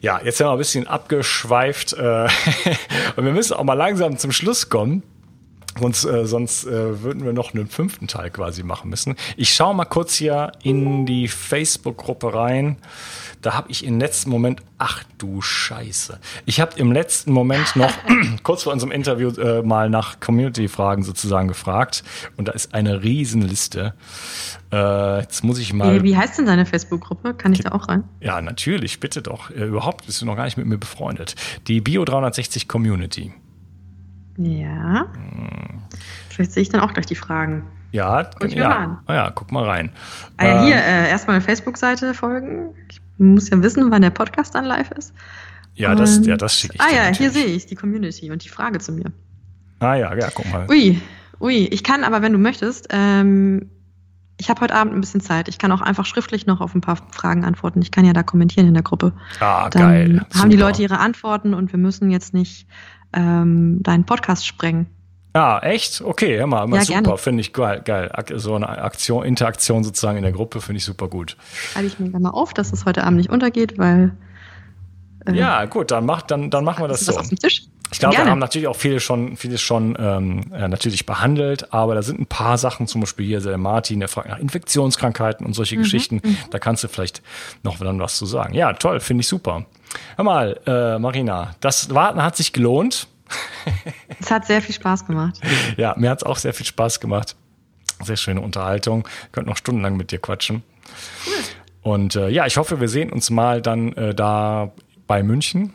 Ja, 0.00 0.20
jetzt 0.22 0.38
sind 0.38 0.46
wir 0.46 0.52
ein 0.52 0.58
bisschen 0.58 0.86
abgeschweift 0.86 1.94
äh, 1.94 2.28
und 3.16 3.24
wir 3.24 3.32
müssen 3.32 3.54
auch 3.54 3.64
mal 3.64 3.74
langsam 3.74 4.16
zum 4.16 4.32
Schluss 4.32 4.68
kommen. 4.68 5.02
Sonst, 5.80 6.04
äh, 6.04 6.26
sonst 6.26 6.66
äh, 6.66 7.02
würden 7.02 7.24
wir 7.24 7.32
noch 7.32 7.54
einen 7.54 7.68
fünften 7.68 8.08
Teil 8.08 8.30
quasi 8.30 8.62
machen 8.62 8.90
müssen. 8.90 9.16
Ich 9.36 9.54
schaue 9.54 9.74
mal 9.74 9.84
kurz 9.84 10.14
hier 10.14 10.52
in 10.62 11.06
die 11.06 11.28
Facebook-Gruppe 11.28 12.34
rein. 12.34 12.76
Da 13.40 13.54
habe 13.54 13.70
ich 13.70 13.84
im 13.84 14.00
letzten 14.00 14.30
Moment, 14.30 14.62
ach 14.78 15.04
du 15.16 15.40
Scheiße. 15.40 16.18
Ich 16.44 16.60
habe 16.60 16.72
im 16.76 16.90
letzten 16.90 17.32
Moment 17.32 17.76
noch 17.76 17.92
kurz 18.42 18.64
vor 18.64 18.72
unserem 18.72 18.90
Interview 18.90 19.30
äh, 19.30 19.62
mal 19.62 19.88
nach 19.90 20.18
Community-Fragen 20.20 21.04
sozusagen 21.04 21.46
gefragt. 21.48 22.02
Und 22.36 22.48
da 22.48 22.52
ist 22.52 22.74
eine 22.74 23.02
Riesenliste. 23.02 23.94
Äh, 24.72 25.20
jetzt 25.20 25.44
muss 25.44 25.58
ich 25.58 25.72
mal. 25.72 26.02
Wie, 26.02 26.16
heißt 26.16 26.38
denn 26.38 26.46
deine 26.46 26.66
Facebook-Gruppe? 26.66 27.34
Kann 27.34 27.52
ich 27.52 27.60
da 27.60 27.72
auch 27.72 27.88
rein? 27.88 28.04
Ja, 28.20 28.40
natürlich, 28.40 29.00
bitte 29.00 29.22
doch. 29.22 29.50
Äh, 29.50 29.64
überhaupt 29.64 30.06
bist 30.06 30.20
du 30.20 30.26
noch 30.26 30.36
gar 30.36 30.44
nicht 30.44 30.56
mit 30.56 30.66
mir 30.66 30.78
befreundet. 30.78 31.36
Die 31.68 31.80
Bio 31.80 32.04
360 32.04 32.66
Community. 32.66 33.32
Ja. 34.38 35.06
Hm. 35.12 35.82
Vielleicht 36.30 36.52
sehe 36.52 36.62
ich 36.62 36.68
dann 36.68 36.80
auch 36.80 36.92
gleich 36.92 37.06
die 37.06 37.16
Fragen. 37.16 37.64
Ja, 37.90 38.24
guck 38.24 38.50
ja. 38.52 38.68
Mal 38.68 38.76
an. 38.76 38.98
Oh 39.08 39.12
ja, 39.12 39.30
guck 39.30 39.50
mal 39.50 39.64
rein. 39.64 39.90
Ah, 40.36 40.46
ja, 40.46 40.62
hier, 40.62 40.76
äh, 40.76 41.06
äh 41.06 41.10
erstmal 41.10 41.36
eine 41.36 41.44
Facebook-Seite 41.44 42.14
folgen. 42.14 42.74
Ich 42.88 43.00
muss 43.18 43.50
ja 43.50 43.60
wissen, 43.62 43.90
wann 43.90 44.02
der 44.02 44.10
Podcast 44.10 44.54
dann 44.54 44.64
live 44.64 44.90
ist. 44.92 45.12
Ja, 45.74 45.94
das, 45.94 46.24
ja, 46.26 46.36
das 46.36 46.56
schicke 46.56 46.74
ich. 46.74 46.80
Ah 46.80 46.90
ja, 46.90 47.10
natürlich. 47.10 47.18
hier 47.18 47.30
sehe 47.30 47.46
ich 47.46 47.66
die 47.66 47.74
Community 47.74 48.30
und 48.30 48.44
die 48.44 48.48
Frage 48.48 48.78
zu 48.78 48.92
mir. 48.92 49.12
Ah 49.80 49.94
ja, 49.94 50.14
ja, 50.14 50.28
guck 50.34 50.50
mal. 50.52 50.66
Ui, 50.68 51.00
ui, 51.40 51.66
ich 51.66 51.84
kann 51.84 52.04
aber, 52.04 52.20
wenn 52.20 52.32
du 52.32 52.38
möchtest, 52.38 52.88
ähm, 52.90 53.70
ich 54.38 54.50
habe 54.50 54.60
heute 54.60 54.74
Abend 54.74 54.94
ein 54.94 55.00
bisschen 55.00 55.20
Zeit. 55.20 55.48
Ich 55.48 55.58
kann 55.58 55.72
auch 55.72 55.80
einfach 55.80 56.06
schriftlich 56.06 56.46
noch 56.46 56.60
auf 56.60 56.74
ein 56.74 56.80
paar 56.80 56.96
Fragen 57.10 57.44
antworten. 57.44 57.82
Ich 57.82 57.90
kann 57.90 58.04
ja 58.04 58.12
da 58.12 58.22
kommentieren 58.22 58.68
in 58.68 58.74
der 58.74 58.82
Gruppe. 58.82 59.12
Ah, 59.40 59.68
Dann 59.68 59.82
geil. 59.82 60.18
Haben 60.20 60.32
Super. 60.32 60.48
die 60.48 60.56
Leute 60.56 60.82
ihre 60.82 60.98
Antworten 60.98 61.54
und 61.54 61.72
wir 61.72 61.78
müssen 61.78 62.10
jetzt 62.10 62.34
nicht 62.34 62.66
ähm, 63.12 63.82
deinen 63.82 64.04
Podcast 64.04 64.46
sprengen. 64.46 64.86
Ja, 65.34 65.60
echt? 65.60 66.00
Okay, 66.00 66.38
hör 66.38 66.46
mal, 66.46 66.68
ja, 66.74 66.82
super, 66.82 67.18
finde 67.18 67.42
ich 67.42 67.52
geil, 67.52 67.82
geil. 67.84 68.10
So 68.36 68.54
eine 68.54 68.68
Aktion, 68.68 69.24
Interaktion 69.24 69.84
sozusagen 69.84 70.16
in 70.16 70.22
der 70.22 70.32
Gruppe 70.32 70.60
finde 70.60 70.78
ich 70.78 70.84
super 70.84 71.08
gut. 71.08 71.36
Schreibe 71.52 71.86
ich 71.86 71.98
mir 71.98 72.10
dann 72.10 72.22
mal 72.22 72.30
auf, 72.30 72.54
dass 72.54 72.72
es 72.72 72.86
heute 72.86 73.04
Abend 73.04 73.18
nicht 73.18 73.30
untergeht, 73.30 73.78
weil. 73.78 74.16
Äh, 75.26 75.34
ja, 75.34 75.64
gut, 75.66 75.90
dann, 75.90 76.06
mach, 76.06 76.22
dann, 76.22 76.50
dann 76.50 76.64
machen 76.64 76.82
wir 76.82 76.88
das 76.88 77.00
so. 77.00 77.16
auf 77.16 77.28
dem 77.28 77.38
Tisch? 77.38 77.66
Ich 77.90 78.00
glaube, 78.00 78.16
da 78.16 78.26
haben 78.26 78.38
natürlich 78.38 78.68
auch 78.68 78.76
viele 78.76 79.00
schon, 79.00 79.36
vieles 79.36 79.60
schon 79.60 79.96
ähm, 79.98 80.52
äh, 80.52 80.68
natürlich 80.68 81.06
behandelt, 81.06 81.72
aber 81.72 81.94
da 81.94 82.02
sind 82.02 82.20
ein 82.20 82.26
paar 82.26 82.58
Sachen, 82.58 82.86
zum 82.86 83.00
Beispiel 83.00 83.26
hier 83.26 83.40
der 83.40 83.58
Martin, 83.58 84.00
der 84.00 84.08
fragt 84.08 84.28
nach 84.28 84.38
Infektionskrankheiten 84.38 85.46
und 85.46 85.54
solche 85.54 85.76
mhm. 85.76 85.82
Geschichten. 85.82 86.20
Mhm. 86.22 86.36
Da 86.50 86.58
kannst 86.58 86.84
du 86.84 86.88
vielleicht 86.88 87.22
noch 87.62 87.78
dann 87.78 87.98
was 88.00 88.16
zu 88.16 88.26
sagen. 88.26 88.54
Ja, 88.54 88.72
toll, 88.74 89.00
finde 89.00 89.22
ich 89.22 89.28
super. 89.28 89.64
Hör 90.16 90.24
mal, 90.24 90.60
äh, 90.66 90.98
Marina, 90.98 91.54
das 91.60 91.94
Warten 91.94 92.22
hat 92.22 92.36
sich 92.36 92.52
gelohnt. 92.52 93.08
es 94.20 94.30
hat 94.30 94.46
sehr 94.46 94.60
viel 94.60 94.74
Spaß 94.74 95.06
gemacht. 95.06 95.40
Ja, 95.76 95.94
mir 95.96 96.10
hat 96.10 96.18
es 96.18 96.24
auch 96.24 96.36
sehr 96.36 96.54
viel 96.54 96.66
Spaß 96.66 97.00
gemacht. 97.00 97.36
Sehr 98.02 98.16
schöne 98.16 98.40
Unterhaltung. 98.40 99.08
Ich 99.26 99.32
könnte 99.32 99.50
noch 99.50 99.56
stundenlang 99.56 99.96
mit 99.96 100.12
dir 100.12 100.18
quatschen. 100.18 100.62
Cool. 101.26 101.34
Und 101.82 102.16
äh, 102.16 102.28
ja, 102.28 102.46
ich 102.46 102.56
hoffe, 102.56 102.80
wir 102.80 102.88
sehen 102.88 103.10
uns 103.10 103.30
mal 103.30 103.62
dann 103.62 103.92
äh, 103.94 104.14
da 104.14 104.72
bei 105.06 105.22
München. 105.22 105.72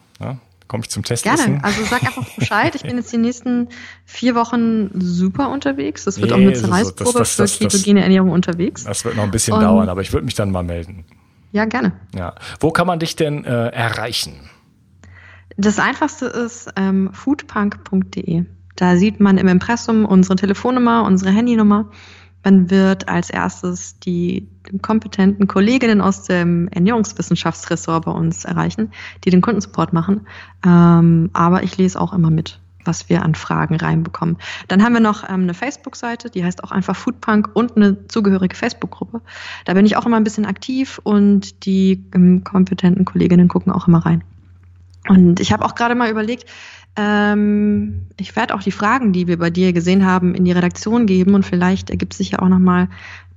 Komme 0.67 0.83
ich 0.83 0.89
zum 0.89 1.03
Test. 1.03 1.23
Gerne. 1.23 1.59
Also 1.63 1.83
sag 1.83 2.03
einfach 2.03 2.25
Bescheid. 2.35 2.75
Ich 2.75 2.83
bin 2.83 2.97
jetzt 2.97 3.11
die 3.11 3.17
nächsten 3.19 3.69
vier 4.05 4.35
Wochen 4.35 4.89
super 4.99 5.49
unterwegs. 5.49 6.05
Das 6.05 6.19
wird 6.19 6.31
nee, 6.31 6.35
auch 6.35 6.39
eine 6.39 6.53
Zerreißprobe 6.53 7.25
für 7.25 7.45
ketogene 7.45 8.01
Ernährung 8.01 8.31
unterwegs. 8.31 8.83
Das 8.85 9.05
wird 9.05 9.15
noch 9.15 9.23
ein 9.23 9.31
bisschen 9.31 9.55
Und 9.55 9.61
dauern, 9.61 9.89
aber 9.89 10.01
ich 10.01 10.13
würde 10.13 10.25
mich 10.25 10.35
dann 10.35 10.51
mal 10.51 10.63
melden. 10.63 11.05
Ja, 11.51 11.65
gerne. 11.65 11.93
Ja. 12.15 12.33
Wo 12.59 12.71
kann 12.71 12.87
man 12.87 12.99
dich 12.99 13.15
denn 13.15 13.45
äh, 13.45 13.67
erreichen? 13.67 14.49
Das 15.57 15.79
einfachste 15.79 16.25
ist 16.25 16.69
ähm, 16.75 17.11
foodpunk.de. 17.13 18.45
Da 18.75 18.97
sieht 18.97 19.19
man 19.19 19.37
im 19.37 19.47
Impressum 19.47 20.05
unsere 20.05 20.35
Telefonnummer, 20.35 21.03
unsere 21.03 21.31
Handynummer. 21.31 21.91
Man 22.43 22.69
wird 22.69 23.07
als 23.07 23.29
erstes 23.29 23.99
die 23.99 24.49
kompetenten 24.81 25.47
Kolleginnen 25.47 26.01
aus 26.01 26.23
dem 26.23 26.67
Ernährungswissenschaftsressort 26.69 28.05
bei 28.05 28.11
uns 28.11 28.45
erreichen, 28.45 28.91
die 29.23 29.29
den 29.29 29.41
Kundensupport 29.41 29.93
machen. 29.93 30.27
Ähm, 30.65 31.29
aber 31.33 31.63
ich 31.63 31.77
lese 31.77 31.99
auch 31.99 32.13
immer 32.13 32.29
mit 32.29 32.59
was 32.85 33.09
wir 33.09 33.23
an 33.23 33.35
Fragen 33.35 33.75
reinbekommen. 33.75 34.37
Dann 34.67 34.83
haben 34.83 34.93
wir 34.93 34.99
noch 34.99 35.23
ähm, 35.23 35.43
eine 35.43 35.53
Facebook-Seite, 35.53 36.29
die 36.29 36.43
heißt 36.43 36.63
auch 36.63 36.71
einfach 36.71 36.95
Foodpunk 36.95 37.49
und 37.53 37.77
eine 37.77 38.07
zugehörige 38.07 38.55
Facebook-Gruppe. 38.55 39.21
Da 39.65 39.73
bin 39.73 39.85
ich 39.85 39.95
auch 39.95 40.05
immer 40.05 40.17
ein 40.17 40.23
bisschen 40.23 40.45
aktiv 40.45 40.99
und 41.03 41.65
die 41.65 42.03
ähm, 42.13 42.43
kompetenten 42.43 43.05
Kolleginnen 43.05 43.47
gucken 43.47 43.71
auch 43.71 43.87
immer 43.87 44.05
rein. 44.05 44.23
Und 45.07 45.39
ich 45.39 45.51
habe 45.51 45.65
auch 45.65 45.75
gerade 45.75 45.95
mal 45.95 46.09
überlegt, 46.09 46.45
ähm, 46.95 48.07
ich 48.17 48.35
werde 48.35 48.53
auch 48.53 48.61
die 48.61 48.71
Fragen, 48.71 49.13
die 49.13 49.27
wir 49.27 49.39
bei 49.39 49.49
dir 49.49 49.73
gesehen 49.73 50.05
haben, 50.05 50.35
in 50.35 50.45
die 50.45 50.51
Redaktion 50.51 51.07
geben 51.07 51.33
und 51.33 51.43
vielleicht 51.43 51.89
ergibt 51.89 52.13
sich 52.13 52.31
ja 52.31 52.39
auch 52.39 52.49
nochmal 52.49 52.87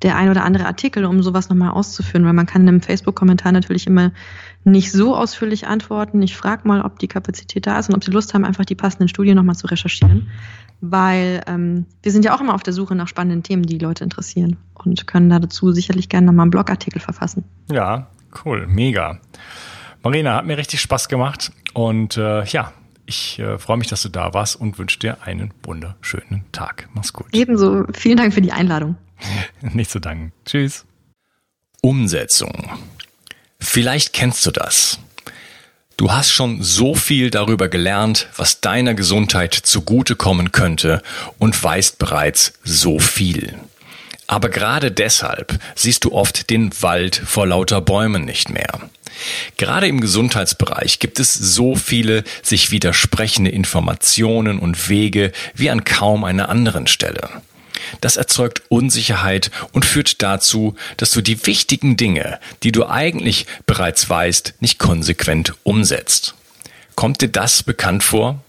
der 0.02 0.16
ein 0.16 0.28
oder 0.28 0.44
andere 0.44 0.66
Artikel, 0.66 1.06
um 1.06 1.22
sowas 1.22 1.48
nochmal 1.48 1.70
auszuführen, 1.70 2.26
weil 2.26 2.34
man 2.34 2.44
kann 2.44 2.62
in 2.62 2.68
einem 2.68 2.80
Facebook-Kommentar 2.82 3.52
natürlich 3.52 3.86
immer 3.86 4.12
nicht 4.64 4.92
so 4.92 5.16
ausführlich 5.16 5.66
antworten. 5.66 6.20
Ich 6.20 6.36
frage 6.36 6.68
mal, 6.68 6.82
ob 6.82 6.98
die 6.98 7.08
Kapazität 7.08 7.66
da 7.66 7.78
ist 7.78 7.88
und 7.88 7.94
ob 7.94 8.04
sie 8.04 8.10
Lust 8.10 8.34
haben, 8.34 8.44
einfach 8.44 8.66
die 8.66 8.74
passenden 8.74 9.08
Studien 9.08 9.36
nochmal 9.36 9.56
zu 9.56 9.66
recherchieren, 9.66 10.28
weil 10.82 11.40
ähm, 11.46 11.86
wir 12.02 12.12
sind 12.12 12.26
ja 12.26 12.36
auch 12.36 12.42
immer 12.42 12.54
auf 12.54 12.62
der 12.62 12.74
Suche 12.74 12.94
nach 12.94 13.08
spannenden 13.08 13.42
Themen, 13.42 13.62
die, 13.62 13.78
die 13.78 13.84
Leute 13.84 14.04
interessieren 14.04 14.58
und 14.74 15.06
können 15.06 15.30
da 15.30 15.38
dazu 15.38 15.72
sicherlich 15.72 16.10
gerne 16.10 16.26
nochmal 16.26 16.44
einen 16.44 16.50
Blogartikel 16.50 17.00
verfassen. 17.00 17.44
Ja, 17.70 18.08
cool, 18.44 18.66
mega. 18.66 19.18
Marina, 20.06 20.36
hat 20.36 20.46
mir 20.46 20.56
richtig 20.56 20.80
Spaß 20.82 21.08
gemacht 21.08 21.50
und 21.72 22.16
äh, 22.16 22.44
ja, 22.44 22.72
ich 23.06 23.40
äh, 23.40 23.58
freue 23.58 23.76
mich, 23.76 23.88
dass 23.88 24.02
du 24.02 24.08
da 24.08 24.34
warst 24.34 24.54
und 24.54 24.78
wünsche 24.78 25.00
dir 25.00 25.18
einen 25.24 25.52
wunderschönen 25.64 26.44
Tag. 26.52 26.88
Mach's 26.94 27.12
gut. 27.12 27.26
Ebenso. 27.32 27.84
Vielen 27.92 28.16
Dank 28.16 28.32
für 28.32 28.40
die 28.40 28.52
Einladung. 28.52 28.94
Nicht 29.62 29.90
zu 29.90 29.98
danken. 29.98 30.30
Tschüss. 30.44 30.84
Umsetzung. 31.80 32.70
Vielleicht 33.58 34.12
kennst 34.12 34.46
du 34.46 34.52
das. 34.52 35.00
Du 35.96 36.12
hast 36.12 36.30
schon 36.30 36.62
so 36.62 36.94
viel 36.94 37.30
darüber 37.32 37.68
gelernt, 37.68 38.28
was 38.36 38.60
deiner 38.60 38.94
Gesundheit 38.94 39.54
zugutekommen 39.54 40.52
könnte 40.52 41.02
und 41.38 41.60
weißt 41.60 41.98
bereits 41.98 42.60
so 42.62 43.00
viel. 43.00 43.58
Aber 44.28 44.50
gerade 44.50 44.92
deshalb 44.92 45.58
siehst 45.74 46.04
du 46.04 46.12
oft 46.12 46.48
den 46.50 46.70
Wald 46.80 47.16
vor 47.16 47.48
lauter 47.48 47.80
Bäumen 47.80 48.24
nicht 48.24 48.50
mehr. 48.50 48.88
Gerade 49.56 49.88
im 49.88 50.00
Gesundheitsbereich 50.00 50.98
gibt 50.98 51.20
es 51.20 51.34
so 51.34 51.74
viele 51.74 52.24
sich 52.42 52.70
widersprechende 52.70 53.50
Informationen 53.50 54.58
und 54.58 54.88
Wege 54.88 55.32
wie 55.54 55.70
an 55.70 55.84
kaum 55.84 56.24
einer 56.24 56.48
anderen 56.48 56.86
Stelle. 56.86 57.28
Das 58.00 58.16
erzeugt 58.16 58.62
Unsicherheit 58.68 59.50
und 59.72 59.84
führt 59.84 60.22
dazu, 60.22 60.74
dass 60.96 61.10
du 61.10 61.20
die 61.20 61.46
wichtigen 61.46 61.96
Dinge, 61.96 62.40
die 62.62 62.72
du 62.72 62.86
eigentlich 62.86 63.46
bereits 63.66 64.08
weißt, 64.08 64.54
nicht 64.60 64.78
konsequent 64.78 65.54
umsetzt. 65.62 66.34
Kommt 66.94 67.20
dir 67.20 67.28
das 67.28 67.62
bekannt 67.62 68.02
vor? 68.02 68.42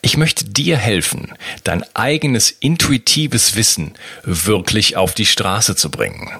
Ich 0.00 0.16
möchte 0.16 0.44
dir 0.44 0.76
helfen, 0.76 1.32
dein 1.64 1.84
eigenes 1.94 2.50
intuitives 2.50 3.56
Wissen 3.56 3.94
wirklich 4.22 4.96
auf 4.96 5.14
die 5.14 5.26
Straße 5.26 5.74
zu 5.74 5.90
bringen. 5.90 6.30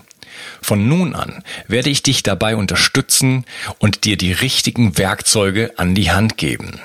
Von 0.62 0.88
nun 0.88 1.14
an 1.14 1.42
werde 1.68 1.90
ich 1.90 2.02
dich 2.02 2.22
dabei 2.22 2.56
unterstützen 2.56 3.44
und 3.78 4.04
dir 4.04 4.16
die 4.16 4.32
richtigen 4.32 4.98
Werkzeuge 4.98 5.72
an 5.78 5.94
die 5.94 6.10
Hand 6.10 6.36
geben. 6.36 6.80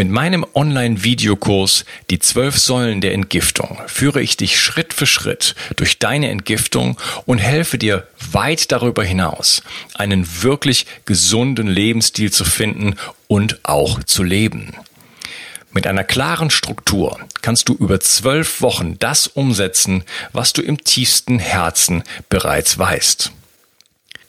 Mit 0.00 0.10
meinem 0.10 0.46
Online-Videokurs 0.54 1.84
Die 2.10 2.20
zwölf 2.20 2.56
Säulen 2.56 3.00
der 3.00 3.14
Entgiftung 3.14 3.78
führe 3.88 4.22
ich 4.22 4.36
dich 4.36 4.60
Schritt 4.60 4.94
für 4.94 5.06
Schritt 5.06 5.56
durch 5.74 5.98
deine 5.98 6.30
Entgiftung 6.30 6.96
und 7.26 7.38
helfe 7.38 7.78
dir 7.78 8.06
weit 8.30 8.70
darüber 8.70 9.02
hinaus, 9.02 9.64
einen 9.94 10.42
wirklich 10.42 10.86
gesunden 11.04 11.66
Lebensstil 11.66 12.30
zu 12.30 12.44
finden 12.44 12.94
und 13.26 13.58
auch 13.64 14.00
zu 14.04 14.22
leben. 14.22 14.72
Mit 15.70 15.86
einer 15.86 16.04
klaren 16.04 16.50
Struktur 16.50 17.18
kannst 17.42 17.68
du 17.68 17.74
über 17.74 18.00
zwölf 18.00 18.62
Wochen 18.62 18.98
das 18.98 19.26
umsetzen, 19.26 20.04
was 20.32 20.52
du 20.52 20.62
im 20.62 20.82
tiefsten 20.82 21.38
Herzen 21.38 22.02
bereits 22.28 22.78
weißt. 22.78 23.32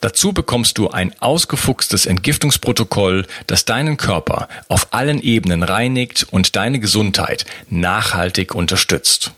Dazu 0.00 0.32
bekommst 0.32 0.78
du 0.78 0.90
ein 0.90 1.14
ausgefuchstes 1.20 2.06
Entgiftungsprotokoll, 2.06 3.26
das 3.46 3.66
deinen 3.66 3.96
Körper 3.98 4.48
auf 4.68 4.94
allen 4.94 5.20
Ebenen 5.20 5.62
reinigt 5.62 6.26
und 6.30 6.56
deine 6.56 6.80
Gesundheit 6.80 7.44
nachhaltig 7.68 8.54
unterstützt. 8.54 9.32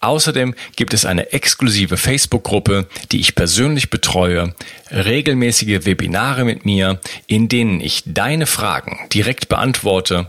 Außerdem 0.00 0.54
gibt 0.76 0.92
es 0.92 1.06
eine 1.06 1.32
exklusive 1.32 1.96
Facebook-Gruppe, 1.96 2.88
die 3.10 3.20
ich 3.20 3.34
persönlich 3.34 3.88
betreue, 3.88 4.54
regelmäßige 4.90 5.86
Webinare 5.86 6.44
mit 6.44 6.66
mir, 6.66 7.00
in 7.26 7.48
denen 7.48 7.80
ich 7.80 8.02
deine 8.04 8.46
Fragen 8.46 8.98
direkt 9.14 9.48
beantworte, 9.48 10.28